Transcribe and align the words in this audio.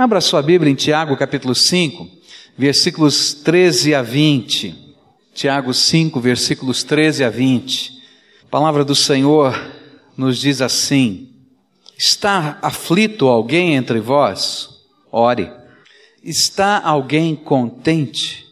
Abra 0.00 0.20
sua 0.20 0.40
Bíblia 0.40 0.70
em 0.70 0.76
Tiago, 0.76 1.16
capítulo 1.16 1.56
5, 1.56 2.08
versículos 2.56 3.34
13 3.34 3.96
a 3.96 4.00
20. 4.00 4.94
Tiago 5.34 5.74
5, 5.74 6.20
versículos 6.20 6.84
13 6.84 7.24
a 7.24 7.28
20. 7.28 8.00
A 8.44 8.48
palavra 8.48 8.84
do 8.84 8.94
Senhor 8.94 9.60
nos 10.16 10.38
diz 10.38 10.62
assim: 10.62 11.30
Está 11.96 12.60
aflito 12.62 13.26
alguém 13.26 13.74
entre 13.74 13.98
vós? 13.98 14.68
Ore. 15.10 15.50
Está 16.22 16.80
alguém 16.80 17.34
contente? 17.34 18.46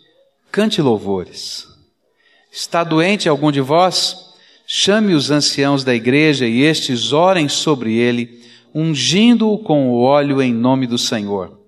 Cante 0.50 0.82
louvores. 0.82 1.68
Está 2.50 2.82
doente 2.82 3.28
algum 3.28 3.52
de 3.52 3.60
vós? 3.60 4.16
Chame 4.66 5.14
os 5.14 5.30
anciãos 5.30 5.84
da 5.84 5.94
igreja 5.94 6.44
e 6.44 6.62
estes 6.62 7.12
orem 7.12 7.48
sobre 7.48 7.94
ele 7.94 8.44
ungindo-o 8.78 9.58
com 9.58 9.88
o 9.88 10.02
óleo 10.02 10.42
em 10.42 10.52
nome 10.52 10.86
do 10.86 10.98
Senhor. 10.98 11.58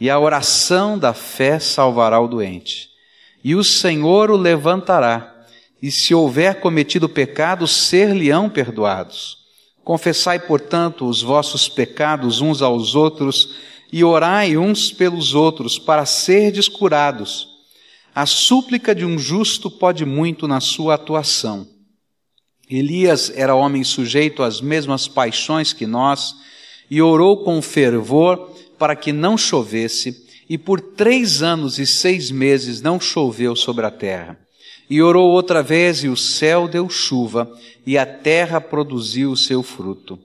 E 0.00 0.08
a 0.08 0.18
oração 0.18 0.98
da 0.98 1.12
fé 1.12 1.58
salvará 1.58 2.18
o 2.18 2.26
doente. 2.26 2.88
E 3.44 3.54
o 3.54 3.62
Senhor 3.62 4.30
o 4.30 4.38
levantará, 4.38 5.34
e 5.82 5.90
se 5.90 6.14
houver 6.14 6.58
cometido 6.58 7.10
pecado, 7.10 7.66
ser-lhe-ão 7.66 8.48
perdoados. 8.48 9.36
Confessai, 9.84 10.38
portanto, 10.38 11.06
os 11.06 11.20
vossos 11.20 11.68
pecados 11.68 12.40
uns 12.40 12.62
aos 12.62 12.94
outros, 12.94 13.54
e 13.92 14.02
orai 14.02 14.56
uns 14.56 14.90
pelos 14.90 15.34
outros, 15.34 15.78
para 15.78 16.06
serdes 16.06 16.68
curados. 16.68 17.48
A 18.14 18.24
súplica 18.24 18.94
de 18.94 19.04
um 19.04 19.18
justo 19.18 19.70
pode 19.70 20.06
muito 20.06 20.48
na 20.48 20.60
sua 20.60 20.94
atuação. 20.94 21.75
Elias 22.68 23.32
era 23.34 23.54
homem 23.54 23.84
sujeito 23.84 24.42
às 24.42 24.60
mesmas 24.60 25.06
paixões 25.06 25.72
que 25.72 25.86
nós, 25.86 26.34
e 26.90 27.00
orou 27.00 27.44
com 27.44 27.62
fervor 27.62 28.52
para 28.78 28.96
que 28.96 29.12
não 29.12 29.38
chovesse, 29.38 30.24
e 30.48 30.56
por 30.56 30.80
três 30.80 31.42
anos 31.42 31.78
e 31.78 31.86
seis 31.86 32.30
meses 32.30 32.80
não 32.80 33.00
choveu 33.00 33.56
sobre 33.56 33.86
a 33.86 33.90
terra. 33.90 34.38
E 34.88 35.02
orou 35.02 35.30
outra 35.30 35.62
vez, 35.62 36.04
e 36.04 36.08
o 36.08 36.16
céu 36.16 36.68
deu 36.68 36.88
chuva, 36.88 37.50
e 37.84 37.98
a 37.98 38.06
terra 38.06 38.60
produziu 38.60 39.32
o 39.32 39.36
seu 39.36 39.62
fruto. 39.62 40.18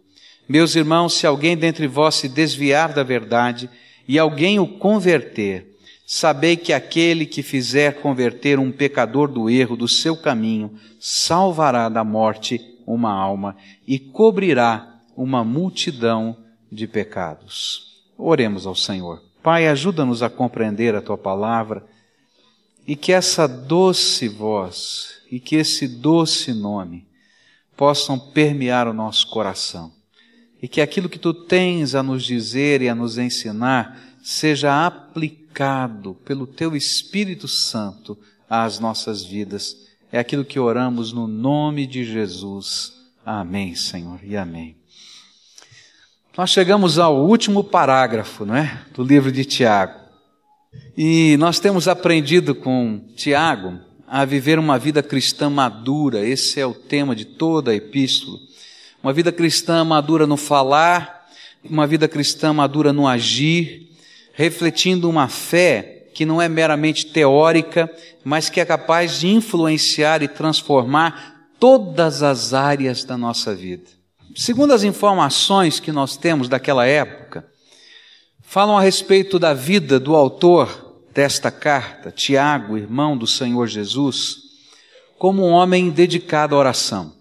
Meus 0.48 0.76
irmãos, 0.76 1.14
se 1.14 1.26
alguém 1.26 1.58
dentre 1.58 1.88
vós 1.88 2.16
se 2.16 2.28
desviar 2.28 2.94
da 2.94 3.04
verdade, 3.04 3.70
e 4.08 4.20
alguém 4.20 4.60
o 4.60 4.68
converter, 4.68 5.71
sabei 6.14 6.58
que 6.58 6.74
aquele 6.74 7.26
que 7.26 7.42
fizer 7.42 8.02
converter 8.02 8.60
um 8.60 8.70
pecador 8.70 9.30
do 9.30 9.50
erro 9.50 9.78
do 9.78 9.88
seu 9.88 10.18
caminho, 10.18 10.78
salvará 11.00 11.88
da 11.88 12.04
morte 12.04 12.60
uma 12.86 13.14
alma, 13.14 13.56
e 13.88 13.98
cobrirá 13.98 15.00
uma 15.16 15.42
multidão 15.46 16.36
de 16.70 16.86
pecados. 16.86 18.04
Oremos 18.18 18.68
ao 18.68 18.76
Senhor. 18.76 19.24
Pai, 19.42 19.70
ajuda-nos 19.70 20.22
a 20.22 20.30
compreender 20.30 20.94
a 20.96 21.02
tua 21.02 21.18
palavra 21.18 21.82
e 22.86 22.94
que 22.98 23.14
essa 23.14 23.48
doce 23.48 24.28
voz 24.28 25.22
e 25.32 25.40
que 25.40 25.56
esse 25.56 25.88
doce 25.88 26.52
nome 26.54 27.08
possam 27.78 28.20
permear 28.20 28.86
o 28.86 28.94
nosso 28.94 29.30
coração 29.30 29.94
e 30.62 30.68
que 30.68 30.82
aquilo 30.82 31.08
que 31.08 31.18
tu 31.18 31.34
tens 31.34 31.96
a 31.96 32.04
nos 32.04 32.26
dizer 32.26 32.82
e 32.82 32.90
a 32.90 32.94
nos 32.94 33.18
ensinar 33.18 33.98
seja 34.22 34.86
aplicado 34.86 35.41
pelo 36.26 36.48
teu 36.48 36.76
Espírito 36.76 37.48
Santo 37.48 38.18
às 38.50 38.80
nossas 38.80 39.24
vidas. 39.24 39.88
É 40.12 40.20
aquilo 40.20 40.44
que 40.44 40.60
oramos 40.60 41.14
no 41.14 41.28
nome 41.28 41.86
de 41.86 42.04
Jesus. 42.04 42.94
Amém, 43.26 43.76
Senhor, 43.76 44.20
e 44.24 44.36
amém. 44.36 44.76
Nós 46.38 46.50
chegamos 46.50 46.98
ao 46.98 47.26
último 47.26 47.64
parágrafo, 47.64 48.46
não 48.46 48.56
é? 48.56 48.82
Do 48.94 49.04
livro 49.04 49.32
de 49.32 49.46
Tiago. 49.46 50.00
E 50.98 51.36
nós 51.38 51.60
temos 51.60 51.88
aprendido 51.88 52.56
com 52.56 53.06
Tiago 53.16 53.80
a 54.08 54.26
viver 54.26 54.58
uma 54.58 54.80
vida 54.80 55.04
cristã 55.04 55.50
madura. 55.50 56.26
Esse 56.26 56.60
é 56.60 56.66
o 56.66 56.74
tema 56.74 57.16
de 57.16 57.26
toda 57.26 57.72
a 57.72 57.76
epístola. 57.76 58.38
Uma 59.04 59.14
vida 59.14 59.32
cristã 59.32 59.84
madura 59.84 60.28
no 60.28 60.38
falar, 60.38 61.28
uma 61.64 61.88
vida 61.88 62.08
cristã 62.08 62.54
madura 62.54 62.92
no 62.94 63.08
agir, 63.08 63.91
refletindo 64.42 65.08
uma 65.08 65.28
fé 65.28 66.10
que 66.16 66.26
não 66.26 66.42
é 66.42 66.50
meramente 66.50 67.06
teórica, 67.06 67.88
mas 68.24 68.50
que 68.50 68.60
é 68.60 68.66
capaz 68.66 69.20
de 69.20 69.28
influenciar 69.28 70.24
e 70.24 70.28
transformar 70.28 71.52
todas 71.60 72.24
as 72.24 72.52
áreas 72.52 73.04
da 73.04 73.16
nossa 73.16 73.54
vida. 73.54 73.88
Segundo 74.36 74.74
as 74.74 74.82
informações 74.82 75.80
que 75.80 75.92
nós 75.92 76.18
temos 76.18 76.50
daquela 76.50 76.88
época, 76.88 77.46
falam 78.42 78.76
a 78.76 78.82
respeito 78.82 79.38
da 79.38 79.54
vida 79.54 80.00
do 80.00 80.16
autor 80.16 81.04
desta 81.14 81.52
carta, 81.52 82.12
Tiago, 82.12 82.80
irmão 82.80 83.16
do 83.16 83.28
Senhor 83.28 83.68
Jesus, 83.68 84.38
como 85.20 85.46
um 85.46 85.52
homem 85.52 85.92
dedicado 85.92 86.56
à 86.56 86.58
oração. 86.58 87.14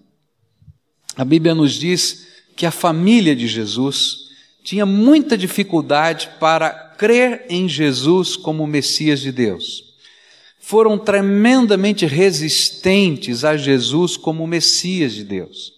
A 1.18 1.24
Bíblia 1.24 1.54
nos 1.54 1.74
diz 1.74 2.26
que 2.56 2.64
a 2.64 2.70
família 2.70 3.36
de 3.36 3.46
Jesus 3.46 4.30
tinha 4.64 4.86
muita 4.86 5.36
dificuldade 5.36 6.30
para 6.40 6.89
crer 7.00 7.46
em 7.48 7.66
Jesus 7.66 8.36
como 8.36 8.66
Messias 8.66 9.20
de 9.20 9.32
Deus. 9.32 9.84
Foram 10.60 10.98
tremendamente 10.98 12.04
resistentes 12.04 13.42
a 13.42 13.56
Jesus 13.56 14.18
como 14.18 14.46
Messias 14.46 15.14
de 15.14 15.24
Deus. 15.24 15.72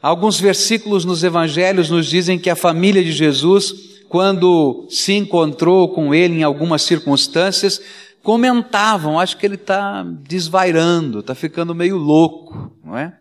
Alguns 0.00 0.38
versículos 0.38 1.04
nos 1.04 1.24
evangelhos 1.24 1.90
nos 1.90 2.06
dizem 2.06 2.38
que 2.38 2.48
a 2.48 2.54
família 2.54 3.02
de 3.02 3.10
Jesus, 3.10 3.74
quando 4.08 4.86
se 4.88 5.12
encontrou 5.14 5.88
com 5.88 6.14
ele 6.14 6.38
em 6.38 6.44
algumas 6.44 6.82
circunstâncias, 6.82 7.82
comentavam, 8.22 9.18
acho 9.18 9.36
que 9.38 9.44
ele 9.44 9.56
está 9.56 10.04
desvairando, 10.04 11.18
está 11.18 11.34
ficando 11.34 11.74
meio 11.74 11.96
louco, 11.96 12.70
não 12.84 12.96
é? 12.96 13.12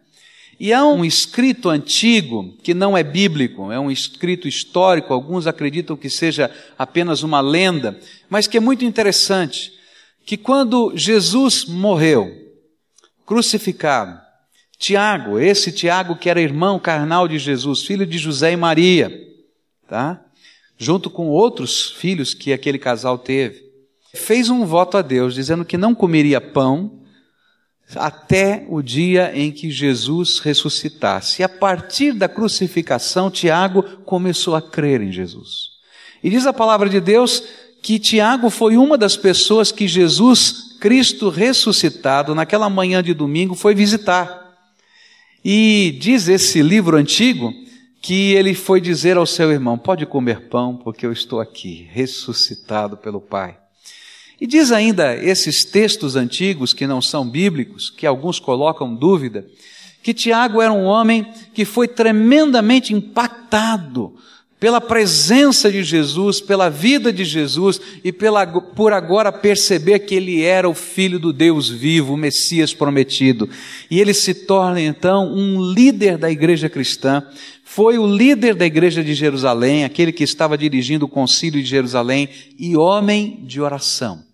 E 0.59 0.73
há 0.73 0.83
um 0.85 1.05
escrito 1.05 1.69
antigo, 1.69 2.55
que 2.63 2.73
não 2.73 2.97
é 2.97 3.03
bíblico, 3.03 3.71
é 3.71 3.79
um 3.79 3.91
escrito 3.91 4.47
histórico, 4.47 5.13
alguns 5.13 5.45
acreditam 5.45 5.95
que 5.95 6.09
seja 6.09 6.49
apenas 6.77 7.21
uma 7.21 7.39
lenda, 7.41 7.99
mas 8.27 8.47
que 8.47 8.57
é 8.57 8.59
muito 8.59 8.83
interessante, 8.83 9.71
que 10.25 10.35
quando 10.35 10.93
Jesus 10.95 11.65
morreu, 11.65 12.35
crucificado, 13.25 14.19
Tiago, 14.79 15.39
esse 15.39 15.71
Tiago 15.71 16.15
que 16.15 16.29
era 16.29 16.41
irmão 16.41 16.79
carnal 16.79 17.27
de 17.27 17.37
Jesus, 17.37 17.83
filho 17.83 18.05
de 18.05 18.17
José 18.17 18.51
e 18.51 18.57
Maria, 18.57 19.11
tá? 19.87 20.23
Junto 20.77 21.09
com 21.09 21.27
outros 21.27 21.91
filhos 21.91 22.33
que 22.33 22.53
aquele 22.53 22.77
casal 22.79 23.17
teve, 23.17 23.63
fez 24.13 24.49
um 24.49 24.65
voto 24.65 24.97
a 24.97 25.01
Deus 25.01 25.33
dizendo 25.33 25.65
que 25.65 25.77
não 25.77 25.93
comeria 25.93 26.41
pão 26.41 26.99
até 27.95 28.65
o 28.69 28.81
dia 28.81 29.31
em 29.33 29.51
que 29.51 29.71
Jesus 29.71 30.39
ressuscitasse. 30.39 31.41
E 31.41 31.45
a 31.45 31.49
partir 31.49 32.13
da 32.13 32.27
crucificação, 32.27 33.31
Tiago 33.31 33.83
começou 34.05 34.55
a 34.55 34.61
crer 34.61 35.01
em 35.01 35.11
Jesus. 35.11 35.77
E 36.23 36.29
diz 36.29 36.45
a 36.45 36.53
palavra 36.53 36.89
de 36.89 36.99
Deus 36.99 37.43
que 37.81 37.99
Tiago 37.99 38.49
foi 38.49 38.75
uma 38.75 38.97
das 38.97 39.15
pessoas 39.15 39.71
que 39.71 39.87
Jesus, 39.87 40.75
Cristo 40.79 41.29
ressuscitado, 41.29 42.35
naquela 42.35 42.69
manhã 42.69 43.01
de 43.01 43.13
domingo, 43.13 43.55
foi 43.55 43.73
visitar. 43.73 44.45
E 45.45 45.95
diz 45.99 46.27
esse 46.27 46.61
livro 46.61 46.97
antigo 46.97 47.53
que 48.01 48.33
ele 48.33 48.53
foi 48.53 48.81
dizer 48.81 49.15
ao 49.15 49.25
seu 49.25 49.51
irmão: 49.51 49.77
Pode 49.77 50.05
comer 50.05 50.49
pão, 50.49 50.75
porque 50.75 51.05
eu 51.05 51.11
estou 51.11 51.39
aqui, 51.39 51.87
ressuscitado 51.91 52.97
pelo 52.97 53.21
Pai. 53.21 53.57
E 54.39 54.45
diz 54.45 54.71
ainda 54.71 55.15
esses 55.15 55.65
textos 55.65 56.15
antigos 56.15 56.73
que 56.73 56.85
não 56.85 57.01
são 57.01 57.27
bíblicos, 57.27 57.89
que 57.89 58.05
alguns 58.05 58.39
colocam 58.39 58.93
dúvida, 58.93 59.45
que 60.03 60.13
Tiago 60.13 60.61
era 60.61 60.71
um 60.71 60.85
homem 60.85 61.25
que 61.53 61.65
foi 61.65 61.87
tremendamente 61.87 62.93
impactado 62.93 64.13
pela 64.59 64.81
presença 64.81 65.71
de 65.71 65.83
Jesus, 65.83 66.41
pela 66.41 66.69
vida 66.69 67.13
de 67.13 67.23
Jesus 67.23 67.79
e 68.03 68.11
pela, 68.11 68.45
por 68.45 68.91
agora 68.91 69.31
perceber 69.31 69.99
que 69.99 70.15
ele 70.15 70.41
era 70.43 70.67
o 70.67 70.73
Filho 70.73 71.19
do 71.19 71.31
Deus 71.31 71.69
vivo, 71.69 72.13
o 72.13 72.17
Messias 72.17 72.73
prometido. 72.73 73.47
E 73.89 73.99
ele 73.99 74.13
se 74.13 74.33
torna 74.33 74.81
então 74.81 75.31
um 75.31 75.61
líder 75.61 76.17
da 76.17 76.31
igreja 76.31 76.69
cristã, 76.69 77.23
foi 77.63 77.99
o 77.99 78.07
líder 78.07 78.55
da 78.55 78.65
igreja 78.65 79.03
de 79.03 79.13
Jerusalém, 79.13 79.83
aquele 79.83 80.11
que 80.11 80.23
estava 80.23 80.57
dirigindo 80.57 81.05
o 81.05 81.09
concílio 81.09 81.61
de 81.61 81.69
Jerusalém 81.69 82.29
e 82.57 82.75
homem 82.75 83.43
de 83.43 83.61
oração. 83.61 84.26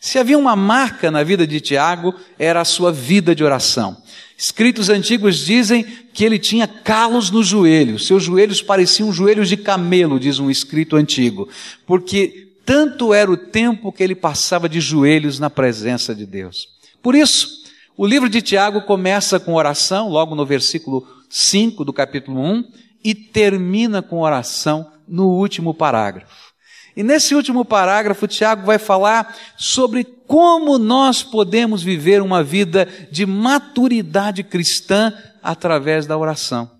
Se 0.00 0.18
havia 0.18 0.38
uma 0.38 0.54
marca 0.54 1.10
na 1.10 1.22
vida 1.22 1.46
de 1.46 1.60
Tiago, 1.60 2.14
era 2.38 2.60
a 2.60 2.64
sua 2.64 2.92
vida 2.92 3.34
de 3.34 3.42
oração. 3.42 3.96
Escritos 4.36 4.88
antigos 4.88 5.38
dizem 5.44 5.82
que 6.14 6.24
ele 6.24 6.38
tinha 6.38 6.68
calos 6.68 7.30
nos 7.30 7.48
joelhos, 7.48 8.06
seus 8.06 8.22
joelhos 8.22 8.62
pareciam 8.62 9.12
joelhos 9.12 9.48
de 9.48 9.56
camelo, 9.56 10.20
diz 10.20 10.38
um 10.38 10.48
escrito 10.48 10.94
antigo, 10.94 11.48
porque 11.84 12.48
tanto 12.64 13.12
era 13.12 13.28
o 13.28 13.36
tempo 13.36 13.90
que 13.90 14.02
ele 14.02 14.14
passava 14.14 14.68
de 14.68 14.80
joelhos 14.80 15.40
na 15.40 15.50
presença 15.50 16.14
de 16.14 16.24
Deus. 16.24 16.68
Por 17.02 17.16
isso, 17.16 17.48
o 17.96 18.06
livro 18.06 18.28
de 18.28 18.40
Tiago 18.40 18.82
começa 18.82 19.40
com 19.40 19.54
oração, 19.54 20.08
logo 20.08 20.36
no 20.36 20.46
versículo 20.46 21.04
5 21.28 21.84
do 21.84 21.92
capítulo 21.92 22.40
1, 22.40 22.64
e 23.02 23.14
termina 23.14 24.00
com 24.00 24.20
oração 24.20 24.92
no 25.08 25.26
último 25.30 25.74
parágrafo. 25.74 26.47
E 26.96 27.02
nesse 27.02 27.34
último 27.34 27.64
parágrafo, 27.64 28.26
Tiago 28.26 28.66
vai 28.66 28.78
falar 28.78 29.36
sobre 29.56 30.04
como 30.26 30.78
nós 30.78 31.22
podemos 31.22 31.82
viver 31.82 32.20
uma 32.20 32.42
vida 32.42 32.88
de 33.10 33.24
maturidade 33.24 34.42
cristã 34.42 35.12
através 35.42 36.06
da 36.06 36.18
oração. 36.18 36.70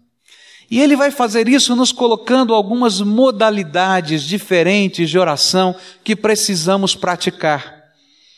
E 0.70 0.80
ele 0.80 0.96
vai 0.96 1.10
fazer 1.10 1.48
isso 1.48 1.74
nos 1.74 1.92
colocando 1.92 2.54
algumas 2.54 3.00
modalidades 3.00 4.22
diferentes 4.22 5.08
de 5.08 5.18
oração 5.18 5.74
que 6.04 6.14
precisamos 6.14 6.94
praticar. 6.94 7.78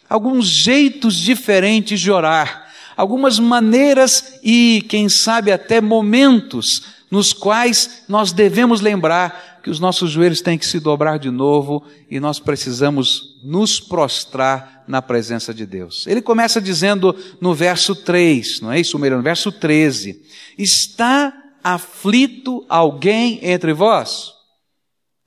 Alguns 0.08 0.46
jeitos 0.46 1.16
diferentes 1.16 1.98
de 2.00 2.10
orar, 2.10 2.68
algumas 2.96 3.38
maneiras 3.40 4.38
e, 4.44 4.84
quem 4.88 5.08
sabe, 5.08 5.50
até 5.50 5.80
momentos 5.80 6.99
nos 7.10 7.32
quais 7.32 8.04
nós 8.08 8.32
devemos 8.32 8.80
lembrar 8.80 9.60
que 9.62 9.70
os 9.70 9.80
nossos 9.80 10.10
joelhos 10.10 10.40
têm 10.40 10.56
que 10.56 10.66
se 10.66 10.78
dobrar 10.78 11.18
de 11.18 11.30
novo 11.30 11.84
e 12.08 12.20
nós 12.20 12.38
precisamos 12.38 13.38
nos 13.42 13.80
prostrar 13.80 14.84
na 14.86 15.02
presença 15.02 15.52
de 15.52 15.66
Deus. 15.66 16.06
Ele 16.06 16.22
começa 16.22 16.60
dizendo 16.60 17.16
no 17.40 17.54
verso 17.54 17.94
3, 17.94 18.60
não 18.60 18.72
é 18.72 18.80
isso, 18.80 18.98
melhor, 18.98 19.16
no 19.16 19.22
verso 19.22 19.50
13: 19.50 20.22
Está 20.56 21.32
aflito 21.62 22.64
alguém 22.68 23.40
entre 23.42 23.72
vós? 23.72 24.32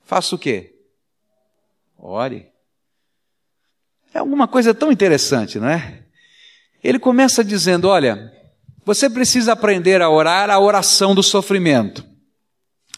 Faça 0.04 0.34
o 0.34 0.38
quê? 0.38 0.74
Ore. 1.98 2.46
É 4.12 4.18
alguma 4.18 4.46
coisa 4.46 4.72
tão 4.72 4.92
interessante, 4.92 5.58
não 5.58 5.68
é? 5.68 6.04
Ele 6.82 6.98
começa 6.98 7.42
dizendo: 7.42 7.88
Olha, 7.88 8.32
você 8.84 9.08
precisa 9.08 9.52
aprender 9.52 10.02
a 10.02 10.10
orar 10.10 10.50
a 10.50 10.58
oração 10.58 11.14
do 11.14 11.22
sofrimento. 11.22 12.04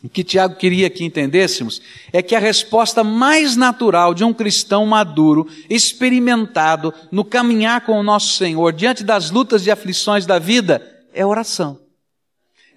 O 0.03 0.09
que 0.09 0.23
Tiago 0.23 0.57
queria 0.57 0.91
que 0.91 1.05
entendêssemos 1.05 1.81
é 2.13 2.23
que 2.23 2.35
a 2.35 2.39
resposta 2.39 3.03
mais 3.03 3.57
natural 3.57 4.15
de 4.15 4.23
um 4.25 4.33
cristão 4.33 4.87
maduro, 4.87 5.49
experimentado 5.71 6.93
no 7.11 7.25
caminhar 7.25 7.81
com 7.81 7.99
o 7.99 8.03
nosso 8.03 8.35
Senhor 8.35 8.73
diante 8.73 9.03
das 9.03 9.31
lutas 9.31 9.67
e 9.67 9.71
aflições 9.71 10.27
da 10.27 10.39
vida, 10.39 10.83
é 11.13 11.25
oração. 11.25 11.81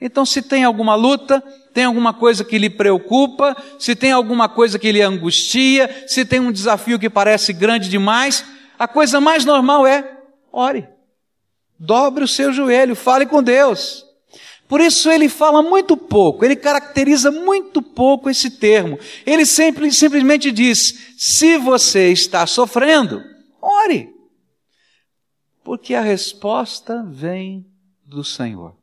Então, 0.01 0.25
se 0.25 0.41
tem 0.41 0.63
alguma 0.63 0.95
luta, 0.95 1.43
tem 1.73 1.83
alguma 1.83 2.13
coisa 2.13 2.43
que 2.43 2.57
lhe 2.57 2.69
preocupa, 2.69 3.55
se 3.77 3.95
tem 3.95 4.11
alguma 4.13 4.47
coisa 4.47 4.79
que 4.79 4.91
lhe 4.91 5.01
angustia, 5.01 6.05
se 6.07 6.23
tem 6.23 6.39
um 6.39 6.53
desafio 6.53 6.97
que 6.97 7.09
parece 7.09 7.51
grande 7.51 7.89
demais, 7.89 8.45
a 8.77 8.87
coisa 8.87 9.19
mais 9.19 9.43
normal 9.43 9.85
é 9.85 10.19
ore. 10.53 10.87
Dobre 11.79 12.25
o 12.25 12.27
seu 12.27 12.51
joelho, 12.51 12.95
fale 12.95 13.25
com 13.25 13.41
Deus. 13.41 14.05
Por 14.67 14.81
isso 14.81 15.09
ele 15.09 15.27
fala 15.27 15.63
muito 15.63 15.97
pouco, 15.97 16.45
ele 16.45 16.55
caracteriza 16.55 17.31
muito 17.31 17.81
pouco 17.81 18.29
esse 18.29 18.51
termo. 18.51 18.99
Ele 19.25 19.45
sempre, 19.45 19.91
simplesmente 19.91 20.51
diz: 20.51 21.15
se 21.17 21.57
você 21.57 22.11
está 22.11 22.45
sofrendo, 22.45 23.23
ore. 23.59 24.13
Porque 25.63 25.95
a 25.95 26.01
resposta 26.01 27.03
vem 27.03 27.65
do 28.05 28.23
Senhor. 28.23 28.75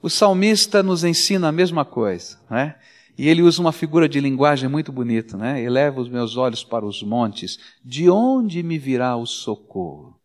O 0.00 0.08
salmista 0.08 0.82
nos 0.82 1.04
ensina 1.04 1.48
a 1.48 1.52
mesma 1.52 1.84
coisa, 1.84 2.38
né? 2.50 2.76
E 3.16 3.28
ele 3.28 3.42
usa 3.42 3.60
uma 3.60 3.72
figura 3.72 4.08
de 4.08 4.20
linguagem 4.20 4.68
muito 4.68 4.90
bonita, 4.90 5.36
né? 5.36 5.62
Eleva 5.62 6.00
os 6.00 6.08
meus 6.08 6.36
olhos 6.36 6.64
para 6.64 6.84
os 6.84 7.02
montes, 7.02 7.58
de 7.84 8.08
onde 8.08 8.62
me 8.62 8.78
virá 8.78 9.16
o 9.16 9.26
socorro? 9.26 10.21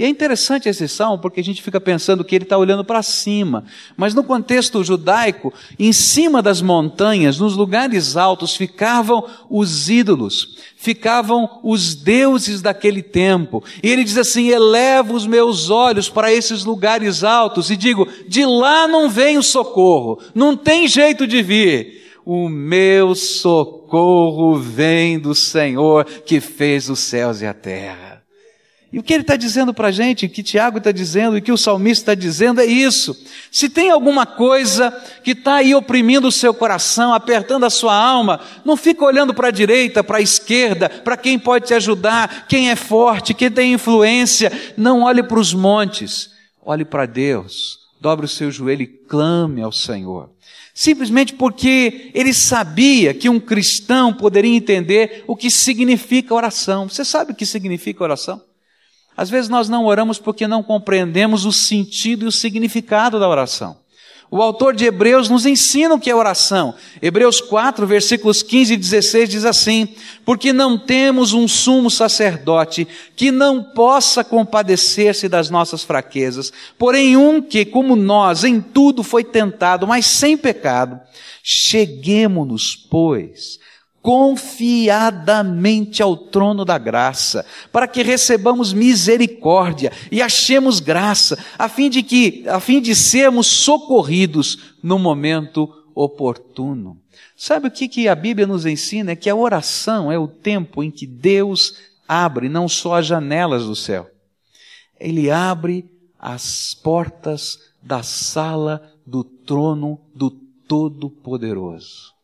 E 0.00 0.04
é 0.04 0.08
interessante 0.08 0.66
esse 0.66 0.88
salmo 0.88 1.18
porque 1.18 1.40
a 1.40 1.44
gente 1.44 1.60
fica 1.60 1.78
pensando 1.78 2.24
que 2.24 2.34
ele 2.34 2.44
está 2.44 2.56
olhando 2.56 2.82
para 2.82 3.02
cima. 3.02 3.64
Mas 3.98 4.14
no 4.14 4.24
contexto 4.24 4.82
judaico, 4.82 5.52
em 5.78 5.92
cima 5.92 6.40
das 6.40 6.62
montanhas, 6.62 7.38
nos 7.38 7.54
lugares 7.54 8.16
altos, 8.16 8.56
ficavam 8.56 9.22
os 9.50 9.90
ídolos, 9.90 10.56
ficavam 10.74 11.60
os 11.62 11.94
deuses 11.94 12.62
daquele 12.62 13.02
tempo. 13.02 13.62
E 13.82 13.90
ele 13.90 14.02
diz 14.02 14.16
assim: 14.16 14.48
elevo 14.48 15.12
os 15.12 15.26
meus 15.26 15.68
olhos 15.68 16.08
para 16.08 16.32
esses 16.32 16.64
lugares 16.64 17.22
altos 17.22 17.70
e 17.70 17.76
digo: 17.76 18.08
de 18.26 18.46
lá 18.46 18.88
não 18.88 19.10
vem 19.10 19.36
o 19.36 19.42
socorro, 19.42 20.18
não 20.34 20.56
tem 20.56 20.88
jeito 20.88 21.26
de 21.26 21.42
vir. 21.42 22.14
O 22.24 22.48
meu 22.48 23.14
socorro 23.14 24.56
vem 24.56 25.18
do 25.18 25.34
Senhor 25.34 26.06
que 26.06 26.40
fez 26.40 26.88
os 26.88 27.00
céus 27.00 27.42
e 27.42 27.46
a 27.46 27.52
terra. 27.52 28.09
E 28.92 28.98
o 28.98 29.04
que 29.04 29.12
ele 29.12 29.22
está 29.22 29.36
dizendo 29.36 29.72
para 29.72 29.88
a 29.88 29.92
gente, 29.92 30.28
que 30.28 30.42
Tiago 30.42 30.78
está 30.78 30.90
dizendo 30.90 31.38
e 31.38 31.40
que 31.40 31.52
o 31.52 31.56
salmista 31.56 32.12
está 32.12 32.14
dizendo 32.14 32.60
é 32.60 32.66
isso. 32.66 33.16
Se 33.48 33.68
tem 33.68 33.88
alguma 33.88 34.26
coisa 34.26 34.90
que 35.22 35.30
está 35.30 35.56
aí 35.56 35.72
oprimindo 35.76 36.26
o 36.26 36.32
seu 36.32 36.52
coração, 36.52 37.14
apertando 37.14 37.64
a 37.64 37.70
sua 37.70 37.94
alma, 37.94 38.40
não 38.64 38.76
fica 38.76 39.04
olhando 39.04 39.32
para 39.32 39.48
a 39.48 39.52
direita, 39.52 40.02
para 40.02 40.18
a 40.18 40.20
esquerda, 40.22 40.88
para 40.88 41.16
quem 41.16 41.38
pode 41.38 41.68
te 41.68 41.74
ajudar, 41.74 42.48
quem 42.48 42.68
é 42.68 42.74
forte, 42.74 43.32
quem 43.32 43.48
tem 43.48 43.74
influência. 43.74 44.50
Não 44.76 45.02
olhe 45.02 45.22
para 45.22 45.38
os 45.38 45.54
montes, 45.54 46.30
olhe 46.60 46.84
para 46.84 47.06
Deus. 47.06 47.78
Dobre 48.00 48.24
o 48.26 48.28
seu 48.28 48.50
joelho 48.50 48.82
e 48.82 48.86
clame 48.86 49.62
ao 49.62 49.70
Senhor. 49.70 50.30
Simplesmente 50.74 51.34
porque 51.34 52.10
ele 52.12 52.32
sabia 52.32 53.14
que 53.14 53.28
um 53.28 53.38
cristão 53.38 54.12
poderia 54.12 54.56
entender 54.56 55.22
o 55.28 55.36
que 55.36 55.50
significa 55.50 56.34
oração. 56.34 56.88
Você 56.88 57.04
sabe 57.04 57.32
o 57.32 57.34
que 57.34 57.44
significa 57.44 58.02
oração? 58.02 58.49
Às 59.20 59.28
vezes 59.28 59.50
nós 59.50 59.68
não 59.68 59.84
oramos 59.84 60.18
porque 60.18 60.48
não 60.48 60.62
compreendemos 60.62 61.44
o 61.44 61.52
sentido 61.52 62.24
e 62.24 62.28
o 62.28 62.32
significado 62.32 63.20
da 63.20 63.28
oração. 63.28 63.76
O 64.30 64.40
autor 64.40 64.74
de 64.74 64.86
Hebreus 64.86 65.28
nos 65.28 65.44
ensina 65.44 65.94
o 65.94 66.00
que 66.00 66.08
é 66.08 66.14
oração. 66.14 66.74
Hebreus 67.02 67.38
4, 67.38 67.86
versículos 67.86 68.42
15 68.42 68.72
e 68.72 68.76
16 68.78 69.28
diz 69.28 69.44
assim: 69.44 69.88
Porque 70.24 70.54
não 70.54 70.78
temos 70.78 71.34
um 71.34 71.46
sumo 71.46 71.90
sacerdote 71.90 72.88
que 73.14 73.30
não 73.30 73.62
possa 73.62 74.24
compadecer-se 74.24 75.28
das 75.28 75.50
nossas 75.50 75.84
fraquezas, 75.84 76.50
porém 76.78 77.14
um 77.14 77.42
que, 77.42 77.66
como 77.66 77.94
nós, 77.94 78.42
em 78.42 78.58
tudo 78.58 79.02
foi 79.02 79.22
tentado, 79.22 79.86
mas 79.86 80.06
sem 80.06 80.34
pecado. 80.34 80.98
Cheguemos-nos, 81.42 82.74
pois, 82.74 83.58
confiadamente 84.02 86.02
ao 86.02 86.16
trono 86.16 86.64
da 86.64 86.78
graça, 86.78 87.44
para 87.70 87.86
que 87.86 88.02
recebamos 88.02 88.72
misericórdia 88.72 89.92
e 90.10 90.22
achemos 90.22 90.80
graça, 90.80 91.38
a 91.58 91.68
fim 91.68 91.90
de 91.90 92.02
que, 92.02 92.48
a 92.48 92.58
fim 92.60 92.80
de 92.80 92.94
sermos 92.94 93.46
socorridos 93.46 94.74
no 94.82 94.98
momento 94.98 95.68
oportuno. 95.94 96.98
Sabe 97.36 97.68
o 97.68 97.70
que, 97.70 97.88
que 97.88 98.08
a 98.08 98.14
Bíblia 98.14 98.46
nos 98.46 98.66
ensina? 98.66 99.12
É 99.12 99.16
que 99.16 99.28
a 99.28 99.34
oração 99.34 100.10
é 100.10 100.18
o 100.18 100.28
tempo 100.28 100.82
em 100.82 100.90
que 100.90 101.06
Deus 101.06 101.74
abre 102.08 102.48
não 102.48 102.68
só 102.68 102.96
as 102.96 103.06
janelas 103.06 103.64
do 103.64 103.76
céu, 103.76 104.10
Ele 104.98 105.30
abre 105.30 105.84
as 106.18 106.74
portas 106.74 107.58
da 107.82 108.02
sala 108.02 108.92
do 109.06 109.24
trono 109.24 110.00
do 110.14 110.30
Todo-Poderoso. 110.30 112.19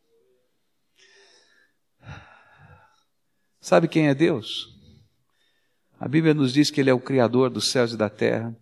Sabe 3.67 3.89
quem 3.89 4.07
é 4.07 4.15
Deus? 4.15 4.69
A 5.99 6.07
Bíblia 6.07 6.33
nos 6.33 6.53
diz 6.53 6.71
que 6.71 6.81
Ele 6.81 6.89
é 6.89 6.95
o 6.95 7.01
Criador 7.01 7.51
dos 7.51 7.67
céus 7.67 7.93
e 7.93 7.97
da 7.97 8.09
terra. 8.09 8.57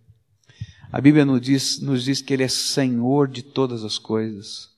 A 0.90 0.98
Bíblia 0.98 1.26
nos 1.26 1.42
diz, 1.42 1.78
nos 1.78 2.04
diz 2.04 2.22
que 2.22 2.32
Ele 2.32 2.42
é 2.42 2.48
Senhor 2.48 3.28
de 3.28 3.42
todas 3.42 3.84
as 3.84 3.98
coisas. 3.98 4.70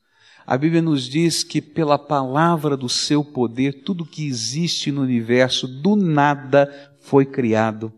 A 0.44 0.58
Bíblia 0.58 0.82
nos 0.82 1.04
diz 1.04 1.44
que 1.44 1.62
pela 1.62 1.96
palavra 1.96 2.76
do 2.76 2.88
seu 2.88 3.22
poder, 3.22 3.84
tudo 3.84 4.04
que 4.04 4.26
existe 4.26 4.90
no 4.90 5.02
universo, 5.02 5.68
do 5.68 5.94
nada, 5.94 6.92
foi 7.02 7.24
criado. 7.24 7.92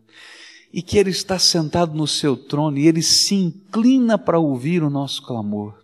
E 0.70 0.82
que 0.82 0.99
Ele 0.99 1.08
está 1.08 1.38
sentado 1.38 1.94
no 1.94 2.06
seu 2.06 2.37
trono 2.37 2.76
e 2.76 2.87
Ele 2.87 3.00
se 3.00 3.37
inclina 3.37 4.18
para 4.18 4.38
ouvir 4.38 4.82
o 4.82 4.90
nosso 4.90 5.23
clamor. 5.23 5.82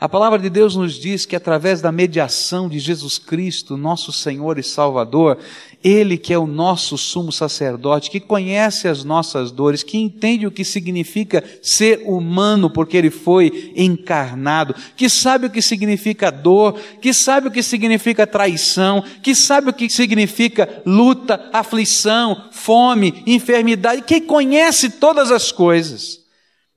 A 0.00 0.08
palavra 0.08 0.38
de 0.38 0.48
Deus 0.48 0.76
nos 0.76 0.94
diz 0.94 1.26
que 1.26 1.34
através 1.34 1.80
da 1.80 1.90
mediação 1.90 2.68
de 2.68 2.78
Jesus 2.78 3.18
Cristo, 3.18 3.76
nosso 3.76 4.12
Senhor 4.12 4.56
e 4.56 4.62
Salvador, 4.62 5.38
Ele 5.82 6.16
que 6.16 6.32
é 6.32 6.38
o 6.38 6.46
nosso 6.46 6.96
sumo 6.96 7.32
sacerdote, 7.32 8.08
que 8.08 8.20
conhece 8.20 8.86
as 8.86 9.02
nossas 9.02 9.50
dores, 9.50 9.82
que 9.82 9.98
entende 9.98 10.46
o 10.46 10.52
que 10.52 10.64
significa 10.64 11.42
ser 11.60 12.04
humano, 12.06 12.70
porque 12.70 12.96
Ele 12.96 13.10
foi 13.10 13.72
encarnado, 13.74 14.72
que 14.96 15.08
sabe 15.08 15.46
o 15.46 15.50
que 15.50 15.60
significa 15.60 16.30
dor, 16.30 16.78
que 17.02 17.12
sabe 17.12 17.48
o 17.48 17.50
que 17.50 17.62
significa 17.62 18.24
traição, 18.24 19.02
que 19.20 19.34
sabe 19.34 19.70
o 19.70 19.72
que 19.72 19.90
significa 19.90 20.80
luta, 20.86 21.50
aflição, 21.52 22.50
fome, 22.52 23.24
enfermidade, 23.26 24.02
que 24.02 24.20
conhece 24.20 24.90
todas 24.90 25.32
as 25.32 25.50
coisas, 25.50 26.20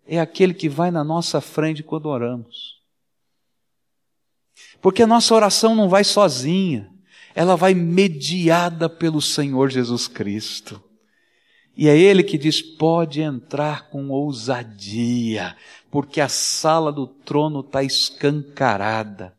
é 0.08 0.20
aquele 0.20 0.56
que 0.56 0.68
vai 0.68 0.90
na 0.90 1.04
nossa 1.04 1.40
frente 1.40 1.84
quando 1.84 2.08
oramos 2.08 2.81
porque 4.82 5.04
a 5.04 5.08
nossa 5.08 5.34
oração 5.36 5.76
não 5.76 5.88
vai 5.88 6.04
sozinha, 6.04 6.90
ela 7.36 7.56
vai 7.56 7.74
mediada 7.74 8.90
pelo 8.90 9.22
Senhor 9.22 9.70
Jesus 9.70 10.08
Cristo. 10.08 10.82
E 11.78 11.88
é 11.88 11.98
Ele 11.98 12.24
que 12.24 12.38
diz: 12.38 12.62
pode 12.62 13.22
entrar 13.22 13.90
com 13.90 14.10
ousadia, 14.10 15.56
porque 15.90 16.20
a 16.20 16.28
sala 16.28 16.92
do 16.92 17.08
trono 17.08 17.62
está 17.62 17.84
escancarada. 17.84 19.34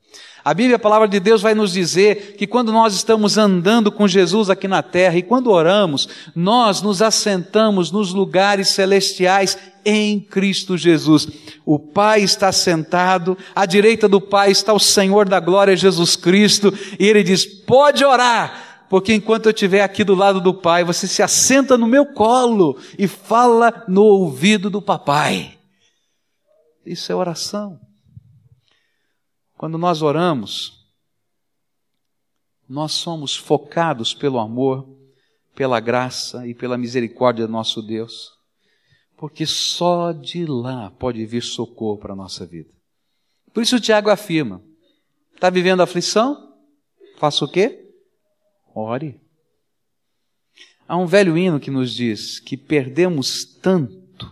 A 0.45 0.53
Bíblia, 0.53 0.75
a 0.75 0.79
palavra 0.79 1.07
de 1.07 1.21
Deus, 1.21 1.41
vai 1.41 1.55
nos 1.55 1.73
dizer 1.73 2.35
que 2.37 2.49
quando 2.49 2.73
nós 2.73 2.95
estamos 2.95 3.39
andando 3.39 3.93
com 3.93 4.09
Jesus 4.09 4.51
aqui 4.51 4.67
na 4.67 4.83
terra 4.83 5.17
e 5.17 5.23
quando 5.23 5.51
oramos, 5.51 6.09
nós 6.35 6.83
nos 6.83 7.01
assentamos 7.01 7.93
nos 7.93 8.13
lugares 8.13 8.69
celestiais 8.69 9.57
em 9.85 10.19
Cristo 10.19 10.77
Jesus. 10.77 11.29
O 11.65 11.79
Pai 11.79 12.23
está 12.23 12.51
sentado, 12.51 13.39
à 13.55 13.65
direita 13.65 14.09
do 14.09 14.21
Pai 14.21 14.51
está 14.51 14.73
o 14.73 14.81
Senhor 14.81 15.29
da 15.29 15.39
glória, 15.39 15.77
Jesus 15.77 16.17
Cristo, 16.17 16.75
e 16.99 17.07
Ele 17.07 17.23
diz: 17.23 17.45
pode 17.45 18.05
orar, 18.05 18.87
porque 18.91 19.15
enquanto 19.15 19.47
eu 19.47 19.53
estiver 19.53 19.83
aqui 19.83 20.03
do 20.03 20.15
lado 20.15 20.41
do 20.41 20.53
Pai, 20.53 20.83
você 20.83 21.07
se 21.07 21.23
assenta 21.23 21.79
no 21.79 21.87
meu 21.87 22.07
colo 22.07 22.77
e 22.99 23.07
fala 23.07 23.85
no 23.87 24.03
ouvido 24.03 24.69
do 24.69 24.83
Papai. 24.83 25.57
Isso 26.85 27.13
é 27.13 27.15
oração. 27.15 27.79
Quando 29.63 29.79
nós 29.79 30.03
oramos, 30.03 30.85
nós 32.69 32.91
somos 32.91 33.37
focados 33.37 34.13
pelo 34.13 34.41
amor, 34.41 34.89
pela 35.55 35.79
graça 35.79 36.45
e 36.49 36.53
pela 36.53 36.77
misericórdia 36.77 37.47
do 37.47 37.53
nosso 37.53 37.81
Deus, 37.81 38.33
porque 39.17 39.47
só 39.47 40.11
de 40.11 40.47
lá 40.47 40.91
pode 40.91 41.25
vir 41.25 41.45
socorro 41.45 41.97
para 41.97 42.13
a 42.13 42.17
nossa 42.17 42.45
vida. 42.45 42.71
Por 43.55 43.63
isso 43.63 43.77
o 43.77 43.81
Tiago 43.81 44.11
afirma: 44.11 44.61
está 45.33 45.49
vivendo 45.49 45.81
aflição? 45.81 46.57
Faça 47.17 47.45
o 47.45 47.49
quê? 47.49 47.89
Ore. 48.75 49.21
Há 50.89 50.97
um 50.97 51.07
velho 51.07 51.39
hino 51.39 51.61
que 51.61 51.71
nos 51.71 51.95
diz 51.95 52.41
que 52.41 52.57
perdemos 52.57 53.45
tanto 53.45 54.29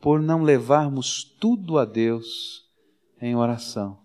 por 0.00 0.22
não 0.22 0.42
levarmos 0.42 1.22
tudo 1.38 1.76
a 1.76 1.84
Deus 1.84 2.64
em 3.20 3.36
oração. 3.36 4.02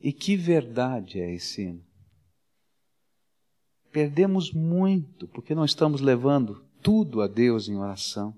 E 0.00 0.12
que 0.12 0.36
verdade 0.36 1.20
é 1.20 1.34
esse 1.34 1.62
hino? 1.62 1.84
Perdemos 3.92 4.52
muito 4.52 5.28
porque 5.28 5.54
não 5.54 5.64
estamos 5.64 6.00
levando 6.00 6.64
tudo 6.80 7.20
a 7.20 7.26
Deus 7.26 7.68
em 7.68 7.76
oração. 7.76 8.34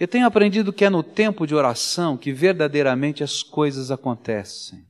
Eu 0.00 0.08
tenho 0.08 0.26
aprendido 0.26 0.72
que 0.72 0.84
é 0.84 0.90
no 0.90 1.02
tempo 1.02 1.46
de 1.46 1.54
oração 1.54 2.16
que 2.16 2.32
verdadeiramente 2.32 3.22
as 3.22 3.42
coisas 3.42 3.90
acontecem. 3.90 4.86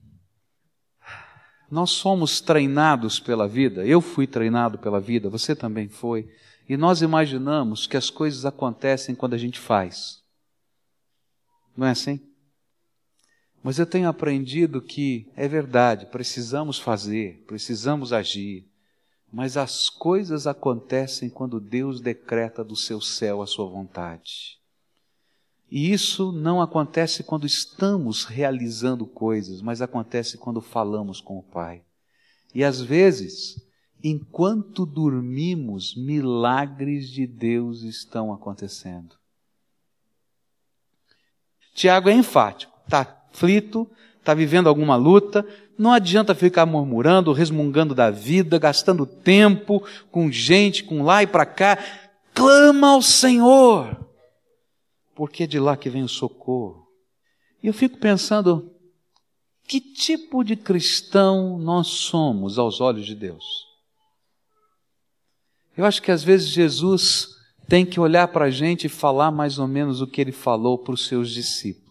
Nós 1.71 1.91
somos 1.91 2.41
treinados 2.41 3.21
pela 3.21 3.47
vida, 3.47 3.85
eu 3.87 4.01
fui 4.01 4.27
treinado 4.27 4.79
pela 4.79 5.01
vida, 5.01 5.29
você 5.29 5.55
também 5.55 5.89
foi, 5.89 6.31
e 6.69 6.77
nós 6.77 7.03
imaginamos 7.03 7.87
que 7.87 7.97
as 7.97 8.09
coisas 8.09 8.45
acontecem 8.47 9.15
quando 9.15 9.35
a 9.35 9.39
gente 9.39 9.59
faz. 9.59 10.23
Não 11.77 11.87
é 11.87 11.91
assim? 11.91 12.28
Mas 13.63 13.79
eu 13.79 13.87
tenho 13.87 14.09
aprendido 14.09 14.81
que 14.81 15.31
é 15.35 15.49
verdade, 15.49 16.07
precisamos 16.07 16.79
fazer, 16.79 17.45
precisamos 17.47 18.13
agir, 18.13 18.67
mas 19.33 19.57
as 19.57 19.91
coisas 19.91 20.47
acontecem 20.47 21.29
quando 21.29 21.61
Deus 21.61 22.01
decreta 22.01 22.65
do 22.65 22.77
seu 22.77 23.01
céu 23.01 23.43
a 23.43 23.47
sua 23.47 23.67
vontade. 23.67 24.59
E 25.71 25.93
isso 25.93 26.33
não 26.33 26.63
acontece 26.63 27.23
quando 27.23 27.47
estamos 27.47 28.25
realizando 28.25 29.07
coisas, 29.07 29.61
mas 29.61 29.83
acontece 29.83 30.39
quando 30.39 30.63
falamos 30.63 31.21
com 31.21 31.39
o 31.39 31.43
Pai. 31.43 31.83
E 32.55 32.65
às 32.65 32.81
vezes, 32.81 33.63
enquanto 34.03 34.87
dormimos, 34.87 35.95
milagres 35.95 37.11
de 37.11 37.27
Deus 37.27 37.83
estão 37.83 38.33
acontecendo. 38.33 39.17
Tiago 41.75 42.09
é 42.09 42.15
enfático, 42.15 42.73
está 42.87 43.05
aflito, 43.33 43.89
está 44.19 44.35
vivendo 44.35 44.69
alguma 44.69 44.97
luta, 44.97 45.47
não 45.79 45.93
adianta 45.93 46.35
ficar 46.35 46.67
murmurando, 46.67 47.33
resmungando 47.33 47.95
da 47.95 48.11
vida, 48.11 48.59
gastando 48.59 49.07
tempo 49.07 49.83
com 50.11 50.31
gente, 50.31 50.85
com 50.85 51.03
lá 51.03 51.23
e 51.23 51.27
para 51.27 51.47
cá. 51.47 51.79
Clama 52.35 52.91
ao 52.91 53.01
Senhor, 53.01 53.97
porque 55.15 55.45
é 55.45 55.47
de 55.47 55.59
lá 55.59 55.77
que 55.77 55.89
vem 55.89 56.03
o 56.03 56.09
socorro. 56.09 56.87
E 57.63 57.69
eu 57.69 57.73
fico 57.73 57.99
pensando, 57.99 58.71
que 59.67 59.81
tipo 59.81 60.45
de 60.45 60.57
cristão 60.57 61.59
nós 61.59 61.87
somos 61.87 62.59
aos 62.59 62.81
olhos 62.81 63.07
de 63.07 63.15
Deus? 63.15 63.45
Eu 65.77 65.85
acho 65.85 66.03
que 66.03 66.11
às 66.11 66.25
vezes 66.25 66.49
Jesus 66.49 67.29
tem 67.69 67.87
que 67.87 68.01
olhar 68.01 68.29
para 68.29 68.47
a 68.47 68.51
gente 68.51 68.87
e 68.87 68.91
falar 68.91 69.31
mais 69.31 69.59
ou 69.59 69.69
menos 69.69 70.01
o 70.01 70.07
que 70.07 70.21
ele 70.21 70.33
falou 70.33 70.79
para 70.79 70.95
os 70.95 71.07
seus 71.07 71.31
discípulos 71.31 71.88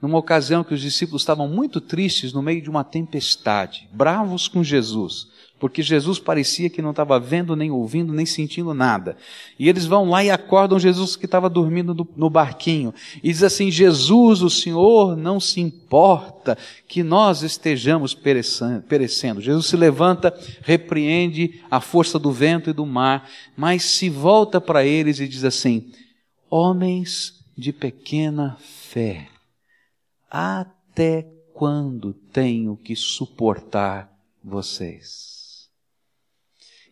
numa 0.00 0.18
ocasião 0.18 0.62
que 0.62 0.74
os 0.74 0.80
discípulos 0.80 1.22
estavam 1.22 1.48
muito 1.48 1.80
tristes 1.80 2.32
no 2.32 2.42
meio 2.42 2.62
de 2.62 2.70
uma 2.70 2.84
tempestade, 2.84 3.88
bravos 3.92 4.46
com 4.46 4.62
Jesus, 4.62 5.28
porque 5.58 5.82
Jesus 5.82 6.20
parecia 6.20 6.70
que 6.70 6.80
não 6.80 6.90
estava 6.90 7.18
vendo, 7.18 7.56
nem 7.56 7.70
ouvindo, 7.70 8.12
nem 8.12 8.24
sentindo 8.24 8.72
nada. 8.72 9.16
E 9.58 9.68
eles 9.68 9.86
vão 9.86 10.08
lá 10.08 10.22
e 10.22 10.30
acordam 10.30 10.78
Jesus 10.78 11.16
que 11.16 11.24
estava 11.24 11.50
dormindo 11.50 12.08
no 12.16 12.30
barquinho. 12.30 12.94
E 13.24 13.32
diz 13.32 13.42
assim: 13.42 13.68
Jesus, 13.68 14.40
o 14.40 14.48
Senhor 14.48 15.16
não 15.16 15.40
se 15.40 15.60
importa 15.60 16.56
que 16.86 17.02
nós 17.02 17.42
estejamos 17.42 18.14
perecendo. 18.14 19.40
Jesus 19.40 19.66
se 19.66 19.76
levanta, 19.76 20.32
repreende 20.62 21.60
a 21.68 21.80
força 21.80 22.20
do 22.20 22.30
vento 22.30 22.70
e 22.70 22.72
do 22.72 22.86
mar, 22.86 23.28
mas 23.56 23.82
se 23.82 24.08
volta 24.08 24.60
para 24.60 24.86
eles 24.86 25.18
e 25.18 25.26
diz 25.26 25.42
assim: 25.42 25.90
Homens 26.48 27.34
de 27.56 27.72
pequena 27.72 28.56
fé 28.60 29.26
até 30.30 31.22
quando 31.52 32.12
tenho 32.12 32.76
que 32.76 32.94
suportar 32.94 34.12
vocês? 34.42 35.68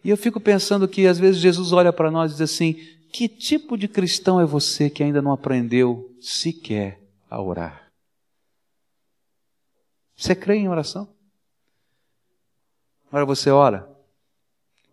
E 0.05 0.11
eu 0.11 0.17
fico 0.17 0.41
pensando 0.41 0.87
que 0.87 1.07
às 1.07 1.19
vezes 1.19 1.41
Jesus 1.41 1.73
olha 1.73 1.93
para 1.93 2.11
nós 2.11 2.31
e 2.31 2.35
diz 2.35 2.43
assim: 2.43 2.75
que 3.17 3.31
tipo 3.31 3.79
de 3.79 3.89
cristão 3.89 4.39
é 4.39 4.45
você 4.45 4.91
que 4.91 5.03
ainda 5.03 5.23
não 5.23 5.33
aprendeu 5.33 6.15
sequer 6.21 7.03
a 7.31 7.41
orar? 7.41 7.91
Você 10.15 10.35
crê 10.35 10.57
em 10.57 10.69
oração? 10.69 11.11
Agora 13.09 13.25
você 13.25 13.49
ora, 13.49 13.91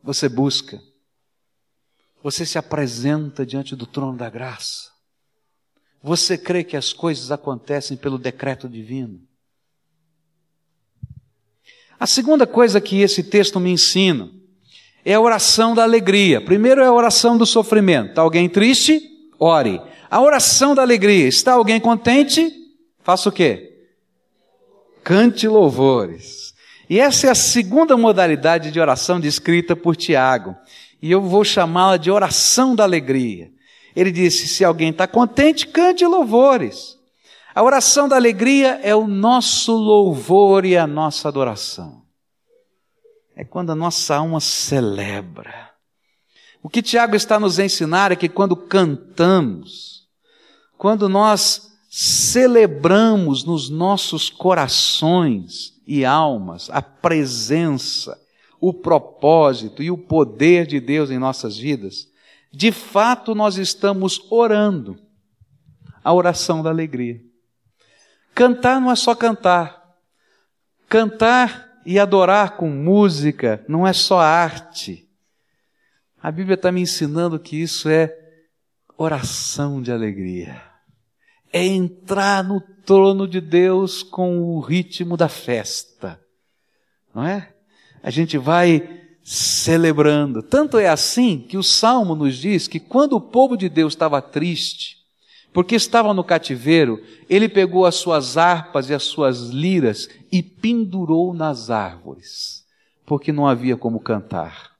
você 0.02 0.30
busca, 0.30 0.82
você 2.22 2.46
se 2.46 2.58
apresenta 2.58 3.46
diante 3.46 3.76
do 3.76 3.86
trono 3.86 4.18
da 4.18 4.30
graça. 4.30 4.93
Você 6.04 6.38
crê 6.38 6.66
que 6.66 6.76
as 6.76 6.92
coisas 6.92 7.32
acontecem 7.32 7.96
pelo 7.96 8.18
decreto 8.18 8.68
divino? 8.68 9.22
A 11.98 12.06
segunda 12.06 12.46
coisa 12.46 12.82
que 12.82 13.00
esse 13.00 13.24
texto 13.24 13.58
me 13.58 13.72
ensina 13.72 14.30
é 15.06 15.14
a 15.14 15.22
oração 15.22 15.74
da 15.74 15.84
alegria. 15.84 16.42
Primeiro 16.42 16.82
é 16.82 16.88
a 16.88 16.92
oração 16.92 17.38
do 17.38 17.46
sofrimento. 17.46 18.10
Está 18.10 18.22
alguém 18.22 18.50
triste? 18.50 19.02
Ore. 19.40 19.80
A 20.12 20.20
oração 20.20 20.76
da 20.76 20.82
alegria. 20.82 21.26
Está 21.26 21.54
alguém 21.54 21.80
contente? 21.80 22.52
Faça 23.02 23.30
o 23.30 23.32
quê? 23.32 23.88
Cante 25.06 25.48
louvores. 25.48 26.54
E 26.90 27.00
essa 27.00 27.28
é 27.28 27.30
a 27.30 27.36
segunda 27.36 27.96
modalidade 27.96 28.72
de 28.72 28.80
oração 28.80 29.22
descrita 29.22 29.74
por 29.74 29.96
Tiago. 29.96 30.54
E 31.02 31.10
eu 31.10 31.22
vou 31.22 31.46
chamá-la 31.46 31.96
de 31.96 32.12
oração 32.12 32.76
da 32.76 32.84
alegria. 32.84 33.54
Ele 33.96 34.12
disse: 34.12 34.48
se 34.48 34.64
alguém 34.64 34.90
está 34.90 35.08
contente, 35.08 35.68
cante 35.68 36.06
louvores. 36.06 36.98
A 37.56 37.62
oração 37.62 38.08
da 38.08 38.16
alegria 38.16 38.80
é 38.82 38.96
o 38.96 39.06
nosso 39.06 39.74
louvor 39.74 40.66
e 40.66 40.76
a 40.76 40.88
nossa 40.88 41.28
adoração. 41.28 42.02
É 43.36 43.44
quando 43.44 43.72
a 43.72 43.76
nossa 43.76 44.16
alma 44.16 44.40
celebra. 44.40 45.72
O 46.64 46.70
que 46.70 46.82
Tiago 46.82 47.16
está 47.16 47.40
nos 47.40 47.60
ensinar 47.60 48.12
é 48.12 48.16
que 48.16 48.30
quando 48.30 48.56
cantamos, 48.56 50.08
quando 50.78 51.08
nós 51.08 51.74
celebramos 51.90 53.44
nos 53.44 53.70
nossos 53.70 54.30
corações 54.30 55.74
e 55.86 56.04
almas 56.04 56.70
a 56.72 56.82
presença, 56.82 58.20
o 58.60 58.74
propósito 58.74 59.84
e 59.84 59.92
o 59.92 59.98
poder 59.98 60.66
de 60.66 60.80
Deus 60.80 61.12
em 61.12 61.20
nossas 61.20 61.58
vidas, 61.58 62.08
de 62.54 62.72
fato 62.72 63.34
nós 63.34 63.58
estamos 63.58 64.22
orando 64.30 64.96
a 66.04 66.14
oração 66.14 66.62
da 66.62 66.70
alegria. 66.70 67.20
Cantar 68.36 68.80
não 68.80 68.92
é 68.92 68.96
só 68.96 69.16
cantar. 69.16 69.82
Cantar 70.88 71.82
e 71.84 71.98
adorar 71.98 72.56
com 72.56 72.70
música 72.70 73.66
não 73.68 73.88
é 73.88 73.92
só 73.92 74.20
arte. 74.20 75.10
A 76.22 76.32
Bíblia 76.32 76.54
está 76.54 76.72
me 76.72 76.82
ensinando 76.82 77.40
que 77.40 77.60
isso 77.60 77.90
é 77.90 78.16
oração 78.96 79.82
de 79.82 79.92
alegria. 79.92 80.62
É 81.52 81.66
entrar 81.66 82.44
no 82.44 82.62
trono 82.62 83.28
de 83.28 83.42
Deus 83.42 84.04
com 84.04 84.40
o 84.42 84.60
ritmo 84.60 85.18
da 85.18 85.28
festa. 85.28 86.22
Não 87.14 87.26
é? 87.26 87.52
A 88.04 88.12
gente 88.12 88.38
vai 88.38 89.03
celebrando. 89.24 90.44
Tanto 90.44 90.78
é 90.78 90.90
assim 90.90 91.40
que 91.40 91.58
o 91.58 91.64
salmo 91.64 92.14
nos 92.14 92.38
diz 92.38 92.68
que 92.68 92.80
quando 92.80 93.14
o 93.14 93.22
povo 93.22 93.56
de 93.56 93.70
Deus 93.70 93.94
estava 93.94 94.22
triste, 94.22 94.98
porque 95.54 95.76
estava 95.76 96.14
no 96.14 96.24
cativeiro, 96.24 97.02
ele 97.30 97.48
pegou 97.48 97.86
as 97.86 97.96
suas 97.96 98.38
harpas 98.38 98.90
e 98.90 98.94
as 98.94 99.04
suas 99.04 99.50
liras 99.50 100.10
e 100.32 100.42
pendurou 100.42 101.34
nas 101.34 101.70
árvores, 101.70 102.66
porque 103.06 103.32
não 103.32 103.48
havia 103.48 103.78
como 103.78 104.00
cantar. 104.00 104.74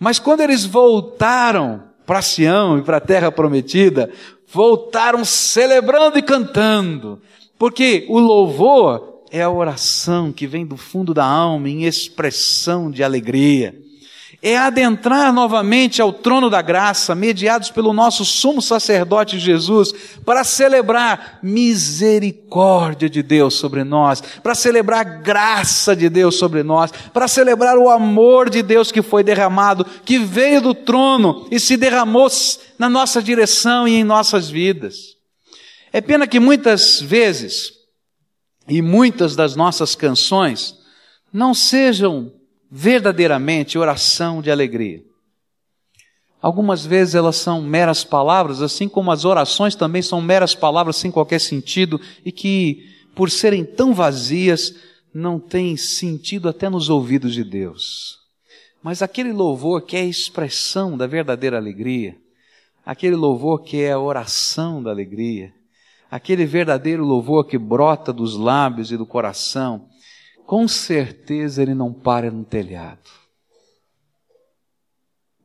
Mas 0.00 0.18
quando 0.18 0.40
eles 0.40 0.64
voltaram 0.64 1.84
para 2.06 2.22
Sião 2.22 2.78
e 2.78 2.82
para 2.82 2.96
a 2.96 3.02
terra 3.02 3.30
prometida, 3.30 4.10
voltaram 4.46 5.24
celebrando 5.24 6.18
e 6.18 6.22
cantando, 6.22 7.20
porque 7.58 8.06
o 8.08 8.18
louvor 8.18 9.17
é 9.30 9.42
a 9.42 9.50
oração 9.50 10.32
que 10.32 10.46
vem 10.46 10.66
do 10.66 10.76
fundo 10.76 11.12
da 11.12 11.24
alma 11.24 11.68
em 11.68 11.84
expressão 11.84 12.90
de 12.90 13.02
alegria 13.02 13.74
é 14.40 14.56
adentrar 14.56 15.32
novamente 15.32 16.00
ao 16.00 16.12
trono 16.12 16.48
da 16.48 16.62
graça, 16.62 17.12
mediados 17.12 17.70
pelo 17.70 17.92
nosso 17.92 18.24
sumo 18.24 18.62
sacerdote 18.62 19.38
Jesus, 19.38 19.92
para 20.24 20.44
celebrar 20.44 21.40
misericórdia 21.42 23.10
de 23.10 23.20
Deus 23.20 23.54
sobre 23.54 23.82
nós, 23.82 24.20
para 24.20 24.54
celebrar 24.54 25.22
graça 25.22 25.96
de 25.96 26.08
Deus 26.08 26.36
sobre 26.36 26.62
nós, 26.62 26.92
para 27.12 27.26
celebrar 27.26 27.76
o 27.78 27.88
amor 27.88 28.48
de 28.48 28.62
Deus 28.62 28.92
que 28.92 29.02
foi 29.02 29.24
derramado, 29.24 29.84
que 30.04 30.18
veio 30.18 30.60
do 30.60 30.74
trono 30.74 31.48
e 31.50 31.58
se 31.58 31.76
derramou 31.76 32.28
na 32.78 32.88
nossa 32.88 33.22
direção 33.22 33.88
e 33.88 33.96
em 33.96 34.04
nossas 34.04 34.48
vidas. 34.48 35.16
É 35.92 36.00
pena 36.00 36.26
que 36.26 36.38
muitas 36.38 37.00
vezes, 37.00 37.72
e 38.68 38.82
muitas 38.82 39.34
das 39.34 39.56
nossas 39.56 39.94
canções, 39.94 40.76
não 41.32 41.54
sejam 41.54 42.32
verdadeiramente 42.70 43.78
oração 43.78 44.42
de 44.42 44.50
alegria. 44.50 45.02
Algumas 46.40 46.86
vezes 46.86 47.14
elas 47.14 47.36
são 47.36 47.60
meras 47.62 48.04
palavras, 48.04 48.62
assim 48.62 48.88
como 48.88 49.10
as 49.10 49.24
orações 49.24 49.74
também 49.74 50.02
são 50.02 50.20
meras 50.20 50.54
palavras 50.54 50.96
sem 50.96 51.10
qualquer 51.10 51.40
sentido 51.40 52.00
e 52.24 52.30
que, 52.30 52.86
por 53.14 53.30
serem 53.30 53.64
tão 53.64 53.92
vazias, 53.92 54.74
não 55.12 55.40
têm 55.40 55.76
sentido 55.76 56.48
até 56.48 56.68
nos 56.68 56.88
ouvidos 56.88 57.34
de 57.34 57.42
Deus. 57.42 58.18
Mas 58.82 59.02
aquele 59.02 59.32
louvor 59.32 59.82
que 59.82 59.96
é 59.96 60.00
a 60.00 60.04
expressão 60.04 60.96
da 60.96 61.06
verdadeira 61.06 61.56
alegria, 61.56 62.16
aquele 62.86 63.16
louvor 63.16 63.62
que 63.62 63.82
é 63.82 63.92
a 63.92 63.98
oração 63.98 64.80
da 64.80 64.90
alegria, 64.90 65.52
aquele 66.10 66.46
verdadeiro 66.46 67.04
louvor 67.04 67.44
que 67.44 67.58
brota 67.58 68.12
dos 68.12 68.34
lábios 68.36 68.90
e 68.90 68.96
do 68.96 69.06
coração, 69.06 69.88
com 70.46 70.66
certeza 70.66 71.62
ele 71.62 71.74
não 71.74 71.92
para 71.92 72.30
no 72.30 72.44
telhado. 72.44 73.10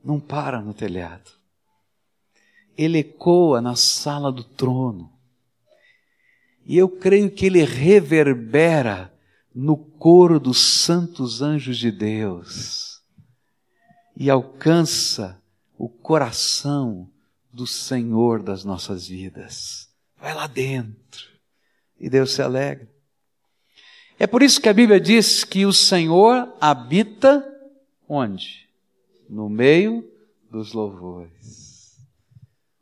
Não 0.04 0.20
para 0.20 0.62
no 0.62 0.74
telhado. 0.74 1.32
Ele 2.78 3.00
ecoa 3.00 3.62
na 3.62 3.76
sala 3.76 4.32
do 4.32 4.44
trono. 4.44 5.12
E 6.66 6.78
eu 6.78 6.88
creio 6.88 7.30
que 7.30 7.46
ele 7.46 7.64
reverbera 7.64 9.14
no 9.54 9.78
coro 9.78 10.40
dos 10.40 10.60
santos 10.60 11.42
anjos 11.42 11.78
de 11.78 11.92
Deus 11.92 13.02
e 14.16 14.30
alcança 14.30 15.42
o 15.78 15.90
coração 15.90 17.10
do 17.52 17.68
Senhor 17.68 18.42
das 18.42 18.64
nossas 18.64 19.08
vidas. 19.08 19.83
Vai 20.24 20.34
lá 20.34 20.48
dentro 20.48 21.28
e 22.00 22.10
Deus 22.10 22.32
se 22.32 22.42
alegra. 22.42 22.90
É 24.18 24.26
por 24.26 24.42
isso 24.42 24.62
que 24.62 24.70
a 24.70 24.74
Bíblia 24.74 24.98
diz 24.98 25.44
que 25.44 25.66
o 25.66 25.74
Senhor 25.74 26.56
habita 26.62 27.46
onde? 28.08 28.70
No 29.30 29.50
meio 29.50 30.10
dos 30.50 30.72
louvores. 30.72 32.00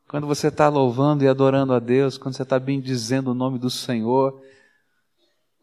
Quando 0.07 0.27
você 0.27 0.49
está 0.49 0.69
louvando 0.69 1.23
e 1.23 1.27
adorando 1.27 1.73
a 1.73 1.79
Deus, 1.79 2.15
quando 2.15 2.35
você 2.35 2.43
está 2.43 2.59
bendizendo 2.59 3.31
o 3.31 3.33
nome 3.33 3.57
do 3.57 3.71
Senhor, 3.71 4.39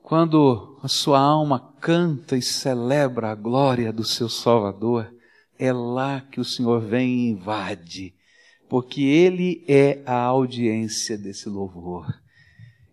quando 0.03 0.81
a 0.83 0.89
sua 0.89 1.21
alma 1.21 1.73
canta 1.81 2.37
e 2.37 2.43
celebra 2.43 3.31
a 3.31 3.37
glória 3.37 3.93
do 3.93 4.03
seu 4.03 4.29
Salvador, 4.29 5.15
é 5.57 5.73
lá 5.73 6.23
que 6.23 6.41
o 6.41 6.45
Senhor 6.45 6.81
vem 6.81 7.09
e 7.09 7.31
invade, 7.31 8.18
porque 8.69 9.03
Ele 9.03 9.65
é 9.67 9.99
a 10.05 10.19
audiência 10.19 11.17
desse 11.17 11.49
louvor. 11.49 12.07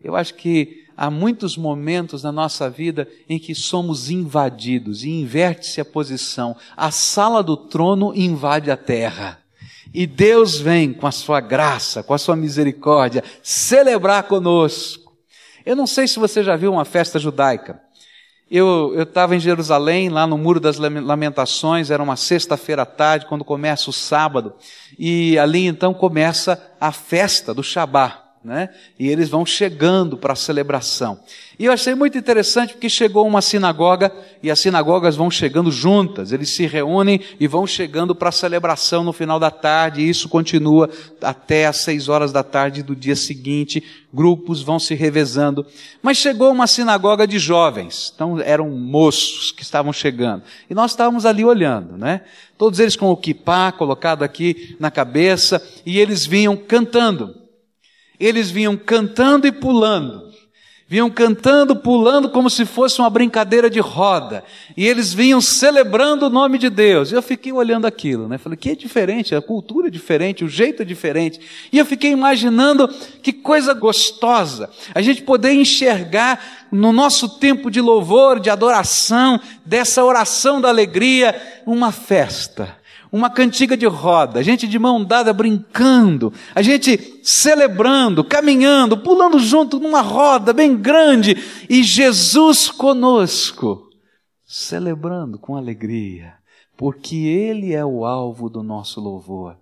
Eu 0.02 0.16
acho 0.16 0.36
que 0.36 0.86
há 0.96 1.10
muitos 1.10 1.58
momentos 1.58 2.24
na 2.24 2.32
nossa 2.32 2.70
vida 2.70 3.08
em 3.28 3.40
que 3.40 3.56
somos 3.56 4.10
invadidos 4.10 5.04
e 5.04 5.10
inverte-se 5.10 5.82
a 5.82 5.86
posição. 5.86 6.56
A 6.78 6.92
sala 6.92 7.44
do 7.44 7.58
trono 7.58 8.14
invade 8.16 8.70
a 8.70 8.78
terra. 8.78 9.40
E 9.94 10.06
Deus 10.06 10.60
vem 10.60 10.94
com 10.94 11.08
a 11.08 11.12
sua 11.12 11.40
graça, 11.40 12.04
com 12.04 12.14
a 12.14 12.18
sua 12.18 12.36
misericórdia, 12.36 13.24
celebrar 13.42 14.24
conosco. 14.24 15.14
Eu 15.66 15.76
não 15.76 15.88
sei 15.88 16.08
se 16.08 16.20
você 16.20 16.44
já 16.44 16.56
viu 16.56 16.72
uma 16.72 16.86
festa 16.86 17.18
judaica. 17.18 17.82
Eu 18.50 19.02
estava 19.02 19.36
em 19.36 19.40
Jerusalém, 19.40 20.10
lá 20.10 20.28
no 20.28 20.38
Muro 20.38 20.60
das 20.60 20.78
Lamentações, 20.78 21.90
era 21.90 22.04
uma 22.04 22.16
sexta-feira 22.16 22.84
à 22.84 22.86
tarde, 22.86 23.26
quando 23.26 23.44
começa 23.44 23.90
o 23.90 23.94
sábado, 23.94 24.54
e 25.00 25.38
ali 25.40 25.66
então 25.66 25.94
começa 25.94 26.62
a 26.80 26.92
festa 26.92 27.54
do 27.54 27.64
Shabat 27.64 28.25
né? 28.46 28.70
E 29.00 29.10
eles 29.10 29.28
vão 29.28 29.44
chegando 29.44 30.16
para 30.16 30.34
a 30.34 30.36
celebração. 30.36 31.20
E 31.58 31.66
eu 31.66 31.72
achei 31.72 31.96
muito 31.96 32.16
interessante 32.16 32.74
porque 32.74 32.90
chegou 32.90 33.26
uma 33.26 33.42
sinagoga 33.42 34.12
e 34.44 34.52
as 34.52 34.60
sinagogas 34.60 35.16
vão 35.16 35.32
chegando 35.32 35.72
juntas, 35.72 36.32
eles 36.32 36.50
se 36.50 36.68
reúnem 36.68 37.20
e 37.40 37.48
vão 37.48 37.66
chegando 37.66 38.14
para 38.14 38.30
a 38.30 38.32
celebração 38.32 39.04
no 39.04 39.12
final 39.12 39.40
da 39.40 39.50
tarde, 39.50 40.02
e 40.02 40.10
isso 40.10 40.30
continua 40.30 40.90
até 41.22 41.66
às 41.66 41.78
seis 41.78 42.08
horas 42.08 42.32
da 42.32 42.44
tarde 42.44 42.84
do 42.84 42.96
dia 42.96 43.16
seguinte, 43.16 43.82
grupos 44.14 44.62
vão 44.62 44.78
se 44.78 44.94
revezando. 44.94 45.66
Mas 46.04 46.18
chegou 46.18 46.52
uma 46.52 46.68
sinagoga 46.68 47.26
de 47.26 47.40
jovens, 47.40 48.12
então 48.14 48.40
eram 48.40 48.70
moços 48.70 49.52
que 49.52 49.64
estavam 49.64 49.92
chegando, 49.92 50.44
e 50.70 50.76
nós 50.76 50.92
estávamos 50.92 51.26
ali 51.26 51.44
olhando, 51.44 51.98
né? 51.98 52.22
Todos 52.58 52.80
eles 52.80 52.96
com 52.96 53.10
o 53.10 53.18
kipá 53.18 53.72
colocado 53.72 54.24
aqui 54.24 54.76
na 54.80 54.92
cabeça, 54.92 55.66
e 55.86 55.98
eles 56.00 56.26
vinham 56.26 56.56
cantando. 56.56 57.45
Eles 58.20 58.50
vinham 58.50 58.78
cantando 58.78 59.48
e 59.48 59.52
pulando. 59.52 60.26
Vinham 60.88 61.10
cantando, 61.10 61.76
pulando 61.76 62.30
como 62.30 62.48
se 62.48 62.64
fosse 62.64 63.00
uma 63.00 63.10
brincadeira 63.10 63.72
de 63.72 63.80
roda. 63.80 64.44
E 64.78 64.86
eles 64.86 65.12
vinham 65.12 65.42
celebrando 65.42 66.28
o 66.28 66.30
nome 66.30 66.60
de 66.60 66.70
Deus. 66.70 67.12
Eu 67.12 67.24
fiquei 67.24 67.52
olhando 67.52 67.88
aquilo, 67.88 68.28
né? 68.28 68.38
Falei, 68.38 68.56
que 68.56 68.70
é 68.70 68.76
diferente, 68.76 69.34
a 69.34 69.42
cultura 69.42 69.88
é 69.88 69.90
diferente, 69.90 70.46
o 70.46 70.48
jeito 70.48 70.84
é 70.84 70.86
diferente. 70.86 71.40
E 71.72 71.80
eu 71.80 71.86
fiquei 71.88 72.12
imaginando 72.12 72.88
que 73.24 73.34
coisa 73.34 73.74
gostosa. 73.74 74.70
A 74.94 75.02
gente 75.02 75.24
poder 75.24 75.54
enxergar 75.54 76.68
no 76.72 76.94
nosso 76.94 77.40
tempo 77.40 77.72
de 77.72 77.82
louvor, 77.82 78.40
de 78.40 78.52
adoração, 78.52 79.42
dessa 79.66 80.04
oração 80.04 80.62
da 80.62 80.70
alegria, 80.70 81.64
uma 81.66 81.92
festa 81.92 82.85
uma 83.12 83.30
cantiga 83.30 83.76
de 83.76 83.86
roda, 83.86 84.40
a 84.40 84.44
gente 84.44 84.68
de 84.68 84.80
mão 84.80 85.04
dada 85.04 85.34
brincando, 85.34 86.34
a 86.54 86.62
gente 86.62 87.22
celebrando, 87.24 88.24
caminhando, 88.24 88.98
pulando 88.98 89.40
junto 89.40 89.80
numa 89.80 90.02
roda 90.02 90.54
bem 90.54 90.76
grande 90.76 91.36
e 91.70 91.84
Jesus 91.84 92.70
conosco, 92.70 93.90
celebrando 94.46 95.40
com 95.40 95.56
alegria, 95.56 96.34
porque 96.78 97.16
Ele 97.16 97.74
é 97.74 97.86
o 97.86 98.06
alvo 98.06 98.50
do 98.50 98.62
nosso 98.62 99.00
louvor. 99.00 99.58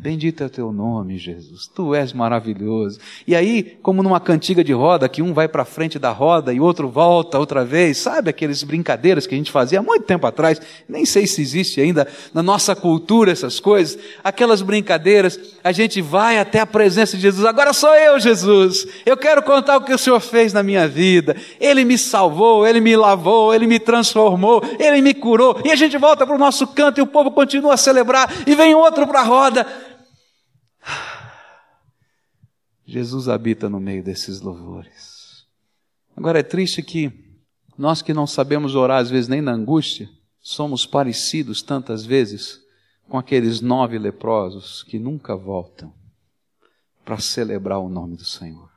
Bendito 0.00 0.44
é 0.44 0.46
o 0.46 0.50
teu 0.50 0.72
nome, 0.72 1.18
Jesus. 1.18 1.66
Tu 1.66 1.92
és 1.92 2.12
maravilhoso. 2.12 3.00
E 3.26 3.34
aí, 3.34 3.76
como 3.82 4.00
numa 4.00 4.20
cantiga 4.20 4.62
de 4.62 4.72
roda, 4.72 5.08
que 5.08 5.20
um 5.20 5.34
vai 5.34 5.48
para 5.48 5.64
frente 5.64 5.98
da 5.98 6.12
roda 6.12 6.52
e 6.52 6.60
outro 6.60 6.88
volta 6.88 7.36
outra 7.36 7.64
vez, 7.64 7.98
sabe 7.98 8.30
aqueles 8.30 8.62
brincadeiras 8.62 9.26
que 9.26 9.34
a 9.34 9.38
gente 9.38 9.50
fazia 9.50 9.80
há 9.80 9.82
muito 9.82 10.04
tempo 10.04 10.24
atrás? 10.24 10.62
Nem 10.88 11.04
sei 11.04 11.26
se 11.26 11.42
existe 11.42 11.80
ainda 11.80 12.06
na 12.32 12.44
nossa 12.44 12.76
cultura 12.76 13.32
essas 13.32 13.58
coisas. 13.58 13.98
Aquelas 14.22 14.62
brincadeiras, 14.62 15.36
a 15.64 15.72
gente 15.72 16.00
vai 16.00 16.38
até 16.38 16.60
a 16.60 16.66
presença 16.66 17.16
de 17.16 17.22
Jesus. 17.24 17.44
Agora 17.44 17.72
sou 17.72 17.92
eu, 17.96 18.20
Jesus. 18.20 18.86
Eu 19.04 19.16
quero 19.16 19.42
contar 19.42 19.78
o 19.78 19.84
que 19.84 19.92
o 19.92 19.98
Senhor 19.98 20.20
fez 20.20 20.52
na 20.52 20.62
minha 20.62 20.86
vida. 20.86 21.34
Ele 21.58 21.84
me 21.84 21.98
salvou, 21.98 22.64
ele 22.64 22.80
me 22.80 22.94
lavou, 22.94 23.52
ele 23.52 23.66
me 23.66 23.80
transformou, 23.80 24.62
ele 24.78 25.02
me 25.02 25.12
curou. 25.12 25.60
E 25.64 25.72
a 25.72 25.76
gente 25.76 25.98
volta 25.98 26.24
para 26.24 26.36
o 26.36 26.38
nosso 26.38 26.68
canto 26.68 27.00
e 27.00 27.02
o 27.02 27.06
povo 27.06 27.32
continua 27.32 27.74
a 27.74 27.76
celebrar 27.76 28.32
e 28.46 28.54
vem 28.54 28.76
outro 28.76 29.04
para 29.04 29.22
a 29.22 29.24
roda 29.24 29.66
Jesus 32.90 33.28
habita 33.28 33.68
no 33.68 33.78
meio 33.78 34.02
desses 34.02 34.40
louvores. 34.40 35.46
Agora 36.16 36.38
é 36.38 36.42
triste 36.42 36.82
que 36.82 37.12
nós 37.76 38.00
que 38.00 38.14
não 38.14 38.26
sabemos 38.26 38.74
orar 38.74 39.02
às 39.02 39.10
vezes 39.10 39.28
nem 39.28 39.42
na 39.42 39.52
angústia, 39.52 40.08
somos 40.40 40.86
parecidos 40.86 41.60
tantas 41.60 42.06
vezes 42.06 42.58
com 43.06 43.18
aqueles 43.18 43.60
nove 43.60 43.98
leprosos 43.98 44.82
que 44.84 44.98
nunca 44.98 45.36
voltam 45.36 45.92
para 47.04 47.18
celebrar 47.18 47.78
o 47.78 47.90
nome 47.90 48.16
do 48.16 48.24
Senhor. 48.24 48.70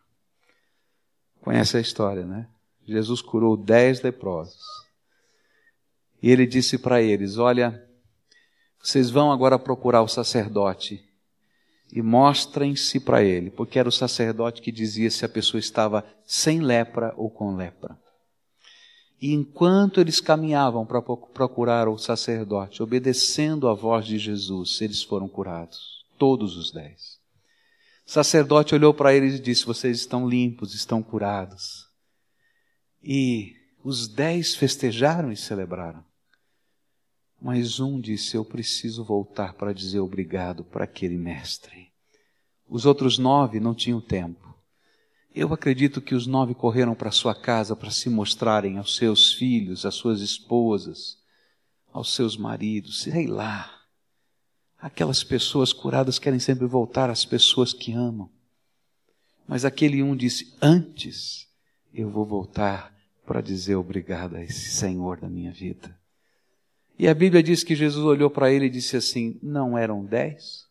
Conhece 1.40 1.78
a 1.78 1.80
história, 1.80 2.26
né? 2.26 2.50
Jesus 2.86 3.22
curou 3.22 3.56
dez 3.56 4.02
leprosos. 4.02 4.62
E 6.22 6.30
ele 6.30 6.46
disse 6.46 6.78
para 6.78 7.02
eles: 7.02 7.38
Olha, 7.38 7.82
vocês 8.78 9.10
vão 9.10 9.32
agora 9.32 9.58
procurar 9.58 10.02
o 10.02 10.08
sacerdote 10.10 11.02
e 11.92 12.02
mostrem-se 12.02 13.00
para 13.00 13.24
ele, 13.24 13.50
porque 13.50 13.78
era 13.78 13.90
o 13.90 13.92
sacerdote 13.92 14.62
que 14.62 14.72
dizia 14.72 15.12
se 15.12 15.26
a 15.26 15.30
pessoa 15.30 15.60
estava 15.60 16.06
sem 16.26 16.62
lepra 16.62 17.14
ou 17.18 17.30
com 17.30 17.56
lepra. 17.56 18.00
E 19.22 19.34
enquanto 19.34 20.02
eles 20.02 20.20
caminhavam 20.20 20.86
para 20.86 21.02
procurar 21.02 21.88
o 21.88 21.98
sacerdote, 21.98 22.82
obedecendo 22.82 23.68
a 23.68 23.74
voz 23.74 24.06
de 24.06 24.18
Jesus, 24.18 24.82
eles 24.82 25.04
foram 25.04 25.28
curados, 25.28 26.06
todos 26.18 26.58
os 26.58 26.72
dez. 26.72 27.20
O 28.08 28.12
sacerdote 28.12 28.74
olhou 28.74 28.94
para 28.94 29.14
eles 29.14 29.36
e 29.36 29.40
disse: 29.40 29.66
Vocês 29.66 30.00
estão 30.00 30.28
limpos, 30.28 30.74
estão 30.74 31.04
curados. 31.04 31.86
E 33.04 33.54
os 33.84 34.08
dez 34.08 34.56
festejaram 34.56 35.32
e 35.32 35.38
celebraram. 35.38 36.04
Mas 37.42 37.80
um 37.80 38.00
disse: 38.00 38.38
Eu 38.38 38.46
preciso 38.46 39.04
voltar 39.04 39.56
para 39.56 39.74
dizer 39.74 40.00
obrigado 40.00 40.64
para 40.64 40.84
aquele 40.84 41.18
mestre. 41.18 41.92
Os 42.70 42.86
outros 42.86 43.18
nove 43.18 43.60
não 43.60 43.74
tinham 43.74 44.00
tempo. 44.00 44.56
Eu 45.34 45.52
acredito 45.52 46.02
que 46.02 46.14
os 46.14 46.28
nove 46.28 46.54
correram 46.54 46.94
para 46.94 47.10
sua 47.10 47.34
casa 47.34 47.76
para 47.76 47.90
se 47.90 48.10
mostrarem 48.10 48.78
aos 48.78 48.96
seus 48.96 49.34
filhos, 49.34 49.86
às 49.86 49.96
suas 49.96 50.22
esposas, 50.22 51.18
aos 51.92 52.14
seus 52.14 52.38
maridos, 52.38 53.02
sei 53.02 53.26
lá. 53.26 53.74
Aquelas 54.78 55.24
pessoas 55.24 55.74
curadas 55.74 56.20
querem 56.20 56.40
sempre 56.40 56.68
voltar 56.68 57.10
às 57.10 57.26
pessoas 57.26 57.74
que 57.74 57.92
amam. 57.92 58.30
Mas 59.48 59.66
aquele 59.66 60.04
um 60.04 60.16
disse: 60.16 60.56
Antes 60.62 61.48
eu 61.92 62.10
vou 62.10 62.26
voltar 62.26 62.96
para 63.26 63.42
dizer 63.42 63.76
obrigado 63.76 64.36
a 64.36 64.44
esse 64.44 64.72
Senhor 64.72 65.20
da 65.20 65.28
minha 65.28 65.52
vida. 65.52 66.01
E 66.98 67.08
a 67.08 67.14
Bíblia 67.14 67.42
diz 67.42 67.64
que 67.64 67.76
Jesus 67.76 68.06
olhou 68.06 68.30
para 68.30 68.52
ele 68.52 68.66
e 68.66 68.70
disse 68.70 68.96
assim: 68.96 69.40
Não 69.42 69.78
eram 69.78 70.06
dez? 70.06 70.68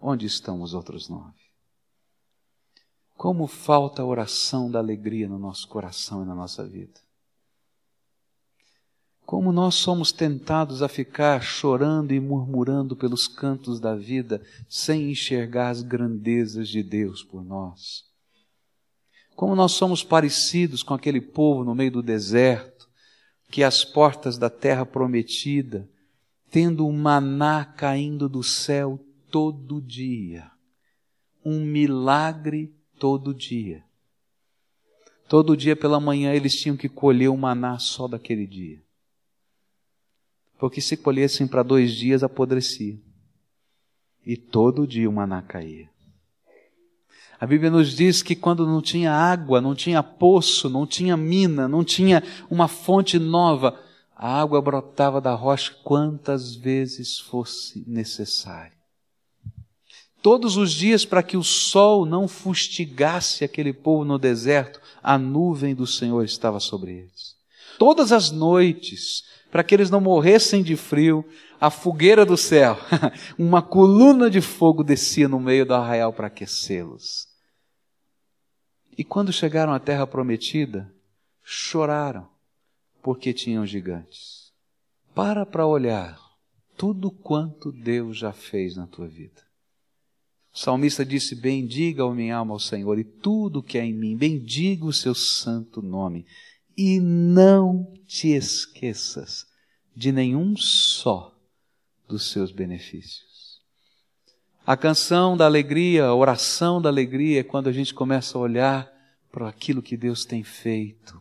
Onde 0.00 0.26
estão 0.26 0.62
os 0.62 0.74
outros 0.74 1.08
nove? 1.08 1.42
Como 3.16 3.46
falta 3.46 4.02
a 4.02 4.04
oração 4.04 4.70
da 4.70 4.78
alegria 4.78 5.28
no 5.28 5.38
nosso 5.38 5.66
coração 5.68 6.22
e 6.22 6.26
na 6.26 6.34
nossa 6.34 6.66
vida. 6.66 7.00
Como 9.24 9.50
nós 9.50 9.76
somos 9.76 10.12
tentados 10.12 10.82
a 10.82 10.88
ficar 10.88 11.40
chorando 11.40 12.12
e 12.12 12.20
murmurando 12.20 12.94
pelos 12.94 13.26
cantos 13.26 13.80
da 13.80 13.96
vida 13.96 14.42
sem 14.68 15.10
enxergar 15.10 15.70
as 15.70 15.80
grandezas 15.80 16.68
de 16.68 16.82
Deus 16.82 17.22
por 17.22 17.42
nós. 17.42 18.04
Como 19.34 19.56
nós 19.56 19.72
somos 19.72 20.04
parecidos 20.04 20.82
com 20.82 20.92
aquele 20.92 21.20
povo 21.20 21.64
no 21.64 21.74
meio 21.74 21.90
do 21.90 22.02
deserto 22.02 22.73
que 23.54 23.62
as 23.62 23.84
portas 23.84 24.36
da 24.36 24.50
terra 24.50 24.84
prometida, 24.84 25.88
tendo 26.50 26.88
o 26.88 26.92
maná 26.92 27.64
caindo 27.64 28.28
do 28.28 28.42
céu 28.42 28.98
todo 29.30 29.80
dia, 29.80 30.50
um 31.44 31.64
milagre 31.64 32.74
todo 32.98 33.32
dia. 33.32 33.84
Todo 35.28 35.56
dia 35.56 35.76
pela 35.76 36.00
manhã 36.00 36.34
eles 36.34 36.60
tinham 36.60 36.76
que 36.76 36.88
colher 36.88 37.28
o 37.28 37.36
maná 37.36 37.78
só 37.78 38.08
daquele 38.08 38.44
dia. 38.44 38.82
Porque 40.58 40.80
se 40.80 40.96
colhessem 40.96 41.46
para 41.46 41.62
dois 41.62 41.92
dias, 41.92 42.24
apodrecia. 42.24 43.00
E 44.26 44.36
todo 44.36 44.84
dia 44.84 45.08
o 45.08 45.12
maná 45.12 45.40
caía. 45.42 45.88
A 47.44 47.46
Bíblia 47.46 47.70
nos 47.70 47.94
diz 47.94 48.22
que 48.22 48.34
quando 48.34 48.66
não 48.66 48.80
tinha 48.80 49.12
água, 49.12 49.60
não 49.60 49.74
tinha 49.74 50.02
poço, 50.02 50.70
não 50.70 50.86
tinha 50.86 51.14
mina, 51.14 51.68
não 51.68 51.84
tinha 51.84 52.22
uma 52.48 52.66
fonte 52.66 53.18
nova, 53.18 53.78
a 54.16 54.40
água 54.40 54.62
brotava 54.62 55.20
da 55.20 55.34
rocha 55.34 55.74
quantas 55.84 56.54
vezes 56.54 57.18
fosse 57.18 57.84
necessário. 57.86 58.72
Todos 60.22 60.56
os 60.56 60.72
dias, 60.72 61.04
para 61.04 61.22
que 61.22 61.36
o 61.36 61.44
sol 61.44 62.06
não 62.06 62.26
fustigasse 62.26 63.44
aquele 63.44 63.74
povo 63.74 64.06
no 64.06 64.18
deserto, 64.18 64.80
a 65.02 65.18
nuvem 65.18 65.74
do 65.74 65.86
Senhor 65.86 66.24
estava 66.24 66.58
sobre 66.58 66.92
eles. 66.92 67.34
Todas 67.78 68.10
as 68.10 68.30
noites, 68.30 69.22
para 69.52 69.62
que 69.62 69.74
eles 69.74 69.90
não 69.90 70.00
morressem 70.00 70.62
de 70.62 70.76
frio, 70.76 71.22
a 71.60 71.68
fogueira 71.68 72.24
do 72.24 72.38
céu, 72.38 72.78
uma 73.38 73.60
coluna 73.60 74.30
de 74.30 74.40
fogo 74.40 74.82
descia 74.82 75.28
no 75.28 75.38
meio 75.38 75.66
do 75.66 75.74
arraial 75.74 76.10
para 76.10 76.28
aquecê-los. 76.28 77.33
E 78.96 79.04
quando 79.04 79.32
chegaram 79.32 79.72
à 79.72 79.80
terra 79.80 80.06
prometida, 80.06 80.92
choraram, 81.42 82.28
porque 83.02 83.32
tinham 83.32 83.66
gigantes. 83.66 84.52
Para 85.14 85.44
para 85.44 85.66
olhar 85.66 86.18
tudo 86.76 87.10
quanto 87.10 87.70
Deus 87.70 88.18
já 88.18 88.32
fez 88.32 88.76
na 88.76 88.86
tua 88.86 89.06
vida. 89.06 89.42
O 90.52 90.58
salmista 90.58 91.04
disse: 91.04 91.34
Bendiga 91.34 92.04
a 92.04 92.14
minha 92.14 92.36
alma 92.36 92.54
ao 92.54 92.60
Senhor 92.60 92.98
e 92.98 93.04
tudo 93.04 93.62
que 93.62 93.78
é 93.78 93.84
em 93.84 93.92
mim, 93.92 94.16
bendiga 94.16 94.84
o 94.84 94.92
seu 94.92 95.14
santo 95.14 95.82
nome. 95.82 96.26
E 96.76 97.00
não 97.00 97.92
te 98.06 98.28
esqueças 98.28 99.46
de 99.94 100.10
nenhum 100.10 100.56
só 100.56 101.36
dos 102.08 102.30
seus 102.30 102.50
benefícios. 102.50 103.33
A 104.66 104.78
canção 104.78 105.36
da 105.36 105.44
alegria, 105.44 106.06
a 106.06 106.14
oração 106.14 106.80
da 106.80 106.88
alegria 106.88 107.40
é 107.40 107.44
quando 107.44 107.68
a 107.68 107.72
gente 107.72 107.92
começa 107.92 108.38
a 108.38 108.40
olhar 108.40 108.90
para 109.30 109.48
aquilo 109.48 109.82
que 109.82 109.96
Deus 109.96 110.24
tem 110.24 110.42
feito. 110.42 111.20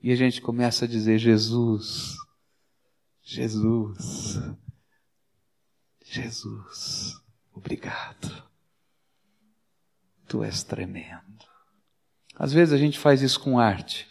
E 0.00 0.12
a 0.12 0.16
gente 0.16 0.40
começa 0.40 0.84
a 0.84 0.88
dizer: 0.88 1.18
Jesus, 1.18 2.14
Jesus, 3.22 4.38
Jesus, 6.04 7.20
obrigado. 7.52 8.44
Tu 10.28 10.44
és 10.44 10.62
tremendo. 10.62 11.22
Às 12.36 12.52
vezes 12.52 12.72
a 12.72 12.78
gente 12.78 12.98
faz 12.98 13.22
isso 13.22 13.40
com 13.40 13.58
arte. 13.58 14.08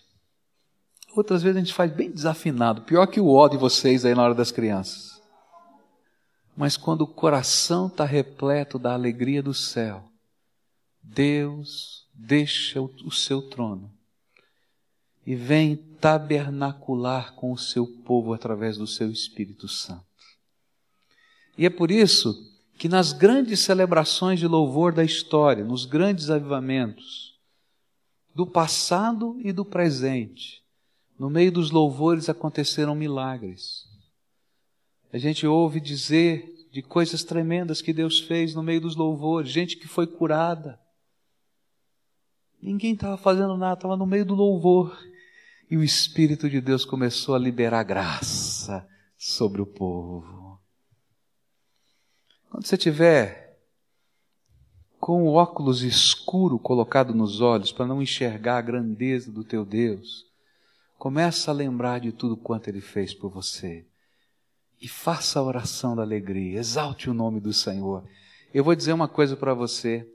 Outras 1.15 1.41
vezes 1.41 1.57
a 1.57 1.59
gente 1.59 1.73
faz 1.73 1.91
bem 1.91 2.11
desafinado, 2.11 2.83
pior 2.83 3.05
que 3.07 3.19
o 3.19 3.27
ó 3.27 3.47
de 3.47 3.57
vocês 3.57 4.05
aí 4.05 4.13
na 4.13 4.23
hora 4.23 4.35
das 4.35 4.51
crianças. 4.51 5.10
Mas 6.55 6.77
quando 6.77 7.01
o 7.01 7.07
coração 7.07 7.87
está 7.87 8.05
repleto 8.05 8.77
da 8.77 8.93
alegria 8.93 9.41
do 9.41 9.53
céu, 9.53 10.11
Deus 11.01 12.07
deixa 12.13 12.81
o 12.81 13.11
seu 13.11 13.41
trono 13.41 13.91
e 15.25 15.35
vem 15.35 15.75
tabernacular 15.75 17.33
com 17.33 17.51
o 17.51 17.57
seu 17.57 17.85
povo 17.85 18.33
através 18.33 18.77
do 18.77 18.87
seu 18.87 19.11
Espírito 19.11 19.67
Santo. 19.67 20.05
E 21.57 21.65
é 21.65 21.69
por 21.69 21.91
isso 21.91 22.49
que 22.77 22.89
nas 22.89 23.13
grandes 23.13 23.59
celebrações 23.59 24.39
de 24.39 24.47
louvor 24.47 24.91
da 24.91 25.03
história, 25.03 25.63
nos 25.63 25.85
grandes 25.85 26.29
avivamentos, 26.29 27.39
do 28.33 28.47
passado 28.47 29.39
e 29.43 29.51
do 29.51 29.63
presente, 29.63 30.63
no 31.19 31.29
meio 31.29 31.51
dos 31.51 31.69
louvores 31.69 32.29
aconteceram 32.29 32.95
milagres. 32.95 33.90
A 35.13 35.17
gente 35.17 35.45
ouve 35.45 35.81
dizer 35.81 36.69
de 36.71 36.81
coisas 36.81 37.21
tremendas 37.23 37.81
que 37.81 37.91
Deus 37.91 38.21
fez 38.21 38.55
no 38.55 38.63
meio 38.63 38.79
dos 38.79 38.95
louvores, 38.95 39.51
gente 39.51 39.75
que 39.75 39.87
foi 39.87 40.07
curada. 40.07 40.79
Ninguém 42.61 42.93
estava 42.93 43.17
fazendo 43.17 43.57
nada, 43.57 43.73
estava 43.73 43.97
no 43.97 44.05
meio 44.05 44.25
do 44.25 44.33
louvor. 44.33 44.97
E 45.69 45.75
o 45.75 45.83
Espírito 45.83 46.49
de 46.49 46.61
Deus 46.61 46.85
começou 46.85 47.35
a 47.35 47.39
liberar 47.39 47.83
graça 47.83 48.87
sobre 49.17 49.61
o 49.61 49.65
povo. 49.65 50.61
Quando 52.49 52.65
você 52.65 52.77
tiver 52.77 53.59
com 54.97 55.23
o 55.23 55.33
óculos 55.33 55.81
escuro 55.81 56.57
colocado 56.57 57.13
nos 57.13 57.41
olhos 57.41 57.71
para 57.71 57.87
não 57.87 58.01
enxergar 58.01 58.59
a 58.59 58.61
grandeza 58.61 59.29
do 59.29 59.43
teu 59.43 59.65
Deus, 59.65 60.25
começa 60.97 61.51
a 61.51 61.53
lembrar 61.53 61.99
de 61.99 62.13
tudo 62.13 62.37
quanto 62.37 62.69
ele 62.69 62.81
fez 62.81 63.13
por 63.13 63.29
você 63.29 63.85
e 64.81 64.87
faça 64.87 65.39
a 65.39 65.43
oração 65.43 65.95
da 65.95 66.01
alegria, 66.01 66.59
exalte 66.59 67.07
o 67.07 67.13
nome 67.13 67.39
do 67.39 67.53
Senhor. 67.53 68.03
Eu 68.51 68.63
vou 68.63 68.73
dizer 68.75 68.93
uma 68.93 69.07
coisa 69.07 69.37
para 69.37 69.53
você. 69.53 70.09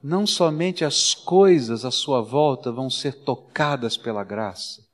Não 0.00 0.24
somente 0.28 0.84
as 0.84 1.12
coisas 1.12 1.84
à 1.84 1.90
sua 1.90 2.22
volta 2.22 2.70
vão 2.70 2.88
ser 2.88 3.24
tocadas 3.24 3.96
pela 3.96 4.22
graça, 4.22 4.86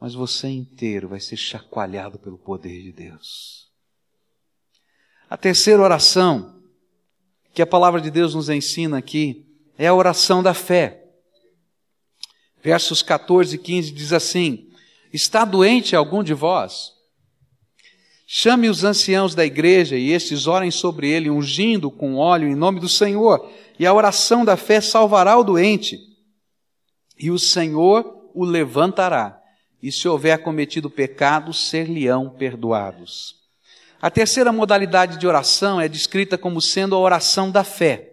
mas 0.00 0.14
você 0.14 0.46
inteiro 0.46 1.08
vai 1.08 1.18
ser 1.18 1.36
chacoalhado 1.36 2.20
pelo 2.20 2.38
poder 2.38 2.82
de 2.84 2.92
Deus. 2.92 3.68
A 5.28 5.36
terceira 5.36 5.82
oração 5.82 6.62
que 7.52 7.60
a 7.60 7.66
palavra 7.66 8.00
de 8.00 8.12
Deus 8.12 8.32
nos 8.32 8.48
ensina 8.48 8.98
aqui 8.98 9.44
é 9.76 9.88
a 9.88 9.94
oração 9.94 10.40
da 10.40 10.54
fé. 10.54 11.04
Versos 12.62 13.02
14 13.02 13.56
e 13.56 13.58
15 13.58 13.90
diz 13.90 14.12
assim: 14.12 14.70
Está 15.12 15.44
doente 15.44 15.96
algum 15.96 16.22
de 16.22 16.32
vós? 16.32 16.97
Chame 18.30 18.68
os 18.68 18.84
anciãos 18.84 19.34
da 19.34 19.42
igreja 19.42 19.96
e 19.96 20.12
estes 20.12 20.46
orem 20.46 20.70
sobre 20.70 21.08
ele, 21.08 21.30
ungindo 21.30 21.90
com 21.90 22.16
óleo 22.16 22.46
em 22.46 22.54
nome 22.54 22.78
do 22.78 22.86
Senhor. 22.86 23.50
E 23.78 23.86
a 23.86 23.94
oração 23.94 24.44
da 24.44 24.54
fé 24.54 24.82
salvará 24.82 25.38
o 25.38 25.42
doente. 25.42 25.98
E 27.18 27.30
o 27.30 27.38
Senhor 27.38 28.30
o 28.34 28.44
levantará. 28.44 29.40
E 29.82 29.90
se 29.90 30.06
houver 30.06 30.42
cometido 30.42 30.90
pecado, 30.90 31.54
ser-lhe-ão 31.54 32.28
perdoados. 32.28 33.36
A 33.98 34.10
terceira 34.10 34.52
modalidade 34.52 35.16
de 35.16 35.26
oração 35.26 35.80
é 35.80 35.88
descrita 35.88 36.36
como 36.36 36.60
sendo 36.60 36.94
a 36.94 36.98
oração 36.98 37.50
da 37.50 37.64
fé. 37.64 38.12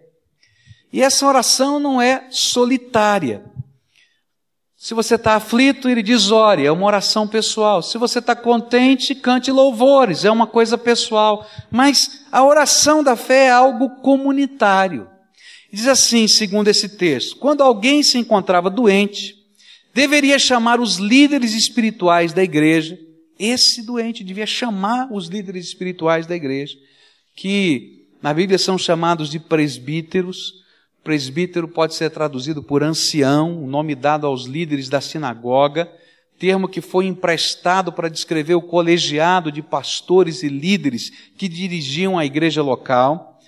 E 0.90 1.02
essa 1.02 1.26
oração 1.26 1.78
não 1.78 2.00
é 2.00 2.26
solitária. 2.30 3.44
Se 4.86 4.94
você 4.94 5.16
está 5.16 5.34
aflito, 5.34 5.88
ele 5.88 6.00
diz 6.00 6.30
ore, 6.30 6.64
é 6.64 6.70
uma 6.70 6.86
oração 6.86 7.26
pessoal. 7.26 7.82
Se 7.82 7.98
você 7.98 8.20
está 8.20 8.36
contente, 8.36 9.16
cante 9.16 9.50
louvores, 9.50 10.24
é 10.24 10.30
uma 10.30 10.46
coisa 10.46 10.78
pessoal. 10.78 11.44
Mas 11.72 12.24
a 12.30 12.44
oração 12.44 13.02
da 13.02 13.16
fé 13.16 13.46
é 13.46 13.50
algo 13.50 13.90
comunitário. 14.00 15.08
Diz 15.72 15.88
assim, 15.88 16.28
segundo 16.28 16.68
esse 16.68 16.90
texto: 16.90 17.34
quando 17.38 17.64
alguém 17.64 18.00
se 18.04 18.16
encontrava 18.16 18.70
doente, 18.70 19.34
deveria 19.92 20.38
chamar 20.38 20.78
os 20.78 20.98
líderes 20.98 21.52
espirituais 21.52 22.32
da 22.32 22.44
igreja. 22.44 22.96
Esse 23.36 23.82
doente 23.84 24.22
devia 24.22 24.46
chamar 24.46 25.08
os 25.12 25.26
líderes 25.26 25.66
espirituais 25.66 26.28
da 26.28 26.36
igreja, 26.36 26.78
que 27.34 28.06
na 28.22 28.32
Bíblia 28.32 28.56
são 28.56 28.78
chamados 28.78 29.30
de 29.30 29.40
presbíteros. 29.40 30.64
Presbítero 31.06 31.68
pode 31.68 31.94
ser 31.94 32.10
traduzido 32.10 32.64
por 32.64 32.82
ancião, 32.82 33.64
nome 33.64 33.94
dado 33.94 34.26
aos 34.26 34.46
líderes 34.46 34.88
da 34.88 35.00
sinagoga, 35.00 35.88
termo 36.36 36.66
que 36.66 36.80
foi 36.80 37.06
emprestado 37.06 37.92
para 37.92 38.08
descrever 38.08 38.56
o 38.56 38.60
colegiado 38.60 39.52
de 39.52 39.62
pastores 39.62 40.42
e 40.42 40.48
líderes 40.48 41.12
que 41.38 41.46
dirigiam 41.46 42.18
a 42.18 42.26
igreja 42.26 42.60
local. 42.60 43.38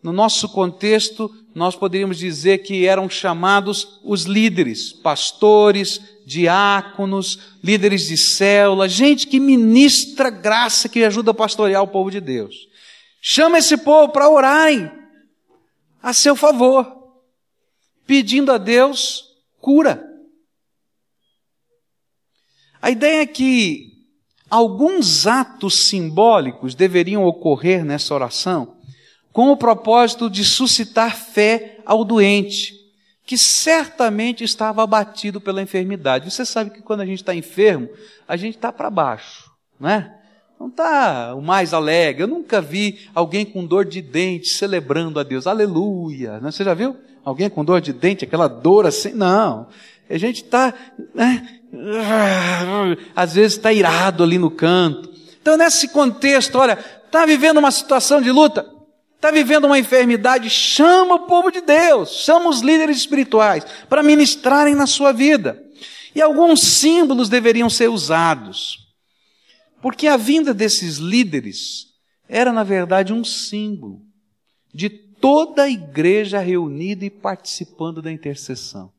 No 0.00 0.12
nosso 0.12 0.48
contexto, 0.50 1.28
nós 1.52 1.74
poderíamos 1.74 2.16
dizer 2.16 2.58
que 2.58 2.86
eram 2.86 3.10
chamados 3.10 3.98
os 4.04 4.22
líderes, 4.22 4.92
pastores, 4.92 6.00
diáconos, 6.24 7.56
líderes 7.60 8.06
de 8.06 8.16
célula, 8.16 8.88
gente 8.88 9.26
que 9.26 9.40
ministra 9.40 10.30
graça, 10.30 10.88
que 10.88 11.02
ajuda 11.02 11.32
a 11.32 11.34
pastorear 11.34 11.82
o 11.82 11.88
povo 11.88 12.08
de 12.08 12.20
Deus. 12.20 12.68
Chama 13.20 13.58
esse 13.58 13.78
povo 13.78 14.12
para 14.12 14.30
orarem 14.30 14.88
a 16.00 16.12
seu 16.12 16.36
favor, 16.36 16.99
pedindo 18.10 18.50
a 18.50 18.58
Deus 18.58 19.36
cura. 19.60 20.04
A 22.82 22.90
ideia 22.90 23.22
é 23.22 23.26
que 23.26 23.86
alguns 24.50 25.28
atos 25.28 25.86
simbólicos 25.86 26.74
deveriam 26.74 27.24
ocorrer 27.24 27.84
nessa 27.84 28.12
oração 28.12 28.78
com 29.32 29.52
o 29.52 29.56
propósito 29.56 30.28
de 30.28 30.44
suscitar 30.44 31.16
fé 31.16 31.78
ao 31.86 32.04
doente, 32.04 32.74
que 33.24 33.38
certamente 33.38 34.42
estava 34.42 34.82
abatido 34.82 35.40
pela 35.40 35.62
enfermidade. 35.62 36.32
Você 36.32 36.44
sabe 36.44 36.70
que 36.70 36.82
quando 36.82 37.02
a 37.02 37.06
gente 37.06 37.20
está 37.20 37.32
enfermo, 37.32 37.88
a 38.26 38.36
gente 38.36 38.56
está 38.56 38.72
para 38.72 38.90
baixo, 38.90 39.52
não 39.78 39.88
é? 39.88 40.20
Não 40.58 40.66
está 40.66 41.32
o 41.36 41.40
mais 41.40 41.72
alegre. 41.72 42.24
Eu 42.24 42.28
nunca 42.28 42.60
vi 42.60 43.08
alguém 43.14 43.46
com 43.46 43.64
dor 43.64 43.84
de 43.84 44.02
dente 44.02 44.48
celebrando 44.48 45.20
a 45.20 45.22
Deus. 45.22 45.46
Aleluia. 45.46 46.40
Né? 46.40 46.50
Você 46.50 46.64
já 46.64 46.74
viu? 46.74 46.96
Alguém 47.24 47.50
com 47.50 47.64
dor 47.64 47.80
de 47.80 47.92
dente, 47.92 48.24
aquela 48.24 48.48
dor 48.48 48.86
assim? 48.86 49.12
Não. 49.12 49.68
A 50.08 50.18
gente 50.18 50.42
está, 50.42 50.74
né? 51.14 51.60
às 53.14 53.34
vezes 53.34 53.56
está 53.56 53.72
irado 53.72 54.22
ali 54.22 54.38
no 54.38 54.50
canto. 54.50 55.10
Então, 55.40 55.56
nesse 55.56 55.88
contexto, 55.88 56.58
olha, 56.58 56.78
está 57.06 57.24
vivendo 57.24 57.58
uma 57.58 57.70
situação 57.70 58.20
de 58.20 58.30
luta? 58.30 58.66
está 59.20 59.30
vivendo 59.30 59.66
uma 59.66 59.78
enfermidade, 59.78 60.48
chama 60.48 61.16
o 61.16 61.26
povo 61.26 61.50
de 61.50 61.60
Deus, 61.60 62.22
chama 62.24 62.48
os 62.48 62.62
líderes 62.62 62.96
espirituais 62.96 63.64
para 63.86 64.02
ministrarem 64.02 64.74
na 64.74 64.86
sua 64.86 65.12
vida. 65.12 65.62
E 66.14 66.22
alguns 66.22 66.62
símbolos 66.62 67.28
deveriam 67.28 67.68
ser 67.68 67.88
usados. 67.88 68.78
Porque 69.82 70.06
a 70.06 70.16
vinda 70.16 70.54
desses 70.54 70.96
líderes 70.96 71.88
era, 72.26 72.50
na 72.50 72.64
verdade, 72.64 73.12
um 73.12 73.22
símbolo 73.22 74.00
de 74.72 74.88
toda 75.20 75.64
a 75.64 75.70
igreja 75.70 76.38
reunida 76.38 77.04
e 77.04 77.10
participando 77.10 78.00
da 78.00 78.10
intercessão. 78.10 78.90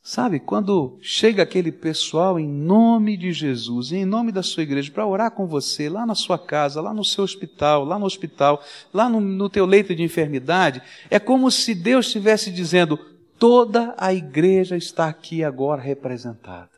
Sabe, 0.00 0.40
quando 0.40 0.98
chega 1.02 1.42
aquele 1.42 1.70
pessoal 1.70 2.40
em 2.40 2.48
nome 2.48 3.14
de 3.14 3.30
Jesus, 3.30 3.92
em 3.92 4.06
nome 4.06 4.32
da 4.32 4.42
sua 4.42 4.62
igreja, 4.62 4.90
para 4.90 5.06
orar 5.06 5.30
com 5.32 5.46
você, 5.46 5.88
lá 5.90 6.06
na 6.06 6.14
sua 6.14 6.38
casa, 6.38 6.80
lá 6.80 6.94
no 6.94 7.04
seu 7.04 7.22
hospital, 7.24 7.84
lá 7.84 7.98
no 7.98 8.06
hospital, 8.06 8.62
lá 8.94 9.06
no, 9.10 9.20
no 9.20 9.50
teu 9.50 9.66
leito 9.66 9.94
de 9.94 10.02
enfermidade, 10.02 10.80
é 11.10 11.18
como 11.18 11.50
se 11.50 11.74
Deus 11.74 12.06
estivesse 12.06 12.50
dizendo: 12.50 12.96
toda 13.38 13.94
a 13.98 14.14
igreja 14.14 14.78
está 14.78 15.08
aqui 15.08 15.44
agora 15.44 15.82
representada. 15.82 16.70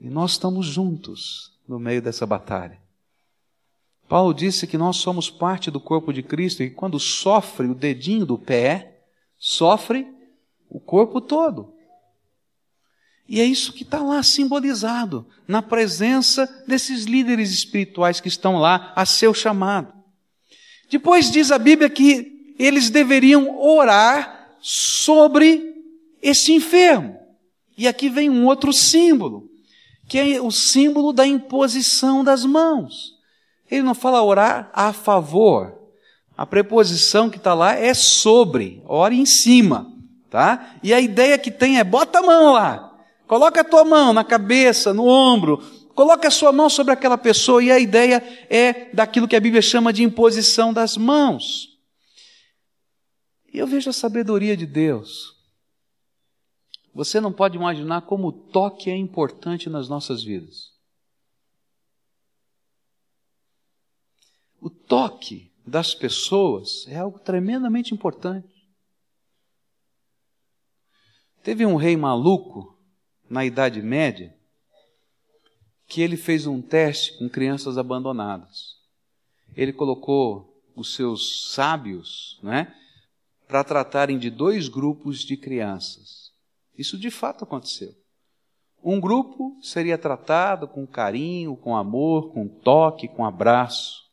E 0.00 0.10
nós 0.10 0.32
estamos 0.32 0.66
juntos 0.66 1.52
no 1.68 1.78
meio 1.78 2.02
dessa 2.02 2.26
batalha. 2.26 2.83
Paulo 4.14 4.32
disse 4.32 4.68
que 4.68 4.78
nós 4.78 4.98
somos 4.98 5.28
parte 5.28 5.72
do 5.72 5.80
corpo 5.80 6.12
de 6.12 6.22
Cristo 6.22 6.62
e 6.62 6.70
quando 6.70 7.00
sofre 7.00 7.66
o 7.66 7.74
dedinho 7.74 8.24
do 8.24 8.38
pé, 8.38 9.00
sofre 9.36 10.06
o 10.70 10.78
corpo 10.78 11.20
todo. 11.20 11.74
E 13.28 13.40
é 13.40 13.44
isso 13.44 13.72
que 13.72 13.82
está 13.82 14.00
lá 14.00 14.22
simbolizado, 14.22 15.26
na 15.48 15.60
presença 15.60 16.46
desses 16.64 17.06
líderes 17.06 17.50
espirituais 17.50 18.20
que 18.20 18.28
estão 18.28 18.56
lá 18.56 18.92
a 18.94 19.04
seu 19.04 19.34
chamado. 19.34 19.92
Depois 20.88 21.28
diz 21.28 21.50
a 21.50 21.58
Bíblia 21.58 21.90
que 21.90 22.54
eles 22.56 22.90
deveriam 22.90 23.60
orar 23.60 24.56
sobre 24.60 25.74
esse 26.22 26.52
enfermo. 26.52 27.18
E 27.76 27.88
aqui 27.88 28.08
vem 28.08 28.30
um 28.30 28.46
outro 28.46 28.72
símbolo, 28.72 29.50
que 30.08 30.20
é 30.20 30.40
o 30.40 30.52
símbolo 30.52 31.12
da 31.12 31.26
imposição 31.26 32.22
das 32.22 32.44
mãos. 32.44 33.13
Ele 33.70 33.82
não 33.82 33.94
fala 33.94 34.22
orar 34.22 34.70
a 34.72 34.92
favor. 34.92 35.72
A 36.36 36.44
preposição 36.44 37.30
que 37.30 37.36
está 37.36 37.54
lá 37.54 37.74
é 37.74 37.94
sobre, 37.94 38.82
ore 38.86 39.16
em 39.16 39.26
cima 39.26 39.94
tá? 40.34 40.78
E 40.82 40.92
a 40.92 41.00
ideia 41.00 41.38
que 41.38 41.48
tem 41.48 41.78
é 41.78 41.84
bota 41.84 42.18
a 42.18 42.22
mão 42.22 42.54
lá, 42.54 42.92
coloca 43.24 43.60
a 43.60 43.64
tua 43.64 43.84
mão 43.84 44.12
na 44.12 44.24
cabeça, 44.24 44.92
no 44.92 45.06
ombro, 45.06 45.58
coloca 45.94 46.26
a 46.26 46.30
sua 46.30 46.50
mão 46.50 46.68
sobre 46.68 46.92
aquela 46.92 47.16
pessoa 47.16 47.62
e 47.62 47.70
a 47.70 47.78
ideia 47.78 48.20
é 48.50 48.92
daquilo 48.92 49.28
que 49.28 49.36
a 49.36 49.40
Bíblia 49.40 49.62
chama 49.62 49.92
de 49.92 50.02
imposição 50.02 50.72
das 50.72 50.96
mãos. 50.96 51.78
E 53.52 53.58
eu 53.58 53.66
vejo 53.68 53.90
a 53.90 53.92
sabedoria 53.92 54.56
de 54.56 54.66
Deus. 54.66 55.36
Você 56.92 57.20
não 57.20 57.32
pode 57.32 57.56
imaginar 57.56 58.02
como 58.02 58.26
o 58.26 58.32
toque 58.32 58.90
é 58.90 58.96
importante 58.96 59.70
nas 59.70 59.88
nossas 59.88 60.24
vidas. 60.24 60.73
O 64.64 64.70
toque 64.70 65.52
das 65.66 65.94
pessoas 65.94 66.86
é 66.88 66.96
algo 66.96 67.18
tremendamente 67.18 67.92
importante. 67.92 68.66
Teve 71.42 71.66
um 71.66 71.76
rei 71.76 71.98
maluco 71.98 72.74
na 73.28 73.44
Idade 73.44 73.82
Média 73.82 74.34
que 75.86 76.00
ele 76.00 76.16
fez 76.16 76.46
um 76.46 76.62
teste 76.62 77.18
com 77.18 77.28
crianças 77.28 77.76
abandonadas. 77.76 78.76
Ele 79.54 79.70
colocou 79.70 80.64
os 80.74 80.94
seus 80.94 81.52
sábios, 81.52 82.40
né, 82.42 82.74
para 83.46 83.62
tratarem 83.62 84.18
de 84.18 84.30
dois 84.30 84.66
grupos 84.66 85.18
de 85.18 85.36
crianças. 85.36 86.32
Isso 86.74 86.96
de 86.96 87.10
fato 87.10 87.44
aconteceu. 87.44 87.94
Um 88.82 88.98
grupo 88.98 89.58
seria 89.60 89.98
tratado 89.98 90.66
com 90.66 90.86
carinho, 90.86 91.54
com 91.54 91.76
amor, 91.76 92.32
com 92.32 92.48
toque, 92.48 93.06
com 93.06 93.26
abraço. 93.26 94.03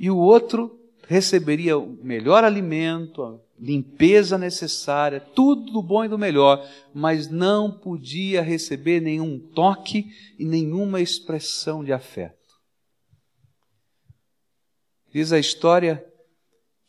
E 0.00 0.10
o 0.10 0.16
outro 0.16 0.80
receberia 1.06 1.76
o 1.76 1.98
melhor 2.02 2.42
alimento, 2.42 3.38
limpeza 3.58 4.38
necessária, 4.38 5.20
tudo 5.20 5.70
do 5.70 5.82
bom 5.82 6.02
e 6.02 6.08
do 6.08 6.18
melhor, 6.18 6.66
mas 6.94 7.28
não 7.28 7.70
podia 7.70 8.40
receber 8.40 9.02
nenhum 9.02 9.38
toque 9.38 10.06
e 10.38 10.46
nenhuma 10.46 11.02
expressão 11.02 11.84
de 11.84 11.92
afeto. 11.92 12.34
Diz 15.12 15.32
a 15.32 15.38
história 15.38 16.02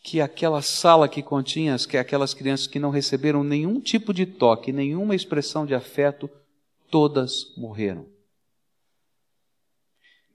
que 0.02 0.22
aquela 0.22 0.62
sala 0.62 1.10
que 1.10 1.22
continha 1.22 1.76
que 1.80 1.98
aquelas 1.98 2.34
crianças 2.34 2.66
que 2.66 2.80
não 2.80 2.92
receberam 2.92 3.44
nenhum 3.44 3.82
tipo 3.82 4.14
de 4.14 4.26
toque, 4.26 4.72
nenhuma 4.72 5.16
expressão 5.16 5.66
de 5.66 5.76
afeto, 5.76 6.30
todas 6.90 7.54
morreram. 7.58 8.06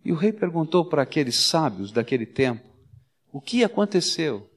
E 0.07 0.12
o 0.12 0.14
rei 0.14 0.33
perguntou 0.33 0.85
para 0.85 1.03
aqueles 1.03 1.35
sábios 1.35 1.90
daquele 1.90 2.25
tempo: 2.25 2.64
o 3.33 3.40
que 3.40 3.64
aconteceu? 3.64 4.49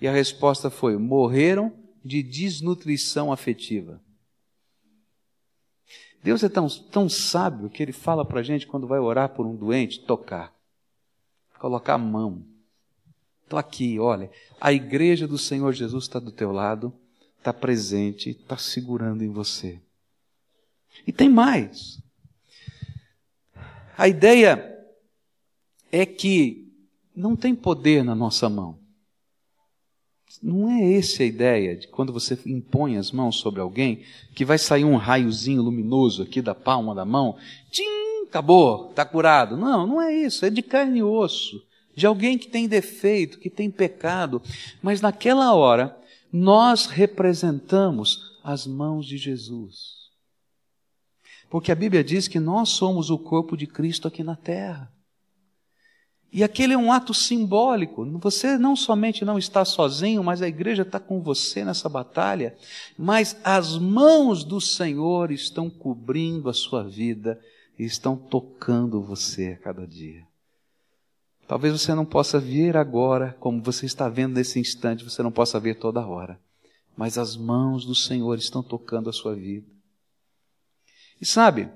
E 0.00 0.08
a 0.08 0.12
resposta 0.12 0.68
foi: 0.68 0.96
morreram 0.96 1.72
de 2.04 2.24
desnutrição 2.24 3.32
afetiva. 3.32 4.02
Deus 6.24 6.42
é 6.42 6.48
tão, 6.48 6.66
tão 6.68 7.08
sábio 7.08 7.70
que 7.70 7.84
ele 7.84 7.92
fala 7.92 8.24
para 8.24 8.40
a 8.40 8.42
gente 8.42 8.66
quando 8.66 8.88
vai 8.88 8.98
orar 8.98 9.28
por 9.28 9.46
um 9.46 9.54
doente, 9.54 10.00
tocar, 10.00 10.52
colocar 11.60 11.94
a 11.94 11.98
mão. 11.98 12.44
Estou 13.44 13.60
aqui, 13.60 14.00
olha, 14.00 14.28
a 14.60 14.72
igreja 14.72 15.28
do 15.28 15.38
Senhor 15.38 15.72
Jesus 15.72 16.02
está 16.02 16.18
do 16.18 16.32
teu 16.32 16.50
lado, 16.50 16.92
está 17.38 17.52
presente, 17.52 18.30
está 18.30 18.56
segurando 18.56 19.22
em 19.22 19.30
você. 19.30 19.80
E 21.06 21.12
tem 21.12 21.28
mais. 21.28 22.02
A 23.96 24.08
ideia 24.08 24.75
é 25.96 26.06
que 26.06 26.72
não 27.14 27.34
tem 27.34 27.54
poder 27.54 28.04
na 28.04 28.14
nossa 28.14 28.48
mão. 28.48 28.78
Não 30.42 30.70
é 30.70 30.92
essa 30.94 31.22
a 31.22 31.26
ideia 31.26 31.76
de 31.76 31.88
quando 31.88 32.12
você 32.12 32.38
impõe 32.44 32.98
as 32.98 33.10
mãos 33.10 33.36
sobre 33.36 33.60
alguém, 33.60 34.02
que 34.34 34.44
vai 34.44 34.58
sair 34.58 34.84
um 34.84 34.96
raiozinho 34.96 35.62
luminoso 35.62 36.22
aqui 36.22 36.42
da 36.42 36.54
palma 36.54 36.94
da 36.94 37.04
mão, 37.04 37.36
tchim, 37.70 38.26
acabou, 38.28 38.90
está 38.90 39.04
curado. 39.04 39.56
Não, 39.56 39.86
não 39.86 40.02
é 40.02 40.14
isso, 40.14 40.44
é 40.44 40.50
de 40.50 40.62
carne 40.62 40.98
e 40.98 41.02
osso, 41.02 41.62
de 41.94 42.06
alguém 42.06 42.36
que 42.36 42.48
tem 42.48 42.68
defeito, 42.68 43.38
que 43.38 43.48
tem 43.48 43.70
pecado, 43.70 44.42
mas 44.82 45.00
naquela 45.00 45.54
hora 45.54 45.96
nós 46.30 46.86
representamos 46.86 48.38
as 48.44 48.66
mãos 48.66 49.06
de 49.06 49.16
Jesus. 49.16 49.96
Porque 51.48 51.72
a 51.72 51.76
Bíblia 51.76 52.04
diz 52.04 52.28
que 52.28 52.40
nós 52.40 52.70
somos 52.70 53.08
o 53.08 53.18
corpo 53.18 53.56
de 53.56 53.66
Cristo 53.66 54.06
aqui 54.06 54.22
na 54.22 54.36
terra. 54.36 54.92
E 56.36 56.44
aquele 56.44 56.74
é 56.74 56.76
um 56.76 56.92
ato 56.92 57.14
simbólico. 57.14 58.04
Você 58.18 58.58
não 58.58 58.76
somente 58.76 59.24
não 59.24 59.38
está 59.38 59.64
sozinho, 59.64 60.22
mas 60.22 60.42
a 60.42 60.46
igreja 60.46 60.82
está 60.82 61.00
com 61.00 61.22
você 61.22 61.64
nessa 61.64 61.88
batalha. 61.88 62.54
Mas 62.98 63.40
as 63.42 63.78
mãos 63.78 64.44
do 64.44 64.60
Senhor 64.60 65.32
estão 65.32 65.70
cobrindo 65.70 66.50
a 66.50 66.52
sua 66.52 66.84
vida 66.84 67.40
e 67.78 67.84
estão 67.84 68.18
tocando 68.18 69.00
você 69.00 69.58
a 69.58 69.64
cada 69.64 69.86
dia. 69.86 70.26
Talvez 71.48 71.72
você 71.72 71.94
não 71.94 72.04
possa 72.04 72.38
ver 72.38 72.76
agora, 72.76 73.34
como 73.40 73.62
você 73.62 73.86
está 73.86 74.06
vendo 74.06 74.34
nesse 74.34 74.60
instante, 74.60 75.04
você 75.04 75.22
não 75.22 75.32
possa 75.32 75.58
ver 75.58 75.76
toda 75.76 76.06
hora. 76.06 76.38
Mas 76.94 77.16
as 77.16 77.34
mãos 77.34 77.86
do 77.86 77.94
Senhor 77.94 78.36
estão 78.36 78.62
tocando 78.62 79.08
a 79.08 79.12
sua 79.14 79.34
vida. 79.34 79.66
E 81.18 81.24
sabe, 81.24 81.70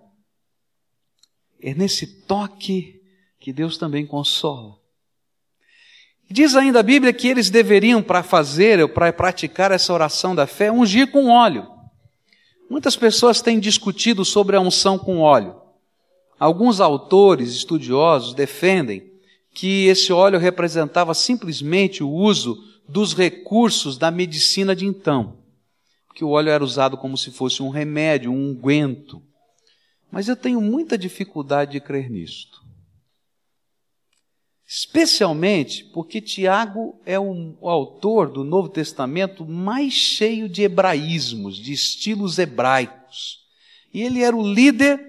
é 1.63 1.73
nesse 1.73 2.07
toque 2.07 3.00
que 3.41 3.53
Deus 3.53 3.79
também 3.79 4.07
consola. 4.07 4.79
Diz 6.31 6.55
ainda 6.55 6.79
a 6.79 6.85
Bíblia 6.85 7.13
que 7.13 7.27
eles 7.27 7.51
deveriam, 7.51 8.03
para 8.03 8.23
fazer, 8.23 8.87
para 8.93 9.13
praticar 9.13 9.73
essa 9.73 9.93
oração 9.93 10.35
da 10.35 10.47
fé, 10.47 10.71
ungir 10.71 11.11
com 11.11 11.29
óleo. 11.29 11.67
Muitas 12.69 12.95
pessoas 12.95 13.43
têm 13.43 13.59
discutido 13.59 14.25
sobre 14.25 14.55
a 14.55 14.61
unção 14.61 14.97
com 14.97 15.19
óleo. 15.19 15.57
Alguns 16.39 16.81
autores 16.81 17.53
estudiosos 17.53 18.33
defendem 18.33 19.11
que 19.53 19.87
esse 19.87 20.13
óleo 20.13 20.39
representava 20.39 21.13
simplesmente 21.15 22.05
o 22.05 22.09
uso 22.09 22.63
dos 22.89 23.13
recursos 23.13 23.99
da 23.99 24.11
medicina 24.11 24.77
de 24.77 24.87
então. 24.87 25.39
Que 26.15 26.25
o 26.25 26.31
óleo 26.31 26.51
era 26.51 26.63
usado 26.63 26.97
como 26.97 27.17
se 27.17 27.33
fosse 27.33 27.63
um 27.63 27.71
remédio, 27.71 28.31
um 28.31 28.51
unguento. 28.51 29.21
Mas 30.13 30.29
eu 30.29 30.37
tenho 30.37 30.61
muita 30.61 30.97
dificuldade 30.97 31.73
de 31.73 31.81
crer 31.81 32.09
nisto. 32.09 32.60
Especialmente 34.73 35.83
porque 35.93 36.21
Tiago 36.21 36.95
é 37.05 37.19
o, 37.19 37.57
o 37.61 37.69
autor 37.69 38.31
do 38.31 38.45
Novo 38.45 38.69
Testamento 38.69 39.45
mais 39.45 39.93
cheio 39.93 40.49
de 40.49 40.63
hebraísmos, 40.63 41.57
de 41.57 41.73
estilos 41.73 42.39
hebraicos. 42.39 43.41
E 43.93 44.01
ele 44.01 44.23
era 44.23 44.37
o 44.37 44.55
líder 44.55 45.05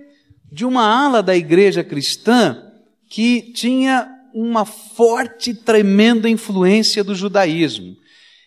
de 0.51 0.65
uma 0.65 0.83
ala 0.83 1.21
da 1.21 1.35
igreja 1.35 1.83
cristã 1.83 2.71
que 3.07 3.53
tinha 3.53 4.09
uma 4.33 4.65
forte, 4.65 5.53
tremenda 5.53 6.27
influência 6.27 7.03
do 7.03 7.13
judaísmo. 7.13 7.95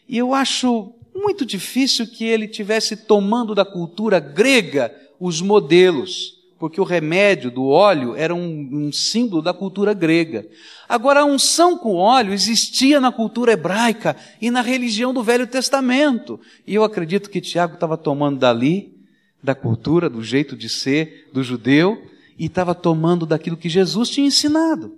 E 0.08 0.18
eu 0.18 0.34
acho 0.34 0.92
muito 1.14 1.46
difícil 1.46 2.08
que 2.08 2.24
ele 2.24 2.48
tivesse 2.48 2.96
tomando 2.96 3.54
da 3.54 3.64
cultura 3.64 4.18
grega 4.18 4.92
os 5.20 5.40
modelos 5.40 6.43
porque 6.64 6.80
o 6.80 6.84
remédio 6.84 7.50
do 7.50 7.66
óleo 7.66 8.16
era 8.16 8.34
um, 8.34 8.68
um, 8.72 8.90
símbolo 8.90 9.42
da 9.42 9.52
cultura 9.52 9.92
grega. 9.92 10.48
Agora, 10.88 11.20
a 11.20 11.24
unção 11.26 11.76
com 11.76 11.96
óleo 11.96 12.32
existia 12.32 12.98
na 12.98 13.12
cultura 13.12 13.52
hebraica 13.52 14.16
e 14.40 14.50
na 14.50 14.62
religião 14.62 15.12
do 15.12 15.22
Velho 15.22 15.46
Testamento. 15.46 16.40
E 16.66 16.74
eu 16.74 16.82
acredito 16.82 17.28
que 17.28 17.38
Tiago 17.38 17.74
estava 17.74 17.98
tomando 17.98 18.38
dali, 18.38 18.94
da 19.42 19.54
cultura, 19.54 20.08
do 20.08 20.24
jeito 20.24 20.56
de 20.56 20.70
ser 20.70 21.28
do 21.34 21.42
judeu, 21.42 22.02
e 22.38 22.46
estava 22.46 22.74
tomando 22.74 23.26
daquilo 23.26 23.58
que 23.58 23.68
Jesus 23.68 24.08
tinha 24.08 24.28
ensinado. 24.28 24.96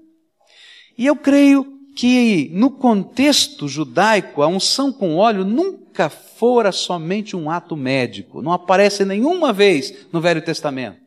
E 0.96 1.04
eu 1.04 1.16
creio 1.16 1.66
que 1.96 2.48
no 2.54 2.70
contexto 2.70 3.66
judaico, 3.66 4.40
a 4.40 4.46
unção 4.46 4.92
com 4.92 5.16
óleo 5.16 5.44
nunca 5.44 6.08
fora 6.08 6.70
somente 6.70 7.34
um 7.34 7.50
ato 7.50 7.74
médico. 7.76 8.40
Não 8.40 8.52
aparece 8.52 9.04
nenhuma 9.04 9.52
vez 9.52 10.06
no 10.12 10.20
Velho 10.20 10.42
Testamento. 10.42 11.05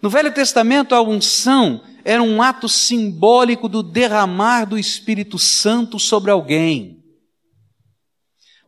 No 0.00 0.08
Velho 0.08 0.32
Testamento, 0.32 0.94
a 0.94 1.02
unção 1.02 1.80
era 2.04 2.22
um 2.22 2.40
ato 2.40 2.68
simbólico 2.68 3.68
do 3.68 3.82
derramar 3.82 4.64
do 4.64 4.78
Espírito 4.78 5.38
Santo 5.38 5.98
sobre 5.98 6.30
alguém. 6.30 7.02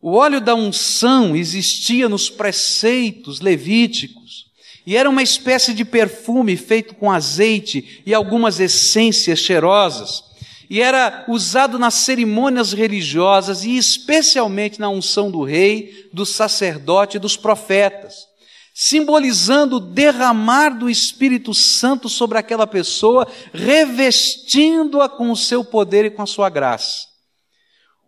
O 0.02 0.14
óleo 0.14 0.40
da 0.40 0.54
unção 0.54 1.36
existia 1.36 2.08
nos 2.08 2.28
preceitos 2.28 3.40
levíticos 3.40 4.46
e 4.84 4.96
era 4.96 5.08
uma 5.08 5.22
espécie 5.22 5.72
de 5.72 5.84
perfume 5.84 6.56
feito 6.56 6.94
com 6.94 7.12
azeite 7.12 8.02
e 8.04 8.12
algumas 8.12 8.58
essências 8.58 9.38
cheirosas. 9.38 10.24
E 10.68 10.80
era 10.80 11.24
usado 11.28 11.78
nas 11.78 11.94
cerimônias 11.94 12.72
religiosas 12.72 13.64
e 13.64 13.76
especialmente 13.76 14.80
na 14.80 14.88
unção 14.88 15.30
do 15.30 15.44
rei, 15.44 16.08
do 16.12 16.26
sacerdote 16.26 17.18
e 17.18 17.20
dos 17.20 17.36
profetas 17.36 18.29
simbolizando 18.74 19.76
o 19.76 19.80
derramar 19.80 20.70
do 20.70 20.88
Espírito 20.88 21.52
Santo 21.52 22.09
sobre 22.09 22.38
aquela 22.38 22.66
pessoa, 22.66 23.26
revestindo-a 23.52 25.09
com 25.09 25.30
o 25.30 25.37
seu 25.37 25.64
poder 25.64 26.04
e 26.04 26.11
com 26.11 26.22
a 26.22 26.26
sua 26.26 26.48
graça. 26.48 27.09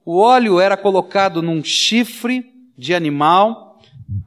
O 0.04 0.18
óleo 0.18 0.58
era 0.58 0.76
colocado 0.76 1.42
num 1.42 1.62
chifre 1.62 2.44
de 2.76 2.94
animal, 2.94 3.71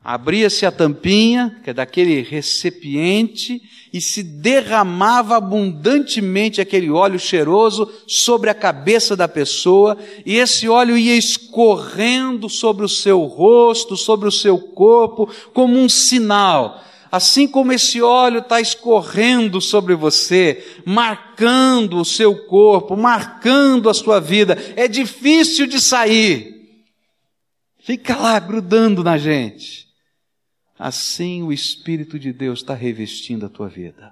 Abria-se 0.03 0.65
a 0.65 0.71
tampinha, 0.71 1.59
que 1.63 1.71
é 1.71 1.73
daquele 1.73 2.21
recipiente, 2.21 3.61
e 3.91 4.01
se 4.01 4.21
derramava 4.21 5.37
abundantemente 5.37 6.59
aquele 6.61 6.91
óleo 6.91 7.17
cheiroso 7.17 7.89
sobre 8.07 8.49
a 8.49 8.53
cabeça 8.53 9.15
da 9.15 9.27
pessoa, 9.27 9.97
e 10.25 10.35
esse 10.35 10.67
óleo 10.67 10.97
ia 10.97 11.15
escorrendo 11.15 12.49
sobre 12.49 12.85
o 12.85 12.89
seu 12.89 13.21
rosto, 13.23 13.95
sobre 13.95 14.27
o 14.27 14.31
seu 14.31 14.57
corpo, 14.57 15.29
como 15.53 15.79
um 15.79 15.89
sinal. 15.89 16.83
Assim 17.11 17.47
como 17.47 17.71
esse 17.71 18.01
óleo 18.01 18.39
está 18.39 18.59
escorrendo 18.59 19.61
sobre 19.61 19.95
você, 19.95 20.81
marcando 20.85 21.97
o 21.97 22.05
seu 22.05 22.35
corpo, 22.45 22.97
marcando 22.97 23.89
a 23.89 23.93
sua 23.93 24.19
vida, 24.19 24.57
é 24.75 24.87
difícil 24.87 25.65
de 25.65 25.79
sair. 25.79 26.54
Fica 27.85 28.15
lá 28.15 28.39
grudando 28.39 29.03
na 29.03 29.15
gente. 29.15 29.85
Assim 30.77 31.43
o 31.43 31.53
Espírito 31.53 32.17
de 32.17 32.33
Deus 32.33 32.61
está 32.61 32.73
revestindo 32.73 33.45
a 33.45 33.49
tua 33.49 33.69
vida. 33.69 34.11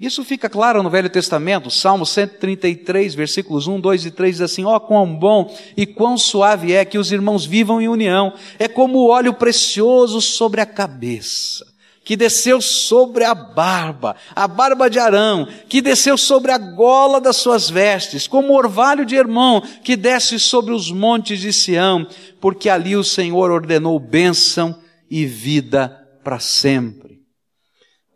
Isso 0.00 0.24
fica 0.24 0.50
claro 0.50 0.82
no 0.82 0.90
Velho 0.90 1.08
Testamento, 1.08 1.70
Salmo 1.70 2.04
133, 2.04 3.14
versículos 3.14 3.68
1, 3.68 3.80
2 3.80 4.06
e 4.06 4.10
3 4.10 4.34
diz 4.34 4.40
assim: 4.40 4.64
Ó, 4.64 4.74
oh, 4.74 4.80
quão 4.80 5.16
bom 5.16 5.56
e 5.76 5.86
quão 5.86 6.18
suave 6.18 6.72
é 6.72 6.84
que 6.84 6.98
os 6.98 7.12
irmãos 7.12 7.46
vivam 7.46 7.80
em 7.80 7.86
união, 7.86 8.34
é 8.58 8.66
como 8.66 8.98
o 8.98 9.10
óleo 9.10 9.32
precioso 9.32 10.20
sobre 10.20 10.60
a 10.60 10.66
cabeça, 10.66 11.69
que 12.04 12.16
desceu 12.16 12.60
sobre 12.60 13.24
a 13.24 13.34
barba, 13.34 14.16
a 14.34 14.48
barba 14.48 14.88
de 14.88 14.98
Arão, 14.98 15.46
que 15.68 15.80
desceu 15.80 16.16
sobre 16.16 16.50
a 16.50 16.58
gola 16.58 17.20
das 17.20 17.36
suas 17.36 17.68
vestes, 17.68 18.26
como 18.26 18.52
o 18.52 18.56
orvalho 18.56 19.04
de 19.04 19.16
Hermon, 19.16 19.60
que 19.84 19.96
desce 19.96 20.38
sobre 20.38 20.72
os 20.72 20.90
montes 20.90 21.40
de 21.40 21.52
Sião, 21.52 22.06
porque 22.40 22.68
ali 22.68 22.96
o 22.96 23.04
Senhor 23.04 23.50
ordenou 23.50 23.98
bênção 24.00 24.76
e 25.10 25.26
vida 25.26 25.96
para 26.24 26.38
sempre. 26.38 27.20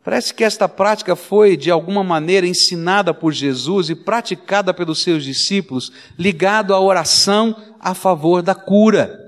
Parece 0.05 0.35
que 0.35 0.45
esta 0.45 0.69
prática 0.69 1.17
foi, 1.17 1.57
de 1.57 1.71
alguma 1.71 2.05
maneira, 2.05 2.47
ensinada 2.47 3.15
por 3.15 3.33
Jesus 3.33 3.89
e 3.89 3.95
praticada 3.95 4.75
pelos 4.75 5.03
seus 5.03 5.25
discípulos, 5.25 5.91
ligado 6.19 6.75
à 6.75 6.81
oração 6.81 7.57
a 7.81 7.95
favor 7.95 8.43
da 8.43 8.55
cura. 8.55 9.24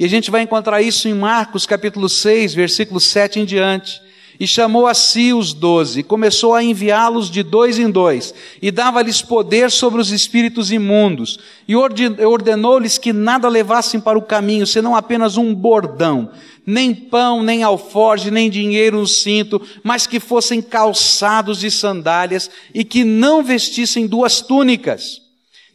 E 0.00 0.04
a 0.06 0.08
gente 0.08 0.30
vai 0.30 0.40
encontrar 0.40 0.80
isso 0.80 1.08
em 1.08 1.12
Marcos 1.12 1.66
capítulo 1.66 2.08
6, 2.08 2.54
versículo 2.54 2.98
7 2.98 3.40
em 3.40 3.44
diante 3.44 4.00
e 4.40 4.46
chamou 4.46 4.86
a 4.86 4.94
si 4.94 5.34
os 5.34 5.52
doze, 5.52 6.02
começou 6.02 6.54
a 6.54 6.64
enviá-los 6.64 7.30
de 7.30 7.42
dois 7.42 7.78
em 7.78 7.90
dois, 7.90 8.32
e 8.62 8.70
dava-lhes 8.70 9.20
poder 9.20 9.70
sobre 9.70 10.00
os 10.00 10.10
espíritos 10.10 10.72
imundos, 10.72 11.38
e 11.68 11.76
ordenou-lhes 11.76 12.96
que 12.96 13.12
nada 13.12 13.50
levassem 13.50 14.00
para 14.00 14.18
o 14.18 14.22
caminho, 14.22 14.66
senão 14.66 14.96
apenas 14.96 15.36
um 15.36 15.54
bordão, 15.54 16.30
nem 16.64 16.94
pão, 16.94 17.42
nem 17.42 17.62
alforge, 17.62 18.30
nem 18.30 18.48
dinheiro 18.48 19.00
no 19.00 19.06
cinto, 19.06 19.60
mas 19.84 20.06
que 20.06 20.18
fossem 20.18 20.62
calçados 20.62 21.60
de 21.60 21.70
sandálias, 21.70 22.50
e 22.72 22.82
que 22.82 23.04
não 23.04 23.44
vestissem 23.44 24.06
duas 24.06 24.40
túnicas. 24.40 25.19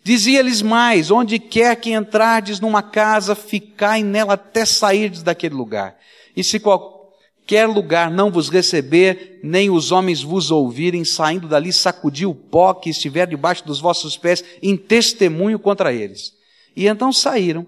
Dizia-lhes 0.06 0.62
mais: 0.62 1.10
onde 1.10 1.40
quer 1.40 1.76
que 1.78 1.92
entrardes 1.92 2.60
numa 2.60 2.84
casa, 2.84 3.34
ficai 3.34 4.04
nela 4.04 4.34
até 4.34 4.64
sairdes 4.64 5.24
daquele 5.24 5.56
lugar. 5.56 5.98
E 6.38 6.44
se 6.44 6.60
qual 6.60 7.12
quer 7.48 7.66
lugar 7.66 8.12
não 8.12 8.30
vos 8.30 8.48
receber, 8.48 9.40
nem 9.44 9.72
os 9.72 9.92
homens 9.92 10.22
vos 10.22 10.52
ouvirem, 10.52 11.04
saindo 11.04 11.48
dali, 11.48 11.74
sacudir 11.74 12.30
o 12.30 12.36
pó 12.36 12.76
que 12.76 12.92
estiver 12.92 13.26
debaixo 13.26 13.66
dos 13.66 13.80
vossos 13.80 14.16
pés, 14.16 14.46
em 14.62 14.78
testemunho 14.78 15.58
contra 15.58 15.92
eles. 15.92 16.36
E 16.76 16.86
então 16.86 17.12
saíram 17.12 17.66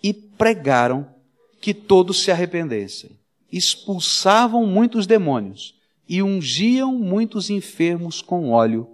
e 0.00 0.14
pregaram 0.14 1.08
que 1.60 1.74
todos 1.74 2.22
se 2.22 2.30
arrependessem. 2.30 3.18
Expulsavam 3.50 4.64
muitos 4.64 5.08
demônios 5.08 5.74
e 6.08 6.22
ungiam 6.22 6.92
muitos 6.92 7.50
enfermos 7.50 8.22
com 8.22 8.50
óleo 8.50 8.88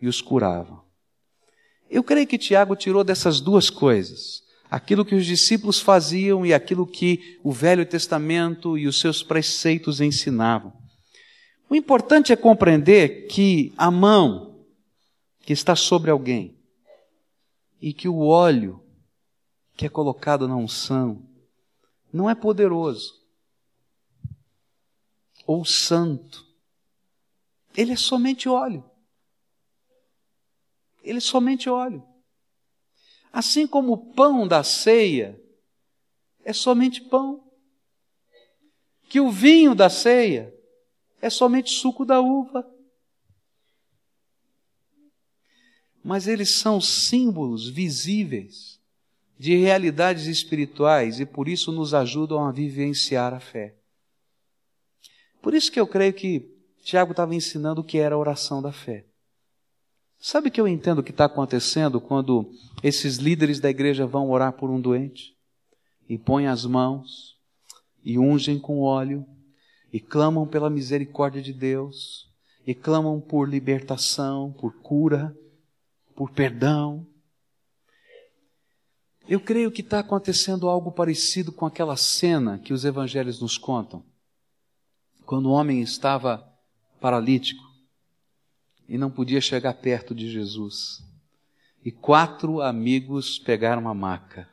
e 0.00 0.08
os 0.08 0.22
curavam. 0.22 0.81
Eu 1.92 2.02
creio 2.02 2.26
que 2.26 2.38
Tiago 2.38 2.74
tirou 2.74 3.04
dessas 3.04 3.38
duas 3.38 3.68
coisas 3.68 4.42
aquilo 4.70 5.04
que 5.04 5.14
os 5.14 5.26
discípulos 5.26 5.78
faziam 5.78 6.46
e 6.46 6.54
aquilo 6.54 6.86
que 6.86 7.38
o 7.44 7.52
Velho 7.52 7.84
Testamento 7.84 8.78
e 8.78 8.86
os 8.86 8.98
seus 8.98 9.22
preceitos 9.22 10.00
ensinavam. 10.00 10.72
O 11.68 11.76
importante 11.76 12.32
é 12.32 12.36
compreender 12.36 13.26
que 13.26 13.74
a 13.76 13.90
mão 13.90 14.64
que 15.42 15.52
está 15.52 15.76
sobre 15.76 16.10
alguém 16.10 16.56
e 17.82 17.92
que 17.92 18.08
o 18.08 18.20
óleo 18.20 18.82
que 19.76 19.84
é 19.84 19.90
colocado 19.90 20.48
na 20.48 20.56
unção 20.56 21.22
não 22.10 22.30
é 22.30 22.34
poderoso 22.34 23.12
ou 25.46 25.66
santo. 25.66 26.46
Ele 27.76 27.92
é 27.92 27.96
somente 27.96 28.48
óleo. 28.48 28.82
Ele 31.02 31.20
somente 31.20 31.68
óleo. 31.68 32.06
Assim 33.32 33.66
como 33.66 33.92
o 33.92 34.12
pão 34.12 34.46
da 34.46 34.62
ceia 34.62 35.40
é 36.44 36.52
somente 36.52 37.00
pão. 37.00 37.50
Que 39.08 39.20
o 39.20 39.30
vinho 39.30 39.74
da 39.74 39.88
ceia 39.88 40.54
é 41.20 41.30
somente 41.30 41.70
suco 41.70 42.04
da 42.04 42.20
uva. 42.20 42.68
Mas 46.04 46.26
eles 46.26 46.50
são 46.50 46.80
símbolos 46.80 47.68
visíveis 47.68 48.80
de 49.38 49.56
realidades 49.56 50.26
espirituais 50.26 51.20
e 51.20 51.26
por 51.26 51.48
isso 51.48 51.72
nos 51.72 51.94
ajudam 51.94 52.44
a 52.44 52.52
vivenciar 52.52 53.32
a 53.32 53.40
fé. 53.40 53.76
Por 55.40 55.54
isso 55.54 55.70
que 55.70 55.80
eu 55.80 55.86
creio 55.86 56.12
que 56.12 56.48
Tiago 56.82 57.12
estava 57.12 57.34
ensinando 57.34 57.80
o 57.80 57.84
que 57.84 57.98
era 57.98 58.14
a 58.14 58.18
oração 58.18 58.60
da 58.60 58.72
fé. 58.72 59.06
Sabe 60.24 60.48
o 60.48 60.52
que 60.52 60.60
eu 60.60 60.68
entendo 60.68 61.02
que 61.02 61.10
está 61.10 61.24
acontecendo 61.24 62.00
quando 62.00 62.48
esses 62.80 63.16
líderes 63.16 63.58
da 63.58 63.68
igreja 63.68 64.06
vão 64.06 64.30
orar 64.30 64.52
por 64.52 64.70
um 64.70 64.80
doente? 64.80 65.36
E 66.08 66.16
põem 66.16 66.46
as 66.46 66.64
mãos, 66.64 67.36
e 68.04 68.16
ungem 68.16 68.56
com 68.56 68.82
óleo, 68.82 69.26
e 69.92 69.98
clamam 69.98 70.46
pela 70.46 70.70
misericórdia 70.70 71.42
de 71.42 71.52
Deus, 71.52 72.30
e 72.64 72.72
clamam 72.72 73.20
por 73.20 73.48
libertação, 73.48 74.52
por 74.52 74.72
cura, 74.74 75.36
por 76.14 76.30
perdão. 76.30 77.04
Eu 79.28 79.40
creio 79.40 79.72
que 79.72 79.80
está 79.80 79.98
acontecendo 79.98 80.68
algo 80.68 80.92
parecido 80.92 81.50
com 81.50 81.66
aquela 81.66 81.96
cena 81.96 82.60
que 82.60 82.72
os 82.72 82.84
evangelhos 82.84 83.40
nos 83.40 83.58
contam, 83.58 84.04
quando 85.26 85.46
o 85.46 85.52
homem 85.52 85.80
estava 85.80 86.48
paralítico 87.00 87.71
e 88.92 88.98
não 88.98 89.10
podia 89.10 89.40
chegar 89.40 89.72
perto 89.72 90.14
de 90.14 90.30
Jesus. 90.30 91.02
E 91.82 91.90
quatro 91.90 92.60
amigos 92.60 93.38
pegaram 93.38 93.88
a 93.88 93.94
maca 93.94 94.46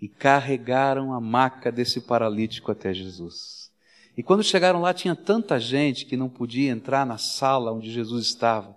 e 0.00 0.08
carregaram 0.08 1.12
a 1.12 1.20
maca 1.20 1.70
desse 1.70 2.00
paralítico 2.00 2.72
até 2.72 2.94
Jesus. 2.94 3.70
E 4.16 4.22
quando 4.22 4.42
chegaram 4.42 4.80
lá, 4.80 4.94
tinha 4.94 5.14
tanta 5.14 5.60
gente 5.60 6.06
que 6.06 6.16
não 6.16 6.26
podia 6.26 6.70
entrar 6.70 7.04
na 7.04 7.18
sala 7.18 7.70
onde 7.70 7.92
Jesus 7.92 8.28
estava. 8.28 8.74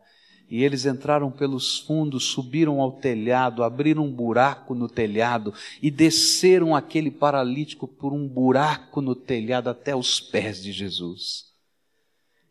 E 0.50 0.66
eles 0.66 0.86
entraram 0.86 1.32
pelos 1.32 1.80
fundos, 1.80 2.26
subiram 2.26 2.82
ao 2.82 2.92
telhado, 2.92 3.64
abriram 3.64 4.04
um 4.04 4.12
buraco 4.12 4.76
no 4.76 4.90
telhado 4.90 5.54
e 5.82 5.90
desceram 5.90 6.76
aquele 6.76 7.10
paralítico 7.10 7.88
por 7.88 8.12
um 8.12 8.28
buraco 8.28 9.00
no 9.00 9.16
telhado 9.16 9.70
até 9.70 9.96
os 9.96 10.20
pés 10.20 10.62
de 10.62 10.74
Jesus. 10.74 11.54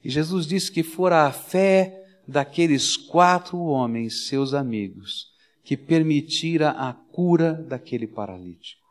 E 0.02 0.08
Jesus 0.08 0.46
disse 0.46 0.72
que 0.72 0.82
fora 0.82 1.26
a 1.26 1.30
fé 1.30 2.06
daqueles 2.28 2.94
quatro 2.94 3.58
homens, 3.58 4.26
seus 4.28 4.52
amigos, 4.52 5.28
que 5.64 5.78
permitira 5.78 6.70
a 6.70 6.92
cura 6.92 7.54
daquele 7.54 8.06
paralítico. 8.06 8.86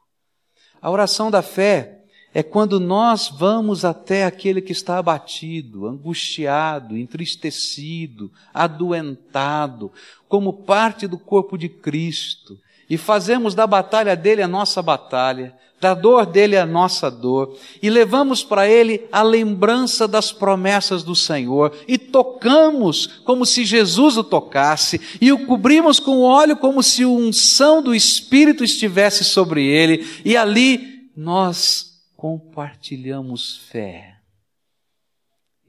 A 0.81 0.89
oração 0.89 1.29
da 1.29 1.43
fé 1.43 2.01
é 2.33 2.43
quando 2.43 2.79
nós 2.79 3.29
vamos 3.29 3.85
até 3.85 4.25
aquele 4.25 4.61
que 4.61 4.71
está 4.71 4.97
abatido, 4.97 5.87
angustiado, 5.87 6.97
entristecido, 6.97 8.31
adoentado, 8.53 9.91
como 10.27 10.53
parte 10.53 11.07
do 11.07 11.17
corpo 11.17 11.57
de 11.57 11.69
Cristo, 11.69 12.59
e 12.89 12.97
fazemos 12.97 13.53
da 13.53 13.67
batalha 13.67 14.15
dele 14.15 14.41
a 14.41 14.47
nossa 14.47 14.81
batalha, 14.81 15.55
da 15.79 15.93
dor 15.93 16.25
dele 16.25 16.57
a 16.57 16.65
nossa 16.65 17.09
dor, 17.09 17.57
e 17.81 17.89
levamos 17.89 18.43
para 18.43 18.67
ele 18.67 19.07
a 19.11 19.21
lembrança 19.21 20.07
das 20.07 20.31
promessas 20.31 21.03
do 21.03 21.15
Senhor, 21.15 21.75
e 21.87 21.96
tocamos 22.17 23.07
como 23.23 23.45
se 23.45 23.63
Jesus 23.65 24.17
o 24.17 24.23
tocasse, 24.23 24.99
e 25.21 25.31
o 25.31 25.45
cobrimos 25.45 25.99
com 25.99 26.21
óleo 26.21 26.57
como 26.57 26.81
se 26.81 27.03
a 27.03 27.07
unção 27.07 27.81
do 27.81 27.93
Espírito 27.93 28.63
estivesse 28.63 29.23
sobre 29.23 29.65
ele, 29.65 30.05
e 30.23 30.35
ali 30.35 31.11
nós 31.15 32.01
compartilhamos 32.15 33.57
fé. 33.69 34.19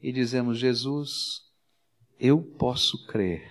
E 0.02 0.12
dizemos: 0.12 0.58
Jesus, 0.58 1.42
eu 2.18 2.40
posso 2.40 3.06
crer 3.06 3.50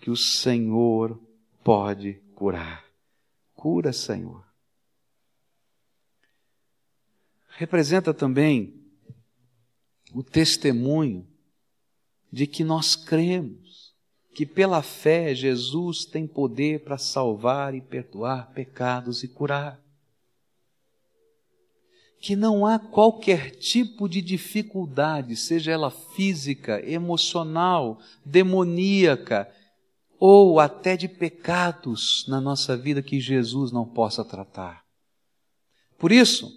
que 0.00 0.10
o 0.10 0.16
Senhor 0.16 1.20
pode 1.62 2.14
curar. 2.34 2.84
Cura, 3.54 3.92
Senhor 3.92 4.44
representa 7.56 8.12
também 8.12 8.82
o 10.12 10.22
testemunho 10.22 11.26
de 12.34 12.48
que 12.48 12.64
nós 12.64 12.96
cremos 12.96 13.94
que 14.34 14.44
pela 14.44 14.82
fé 14.82 15.32
Jesus 15.36 16.04
tem 16.04 16.26
poder 16.26 16.82
para 16.82 16.98
salvar 16.98 17.76
e 17.76 17.80
perdoar 17.80 18.50
pecados 18.52 19.22
e 19.22 19.28
curar. 19.28 19.80
Que 22.20 22.34
não 22.34 22.66
há 22.66 22.76
qualquer 22.76 23.52
tipo 23.52 24.08
de 24.08 24.20
dificuldade, 24.20 25.36
seja 25.36 25.70
ela 25.70 25.92
física, 25.92 26.84
emocional, 26.84 28.00
demoníaca, 28.24 29.48
ou 30.18 30.58
até 30.58 30.96
de 30.96 31.06
pecados 31.06 32.26
na 32.26 32.40
nossa 32.40 32.76
vida 32.76 33.00
que 33.00 33.20
Jesus 33.20 33.70
não 33.70 33.86
possa 33.86 34.24
tratar. 34.24 34.82
Por 35.96 36.10
isso, 36.10 36.52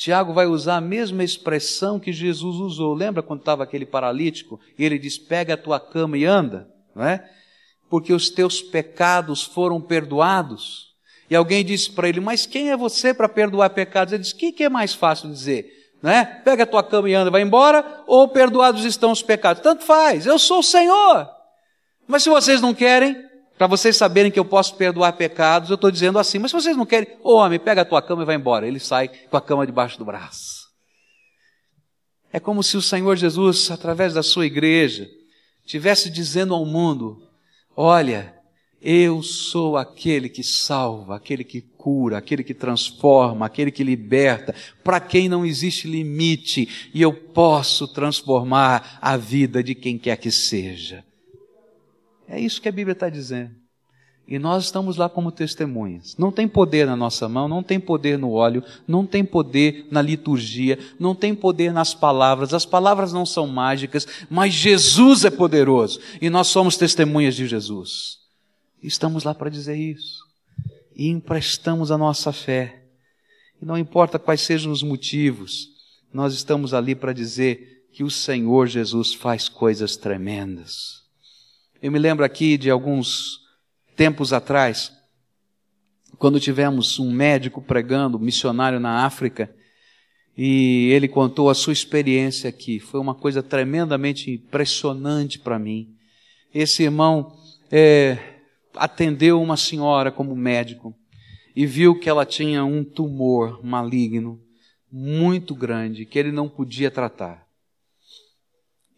Tiago 0.00 0.32
vai 0.32 0.46
usar 0.46 0.78
a 0.78 0.80
mesma 0.80 1.22
expressão 1.22 2.00
que 2.00 2.10
Jesus 2.10 2.56
usou. 2.56 2.94
Lembra 2.94 3.22
quando 3.22 3.40
estava 3.40 3.64
aquele 3.64 3.84
paralítico 3.84 4.58
e 4.78 4.82
ele 4.82 4.98
diz: 4.98 5.18
Pega 5.18 5.52
a 5.52 5.58
tua 5.58 5.78
cama 5.78 6.16
e 6.16 6.24
anda, 6.24 6.66
não 6.94 7.04
é? 7.04 7.28
Porque 7.90 8.10
os 8.10 8.30
teus 8.30 8.62
pecados 8.62 9.42
foram 9.42 9.78
perdoados. 9.78 10.94
E 11.28 11.36
alguém 11.36 11.62
disse 11.62 11.90
para 11.90 12.08
ele: 12.08 12.18
Mas 12.18 12.46
quem 12.46 12.70
é 12.70 12.76
você 12.78 13.12
para 13.12 13.28
perdoar 13.28 13.68
pecados? 13.68 14.14
Ele 14.14 14.22
disse: 14.22 14.32
O 14.32 14.38
que, 14.38 14.52
que 14.52 14.64
é 14.64 14.70
mais 14.70 14.94
fácil 14.94 15.30
dizer? 15.30 15.70
Não 16.02 16.10
é? 16.10 16.24
Pega 16.24 16.62
a 16.62 16.66
tua 16.66 16.82
cama 16.82 17.10
e 17.10 17.14
anda, 17.14 17.30
vai 17.30 17.42
embora, 17.42 18.02
ou 18.06 18.26
perdoados 18.26 18.86
estão 18.86 19.12
os 19.12 19.22
pecados. 19.22 19.62
Tanto 19.62 19.84
faz, 19.84 20.24
eu 20.24 20.38
sou 20.38 20.60
o 20.60 20.62
Senhor. 20.62 21.28
Mas 22.06 22.22
se 22.22 22.30
vocês 22.30 22.62
não 22.62 22.72
querem, 22.72 23.22
para 23.60 23.66
vocês 23.66 23.94
saberem 23.94 24.32
que 24.32 24.38
eu 24.38 24.44
posso 24.46 24.74
perdoar 24.74 25.12
pecados, 25.12 25.68
eu 25.68 25.74
estou 25.74 25.90
dizendo 25.90 26.18
assim, 26.18 26.38
mas 26.38 26.50
se 26.50 26.56
vocês 26.56 26.74
não 26.74 26.86
querem, 26.86 27.18
ô 27.22 27.34
homem, 27.34 27.60
pega 27.60 27.82
a 27.82 27.84
tua 27.84 28.00
cama 28.00 28.22
e 28.22 28.24
vai 28.24 28.34
embora. 28.34 28.66
Ele 28.66 28.80
sai 28.80 29.08
com 29.08 29.36
a 29.36 29.40
cama 29.40 29.66
debaixo 29.66 29.98
do 29.98 30.04
braço. 30.06 30.66
É 32.32 32.40
como 32.40 32.62
se 32.62 32.78
o 32.78 32.80
Senhor 32.80 33.14
Jesus, 33.16 33.70
através 33.70 34.14
da 34.14 34.22
sua 34.22 34.46
igreja, 34.46 35.06
estivesse 35.62 36.08
dizendo 36.08 36.54
ao 36.54 36.64
mundo: 36.64 37.22
olha, 37.76 38.34
eu 38.80 39.22
sou 39.22 39.76
aquele 39.76 40.30
que 40.30 40.42
salva, 40.42 41.16
aquele 41.16 41.44
que 41.44 41.60
cura, 41.60 42.16
aquele 42.16 42.42
que 42.42 42.54
transforma, 42.54 43.44
aquele 43.44 43.70
que 43.70 43.84
liberta, 43.84 44.54
para 44.82 44.98
quem 45.00 45.28
não 45.28 45.44
existe 45.44 45.86
limite, 45.86 46.90
e 46.94 47.02
eu 47.02 47.12
posso 47.12 47.86
transformar 47.86 48.98
a 49.02 49.18
vida 49.18 49.62
de 49.62 49.74
quem 49.74 49.98
quer 49.98 50.16
que 50.16 50.30
seja. 50.30 51.04
É 52.30 52.38
isso 52.38 52.62
que 52.62 52.68
a 52.68 52.72
Bíblia 52.72 52.92
está 52.92 53.08
dizendo. 53.08 53.50
E 54.26 54.38
nós 54.38 54.66
estamos 54.66 54.96
lá 54.96 55.08
como 55.08 55.32
testemunhas. 55.32 56.16
Não 56.16 56.30
tem 56.30 56.46
poder 56.46 56.86
na 56.86 56.94
nossa 56.94 57.28
mão, 57.28 57.48
não 57.48 57.64
tem 57.64 57.80
poder 57.80 58.16
no 58.16 58.30
óleo, 58.30 58.62
não 58.86 59.04
tem 59.04 59.24
poder 59.24 59.88
na 59.90 60.00
liturgia, 60.00 60.78
não 61.00 61.16
tem 61.16 61.34
poder 61.34 61.72
nas 61.72 61.92
palavras. 61.92 62.54
As 62.54 62.64
palavras 62.64 63.12
não 63.12 63.26
são 63.26 63.48
mágicas, 63.48 64.06
mas 64.30 64.54
Jesus 64.54 65.24
é 65.24 65.30
poderoso. 65.30 65.98
E 66.22 66.30
nós 66.30 66.46
somos 66.46 66.76
testemunhas 66.76 67.34
de 67.34 67.48
Jesus. 67.48 68.18
Estamos 68.80 69.24
lá 69.24 69.34
para 69.34 69.50
dizer 69.50 69.76
isso. 69.76 70.20
E 70.94 71.08
emprestamos 71.08 71.90
a 71.90 71.98
nossa 71.98 72.32
fé. 72.32 72.84
E 73.60 73.64
não 73.64 73.76
importa 73.76 74.16
quais 74.16 74.42
sejam 74.42 74.70
os 74.70 74.84
motivos, 74.84 75.66
nós 76.14 76.34
estamos 76.34 76.72
ali 76.72 76.94
para 76.94 77.12
dizer 77.12 77.88
que 77.92 78.04
o 78.04 78.10
Senhor 78.10 78.68
Jesus 78.68 79.12
faz 79.12 79.48
coisas 79.48 79.96
tremendas. 79.96 80.99
Eu 81.82 81.90
me 81.90 81.98
lembro 81.98 82.26
aqui 82.26 82.58
de 82.58 82.68
alguns 82.68 83.40
tempos 83.96 84.34
atrás, 84.34 84.92
quando 86.18 86.38
tivemos 86.38 86.98
um 86.98 87.10
médico 87.10 87.62
pregando, 87.62 88.18
missionário 88.18 88.78
na 88.78 89.06
África, 89.06 89.50
e 90.36 90.90
ele 90.92 91.08
contou 91.08 91.48
a 91.48 91.54
sua 91.54 91.72
experiência 91.72 92.50
aqui. 92.50 92.78
Foi 92.78 93.00
uma 93.00 93.14
coisa 93.14 93.42
tremendamente 93.42 94.30
impressionante 94.30 95.38
para 95.38 95.58
mim. 95.58 95.94
Esse 96.52 96.82
irmão 96.82 97.34
é, 97.72 98.18
atendeu 98.74 99.40
uma 99.40 99.56
senhora 99.56 100.12
como 100.12 100.36
médico 100.36 100.94
e 101.56 101.64
viu 101.64 101.98
que 101.98 102.10
ela 102.10 102.26
tinha 102.26 102.62
um 102.62 102.84
tumor 102.84 103.64
maligno 103.64 104.38
muito 104.92 105.54
grande 105.54 106.04
que 106.04 106.18
ele 106.18 106.30
não 106.30 106.46
podia 106.46 106.90
tratar. 106.90 107.49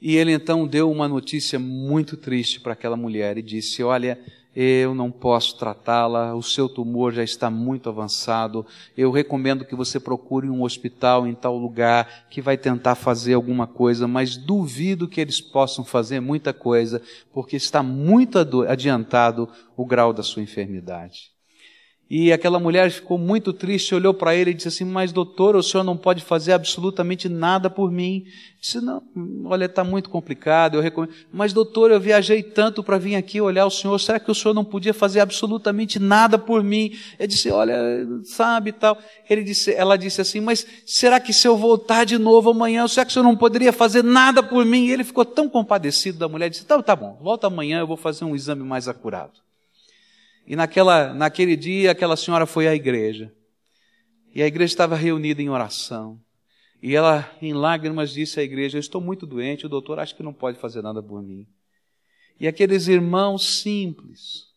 E 0.05 0.17
ele 0.17 0.33
então 0.33 0.67
deu 0.67 0.91
uma 0.91 1.07
notícia 1.07 1.61
muito 1.61 2.17
triste 2.17 2.59
para 2.59 2.73
aquela 2.73 2.97
mulher 2.97 3.39
e 3.39 3.43
disse: 3.43 3.85
Olha, 3.85 4.19
eu 4.55 4.97
não 4.97 5.13
posso 5.13 5.57
tratá-la, 5.57 6.35
o 6.35 6.43
seu 6.43 6.69
tumor 6.69 7.13
já 7.13 7.23
está 7.23 7.49
muito 7.49 7.89
avançado. 7.89 8.67
Eu 8.97 9.13
recomendo 9.13 9.65
que 9.65 9.77
você 9.77 10.01
procure 10.01 10.51
um 10.51 10.65
hospital 10.65 11.25
em 11.25 11.37
tal 11.37 11.57
lugar 11.57 12.27
que 12.29 12.43
vai 12.43 12.59
tentar 12.59 12.97
fazer 12.97 13.35
alguma 13.35 13.65
coisa, 13.65 14.09
mas 14.09 14.37
duvido 14.37 15.07
que 15.07 15.21
eles 15.21 15.41
possam 15.41 15.85
fazer 15.85 16.19
muita 16.19 16.53
coisa, 16.53 17.01
porque 17.33 17.55
está 17.55 17.81
muito 17.81 18.39
adiantado 18.67 19.49
o 19.77 19.87
grau 19.87 20.13
da 20.13 20.25
sua 20.25 20.43
enfermidade. 20.43 21.32
E 22.15 22.31
aquela 22.31 22.61
mulher 22.61 22.91
ficou 22.91 23.17
muito 23.17 23.55
triste, 23.55 23.95
olhou 23.95 24.13
para 24.13 24.35
ele 24.35 24.51
e 24.51 24.55
disse 24.55 24.69
assim: 24.69 24.85
Mas 24.85 25.13
doutor, 25.13 25.57
o 25.57 25.63
senhor 25.63 25.83
não 25.83 25.97
pode 25.97 26.23
fazer 26.23 26.53
absolutamente 26.53 27.27
nada 27.27 27.71
por 27.71 27.91
mim. 27.91 28.27
Disse: 28.61 28.83
Não, 28.83 29.03
olha, 29.47 29.65
está 29.65 29.83
muito 29.83 30.11
complicado. 30.11 30.75
Eu 30.75 30.83
recomendo. 30.83 31.15
Mas 31.33 31.55
doutor, 31.55 31.91
eu 31.91 31.99
viajei 31.99 32.43
tanto 32.43 32.83
para 32.83 32.99
vir 32.99 33.17
aqui 33.17 33.41
olhar 33.41 33.65
o 33.65 33.71
senhor. 33.71 33.99
Será 33.99 34.21
que 34.21 34.31
o 34.31 34.35
senhor 34.35 34.53
não 34.53 34.63
podia 34.63 34.93
fazer 34.93 35.21
absolutamente 35.21 35.99
nada 35.99 36.39
por 36.39 36.63
mim? 36.63 36.93
Eu 37.19 37.27
disse: 37.27 37.51
Olha, 37.51 37.75
sabe 38.25 38.73
tal. 38.73 38.99
Ele 39.31 39.43
disse, 39.43 39.73
ela 39.73 39.97
disse 39.97 40.21
assim: 40.21 40.41
Mas 40.41 40.67
será 40.85 41.19
que 41.19 41.33
se 41.33 41.49
eu 41.49 41.57
voltar 41.57 42.05
de 42.05 42.19
novo 42.19 42.51
amanhã, 42.51 42.87
será 42.89 43.07
que 43.07 43.11
o 43.11 43.15
senhor 43.15 43.25
não 43.25 43.37
poderia 43.37 43.73
fazer 43.73 44.05
nada 44.05 44.43
por 44.43 44.67
mim? 44.67 44.85
E 44.85 44.93
ele 44.93 45.05
ficou 45.05 45.25
tão 45.25 45.49
compadecido 45.49 46.19
da 46.19 46.29
mulher, 46.29 46.51
disse: 46.51 46.67
Tá, 46.67 46.83
tá 46.83 46.95
bom, 46.95 47.19
volta 47.23 47.47
amanhã, 47.47 47.81
eu 47.81 47.87
vou 47.87 47.97
fazer 47.97 48.27
um 48.27 48.37
exame 48.37 48.63
mais 48.63 48.87
acurado. 48.87 49.41
E 50.47 50.57
naquela, 50.57 51.13
naquele 51.15 51.57
dia, 51.57 51.93
aquela 51.93 52.17
senhora 52.17 52.47
foi 52.47 52.67
à 52.67 52.75
igreja. 52.75 53.33
E 54.35 54.43
a 54.43 54.47
igreja 54.47 54.73
estava 54.73 54.97
reunida 54.97 55.41
em 55.41 55.49
oração. 55.49 56.21
E 56.83 56.97
ela, 56.97 57.31
em 57.41 57.53
lágrimas, 57.53 58.13
disse 58.13 58.41
à 58.41 58.43
igreja: 58.43 58.77
Eu 58.77 58.81
estou 58.81 59.01
muito 59.01 59.27
doente, 59.27 59.67
o 59.67 59.69
doutor 59.69 59.99
acha 59.99 60.15
que 60.15 60.23
não 60.23 60.33
pode 60.33 60.59
fazer 60.59 60.83
nada 60.83 61.03
por 61.03 61.23
mim. 61.23 61.47
E 62.41 62.49
aqueles 62.49 62.89
irmãos 62.89 63.61
simples, 63.61 64.49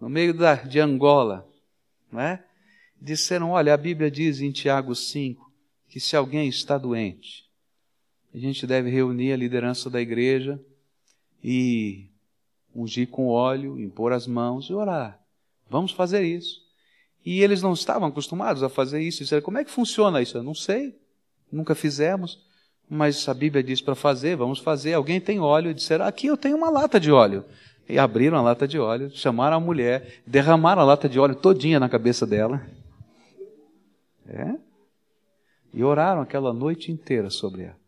no 0.00 0.08
meio 0.08 0.32
da, 0.32 0.54
de 0.54 0.78
Angola, 0.78 1.48
não 2.12 2.20
é? 2.20 2.44
disseram: 3.00 3.50
Olha, 3.50 3.74
a 3.74 3.76
Bíblia 3.76 4.10
diz 4.10 4.40
em 4.40 4.52
Tiago 4.52 4.94
5 4.94 5.52
que 5.88 5.98
se 6.00 6.16
alguém 6.16 6.48
está 6.48 6.78
doente, 6.78 7.44
a 8.32 8.38
gente 8.38 8.66
deve 8.66 8.90
reunir 8.90 9.32
a 9.32 9.36
liderança 9.36 9.88
da 9.88 10.00
igreja 10.00 10.60
e 11.42 12.10
ungir 12.74 13.08
com 13.08 13.28
óleo, 13.28 13.78
impor 13.78 14.12
as 14.12 14.26
mãos 14.26 14.66
e 14.66 14.74
orar. 14.74 15.18
Vamos 15.68 15.92
fazer 15.92 16.22
isso. 16.22 16.62
E 17.24 17.42
eles 17.42 17.62
não 17.62 17.72
estavam 17.72 18.08
acostumados 18.08 18.62
a 18.62 18.68
fazer 18.68 19.00
isso. 19.00 19.22
Disseram, 19.22 19.42
como 19.42 19.58
é 19.58 19.64
que 19.64 19.70
funciona 19.70 20.20
isso? 20.20 20.36
Eu 20.36 20.42
não 20.42 20.54
sei, 20.54 20.94
nunca 21.50 21.74
fizemos, 21.74 22.44
mas 22.88 23.26
a 23.28 23.34
Bíblia 23.34 23.62
diz 23.62 23.80
para 23.80 23.94
fazer, 23.94 24.36
vamos 24.36 24.58
fazer. 24.58 24.92
Alguém 24.92 25.20
tem 25.20 25.40
óleo? 25.40 25.70
E 25.70 25.74
disseram, 25.74 26.04
aqui 26.04 26.26
eu 26.26 26.36
tenho 26.36 26.56
uma 26.56 26.68
lata 26.68 27.00
de 27.00 27.10
óleo. 27.10 27.44
E 27.88 27.98
abriram 27.98 28.38
a 28.38 28.42
lata 28.42 28.66
de 28.66 28.78
óleo, 28.78 29.10
chamaram 29.10 29.56
a 29.56 29.60
mulher, 29.60 30.22
derramaram 30.26 30.82
a 30.82 30.84
lata 30.84 31.08
de 31.08 31.18
óleo 31.18 31.34
todinha 31.34 31.78
na 31.78 31.88
cabeça 31.88 32.26
dela. 32.26 32.64
É? 34.26 34.54
E 35.72 35.82
oraram 35.82 36.22
aquela 36.22 36.52
noite 36.52 36.90
inteira 36.90 37.28
sobre 37.30 37.64
ela. 37.64 37.83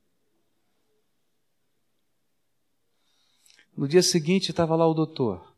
No 3.77 3.87
dia 3.87 4.03
seguinte 4.03 4.51
estava 4.51 4.75
lá 4.75 4.87
o 4.87 4.95
doutor. 4.95 5.55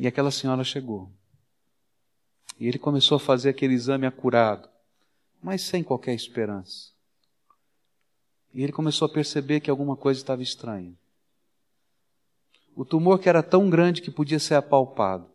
E 0.00 0.06
aquela 0.06 0.30
senhora 0.30 0.64
chegou. 0.64 1.10
E 2.58 2.66
ele 2.66 2.78
começou 2.78 3.16
a 3.16 3.20
fazer 3.20 3.50
aquele 3.50 3.74
exame 3.74 4.06
acurado, 4.06 4.68
mas 5.42 5.62
sem 5.62 5.82
qualquer 5.82 6.14
esperança. 6.14 6.90
E 8.54 8.62
ele 8.62 8.72
começou 8.72 9.06
a 9.06 9.12
perceber 9.12 9.60
que 9.60 9.70
alguma 9.70 9.96
coisa 9.96 10.20
estava 10.20 10.42
estranha. 10.42 10.94
O 12.74 12.84
tumor 12.84 13.18
que 13.18 13.28
era 13.28 13.42
tão 13.42 13.68
grande 13.68 14.00
que 14.00 14.10
podia 14.10 14.38
ser 14.38 14.54
apalpado. 14.54 15.26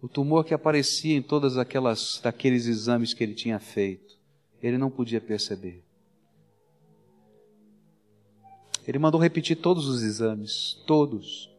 O 0.00 0.08
tumor 0.08 0.44
que 0.44 0.54
aparecia 0.54 1.16
em 1.16 1.22
todas 1.22 1.58
aquelas 1.58 2.20
daqueles 2.22 2.66
exames 2.66 3.12
que 3.12 3.22
ele 3.22 3.34
tinha 3.34 3.58
feito. 3.58 4.16
Ele 4.62 4.78
não 4.78 4.90
podia 4.90 5.20
perceber. 5.20 5.85
Ele 8.86 8.98
mandou 8.98 9.20
repetir 9.20 9.56
todos 9.56 9.86
os 9.88 10.02
exames, 10.02 10.82
todos. 10.86 11.50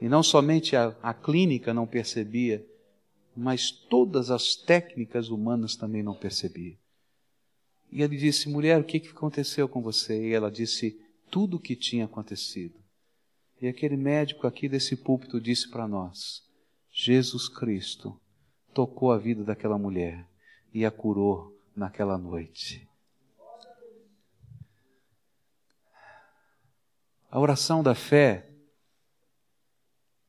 E 0.00 0.08
não 0.08 0.22
somente 0.22 0.74
a, 0.74 0.96
a 1.02 1.12
clínica 1.12 1.74
não 1.74 1.86
percebia, 1.86 2.66
mas 3.36 3.70
todas 3.70 4.30
as 4.30 4.56
técnicas 4.56 5.28
humanas 5.28 5.76
também 5.76 6.02
não 6.02 6.14
percebiam. 6.14 6.76
E 7.90 8.02
ele 8.02 8.16
disse: 8.16 8.48
Mulher, 8.48 8.80
o 8.80 8.84
que 8.84 8.96
aconteceu 9.08 9.68
com 9.68 9.82
você? 9.82 10.28
E 10.28 10.32
ela 10.32 10.50
disse: 10.50 10.98
Tudo 11.30 11.58
o 11.58 11.60
que 11.60 11.76
tinha 11.76 12.06
acontecido. 12.06 12.82
E 13.60 13.68
aquele 13.68 13.96
médico 13.96 14.46
aqui 14.46 14.68
desse 14.68 14.96
púlpito 14.96 15.40
disse 15.40 15.70
para 15.70 15.86
nós: 15.86 16.42
Jesus 16.90 17.48
Cristo 17.48 18.18
tocou 18.74 19.12
a 19.12 19.18
vida 19.18 19.44
daquela 19.44 19.78
mulher 19.78 20.26
e 20.72 20.84
a 20.84 20.90
curou 20.90 21.56
naquela 21.76 22.16
noite. 22.16 22.88
A 27.32 27.40
oração 27.40 27.82
da 27.82 27.94
fé 27.94 28.46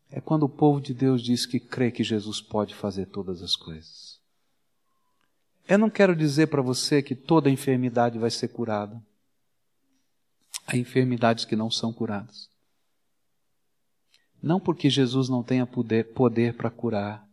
é 0.10 0.22
quando 0.22 0.44
o 0.44 0.50
povo 0.50 0.80
de 0.80 0.94
Deus 0.94 1.22
diz 1.22 1.46
que 1.46 1.60
crê 1.60 1.92
que 1.92 2.02
Jesus 2.02 2.40
pode 2.40 2.74
fazer 2.74 3.08
todas 3.08 3.44
as 3.44 3.58
coisas. 3.58 4.22
Eu 5.68 5.78
não 5.78 5.90
quero 5.90 6.16
dizer 6.16 6.48
para 6.48 6.62
você 6.62 7.04
que 7.04 7.14
toda 7.14 7.50
enfermidade 7.50 8.18
vai 8.18 8.32
ser 8.32 8.48
curada. 8.48 9.04
Há 10.66 10.78
enfermidades 10.78 11.44
que 11.44 11.58
não 11.58 11.70
são 11.70 11.92
curadas. 11.92 12.50
Não 14.42 14.58
porque 14.58 14.90
Jesus 14.90 15.28
não 15.28 15.44
tenha 15.44 15.66
poder, 15.68 16.14
poder 16.14 16.56
para 16.56 16.70
curar, 16.70 17.28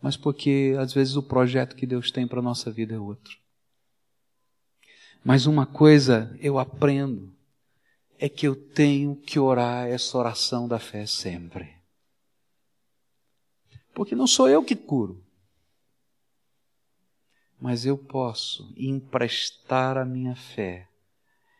mas 0.00 0.16
porque 0.16 0.74
às 0.78 0.94
vezes 0.94 1.14
o 1.14 1.22
projeto 1.22 1.76
que 1.76 1.86
Deus 1.86 2.10
tem 2.10 2.26
para 2.26 2.38
a 2.38 2.42
nossa 2.42 2.70
vida 2.70 2.94
é 2.94 2.98
outro. 2.98 3.36
Mas 5.22 5.44
uma 5.44 5.66
coisa 5.66 6.34
eu 6.40 6.58
aprendo 6.58 7.30
é 8.22 8.28
que 8.28 8.46
eu 8.46 8.54
tenho 8.54 9.16
que 9.16 9.36
orar 9.36 9.88
essa 9.88 10.16
oração 10.16 10.68
da 10.68 10.78
fé 10.78 11.06
sempre. 11.06 11.74
Porque 13.92 14.14
não 14.14 14.28
sou 14.28 14.48
eu 14.48 14.62
que 14.64 14.76
curo, 14.76 15.20
mas 17.60 17.84
eu 17.84 17.98
posso 17.98 18.72
emprestar 18.76 19.98
a 19.98 20.04
minha 20.04 20.36
fé 20.36 20.88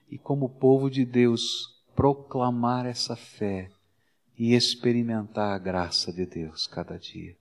e, 0.09 0.17
como 0.17 0.49
povo 0.49 0.89
de 0.89 1.05
Deus, 1.05 1.83
proclamar 1.97 2.87
essa 2.87 3.17
fé 3.17 3.69
e 4.39 4.55
experimentar 4.55 5.57
a 5.57 5.59
graça 5.59 6.13
de 6.13 6.25
Deus 6.25 6.69
cada 6.69 6.97
dia. 6.97 7.37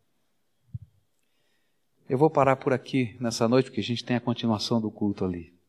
Eu 2.10 2.18
vou 2.18 2.30
parar 2.32 2.56
por 2.56 2.74
aqui 2.74 3.16
nessa 3.20 3.48
noite, 3.48 3.66
porque 3.66 3.82
a 3.82 3.84
gente 3.84 4.04
tem 4.04 4.16
a 4.16 4.22
continuação 4.22 4.82
do 4.82 4.90
culto 4.90 5.24
ali. 5.24 5.61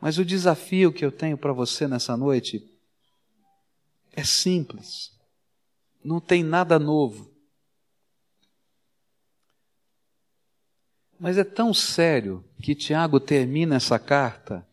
Mas 0.00 0.18
o 0.18 0.24
desafio 0.24 0.92
que 0.92 1.04
eu 1.04 1.12
tenho 1.12 1.36
para 1.36 1.52
você 1.52 1.86
nessa 1.86 2.16
noite 2.16 2.66
é 4.12 4.24
simples. 4.24 5.12
Não 6.02 6.20
tem 6.20 6.42
nada 6.42 6.78
novo. 6.78 7.30
Mas 11.18 11.36
é 11.36 11.44
tão 11.44 11.74
sério 11.74 12.42
que 12.62 12.74
Tiago 12.74 13.20
termina 13.20 13.76
essa 13.76 13.98
carta 13.98 14.66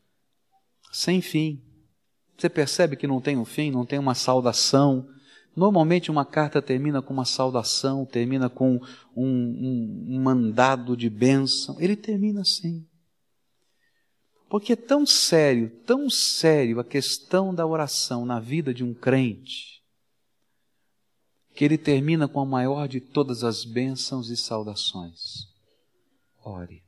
sem 0.94 1.22
fim. 1.22 1.62
Você 2.38 2.50
percebe 2.50 2.96
que 2.96 3.06
não 3.06 3.20
tem 3.20 3.36
um 3.38 3.44
fim, 3.44 3.70
não 3.70 3.86
tem 3.86 4.00
uma 4.00 4.16
saudação. 4.16 5.10
Normalmente 5.54 6.10
uma 6.10 6.24
carta 6.24 6.62
termina 6.62 7.02
com 7.02 7.14
uma 7.14 7.26
saudação, 7.26 8.06
termina 8.06 8.50
com 8.50 8.80
um, 9.14 9.26
um, 9.26 10.06
um 10.10 10.22
mandado 10.22 10.96
de 10.96 11.10
bênção. 11.10 11.76
Ele 11.82 11.98
termina 11.98 12.42
assim. 12.42 12.88
Porque 14.50 14.74
é 14.74 14.76
tão 14.76 15.06
sério, 15.06 15.70
tão 15.86 16.10
sério 16.10 16.80
a 16.80 16.84
questão 16.84 17.54
da 17.54 17.66
oração 17.66 18.26
na 18.26 18.40
vida 18.40 18.74
de 18.74 18.84
um 18.84 18.94
crente, 18.94 19.84
que 21.54 21.66
ele 21.66 21.78
termina 21.78 22.28
com 22.28 22.40
a 22.40 22.46
maior 22.46 22.88
de 22.88 23.02
todas 23.02 23.44
as 23.44 23.66
bênçãos 23.66 24.30
e 24.30 24.38
saudações. 24.38 25.48
Ore. 26.44 26.84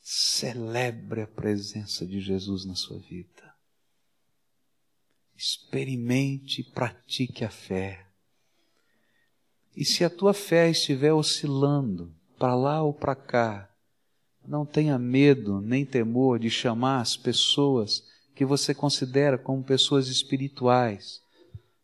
Celebre 0.00 1.22
a 1.22 1.26
presença 1.26 2.06
de 2.06 2.20
Jesus 2.20 2.64
na 2.64 2.74
sua 2.74 2.98
vida. 2.98 3.54
Experimente 5.36 6.62
e 6.62 6.64
pratique 6.64 7.44
a 7.44 7.50
fé. 7.50 8.08
E 9.76 9.84
se 9.84 10.02
a 10.02 10.10
tua 10.10 10.34
fé 10.34 10.70
estiver 10.70 11.12
oscilando 11.12 12.12
para 12.38 12.56
lá 12.56 12.82
ou 12.82 12.92
para 12.92 13.14
cá, 13.14 13.67
não 14.48 14.64
tenha 14.64 14.98
medo 14.98 15.60
nem 15.60 15.84
temor 15.84 16.38
de 16.38 16.48
chamar 16.48 17.02
as 17.02 17.16
pessoas 17.16 18.02
que 18.34 18.46
você 18.46 18.74
considera 18.74 19.36
como 19.36 19.62
pessoas 19.62 20.08
espirituais. 20.08 21.20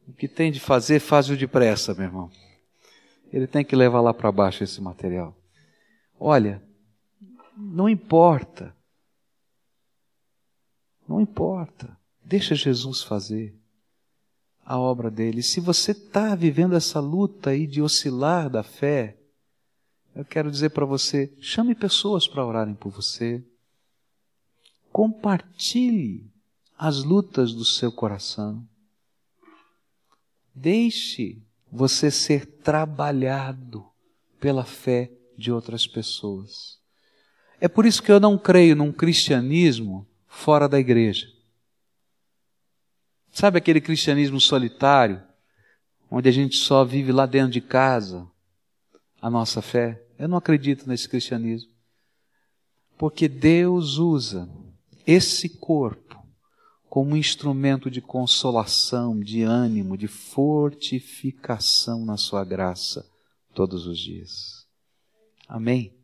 O 0.09 0.13
que 0.13 0.27
tem 0.27 0.51
de 0.51 0.59
fazer, 0.59 0.99
faz-o 0.99 1.37
depressa, 1.37 1.95
meu 1.95 2.05
irmão. 2.05 2.31
Ele 3.31 3.47
tem 3.47 3.65
que 3.65 3.77
levar 3.77 4.01
lá 4.01 4.15
para 4.15 4.33
baixo 4.33 4.65
esse 4.65 4.81
material. 4.81 5.37
Olha, 6.19 6.63
não 7.55 7.89
importa. 7.89 8.75
Não 11.07 11.21
importa. 11.21 11.95
Deixa 12.25 12.55
Jesus 12.55 13.03
fazer 13.03 13.55
a 14.65 14.79
obra 14.79 15.11
dele. 15.11 15.43
Se 15.43 15.61
você 15.61 15.91
está 15.91 16.35
vivendo 16.35 16.75
essa 16.75 16.99
luta 16.99 17.51
aí 17.51 17.67
de 17.67 17.83
oscilar 17.83 18.49
da 18.49 18.63
fé, 18.63 19.19
eu 20.15 20.25
quero 20.25 20.51
dizer 20.51 20.71
para 20.71 20.85
você: 20.85 21.33
chame 21.41 21.75
pessoas 21.75 22.29
para 22.29 22.45
orarem 22.45 22.75
por 22.75 22.91
você. 22.91 23.45
Compartilhe 24.93 26.31
as 26.79 27.03
lutas 27.03 27.53
do 27.53 27.65
seu 27.65 27.91
coração. 27.91 28.67
Deixe 30.55 31.43
você 31.71 32.11
ser 32.11 32.47
trabalhado 32.47 33.85
pela 34.39 34.65
fé 34.65 35.11
de 35.37 35.51
outras 35.51 35.87
pessoas. 35.87 36.79
É 37.61 37.67
por 37.67 37.87
isso 37.87 38.03
que 38.03 38.13
eu 38.13 38.21
não 38.21 38.39
creio 38.39 38.77
num 38.77 38.93
cristianismo 38.93 40.07
fora 40.29 40.69
da 40.69 40.79
igreja. 40.79 41.27
Sabe 43.33 43.59
aquele 43.59 43.81
cristianismo 43.81 44.41
solitário, 44.41 45.21
onde 46.09 46.29
a 46.29 46.33
gente 46.33 46.57
só 46.57 46.85
vive 46.85 47.11
lá 47.11 47.27
dentro 47.27 47.51
de 47.51 47.61
casa 47.61 48.31
a 49.21 49.29
nossa 49.29 49.61
fé? 49.61 50.04
Eu 50.25 50.29
não 50.29 50.39
acredito 50.39 50.89
nesse 50.89 51.07
cristianismo. 51.07 51.71
Porque 52.97 53.29
Deus 53.29 53.99
usa 53.99 54.49
esse 55.07 55.51
corpo 55.51 56.19
como 56.89 57.15
instrumento 57.15 57.91
de 57.91 58.01
consolação, 58.01 59.21
de 59.21 59.43
ânimo, 59.43 59.99
de 59.99 60.09
fortificação 60.09 62.07
na 62.07 62.17
sua 62.17 62.43
graça 62.43 63.07
todos 63.53 63.87
os 63.87 63.99
dias. 63.99 64.67
Amém? 65.47 65.95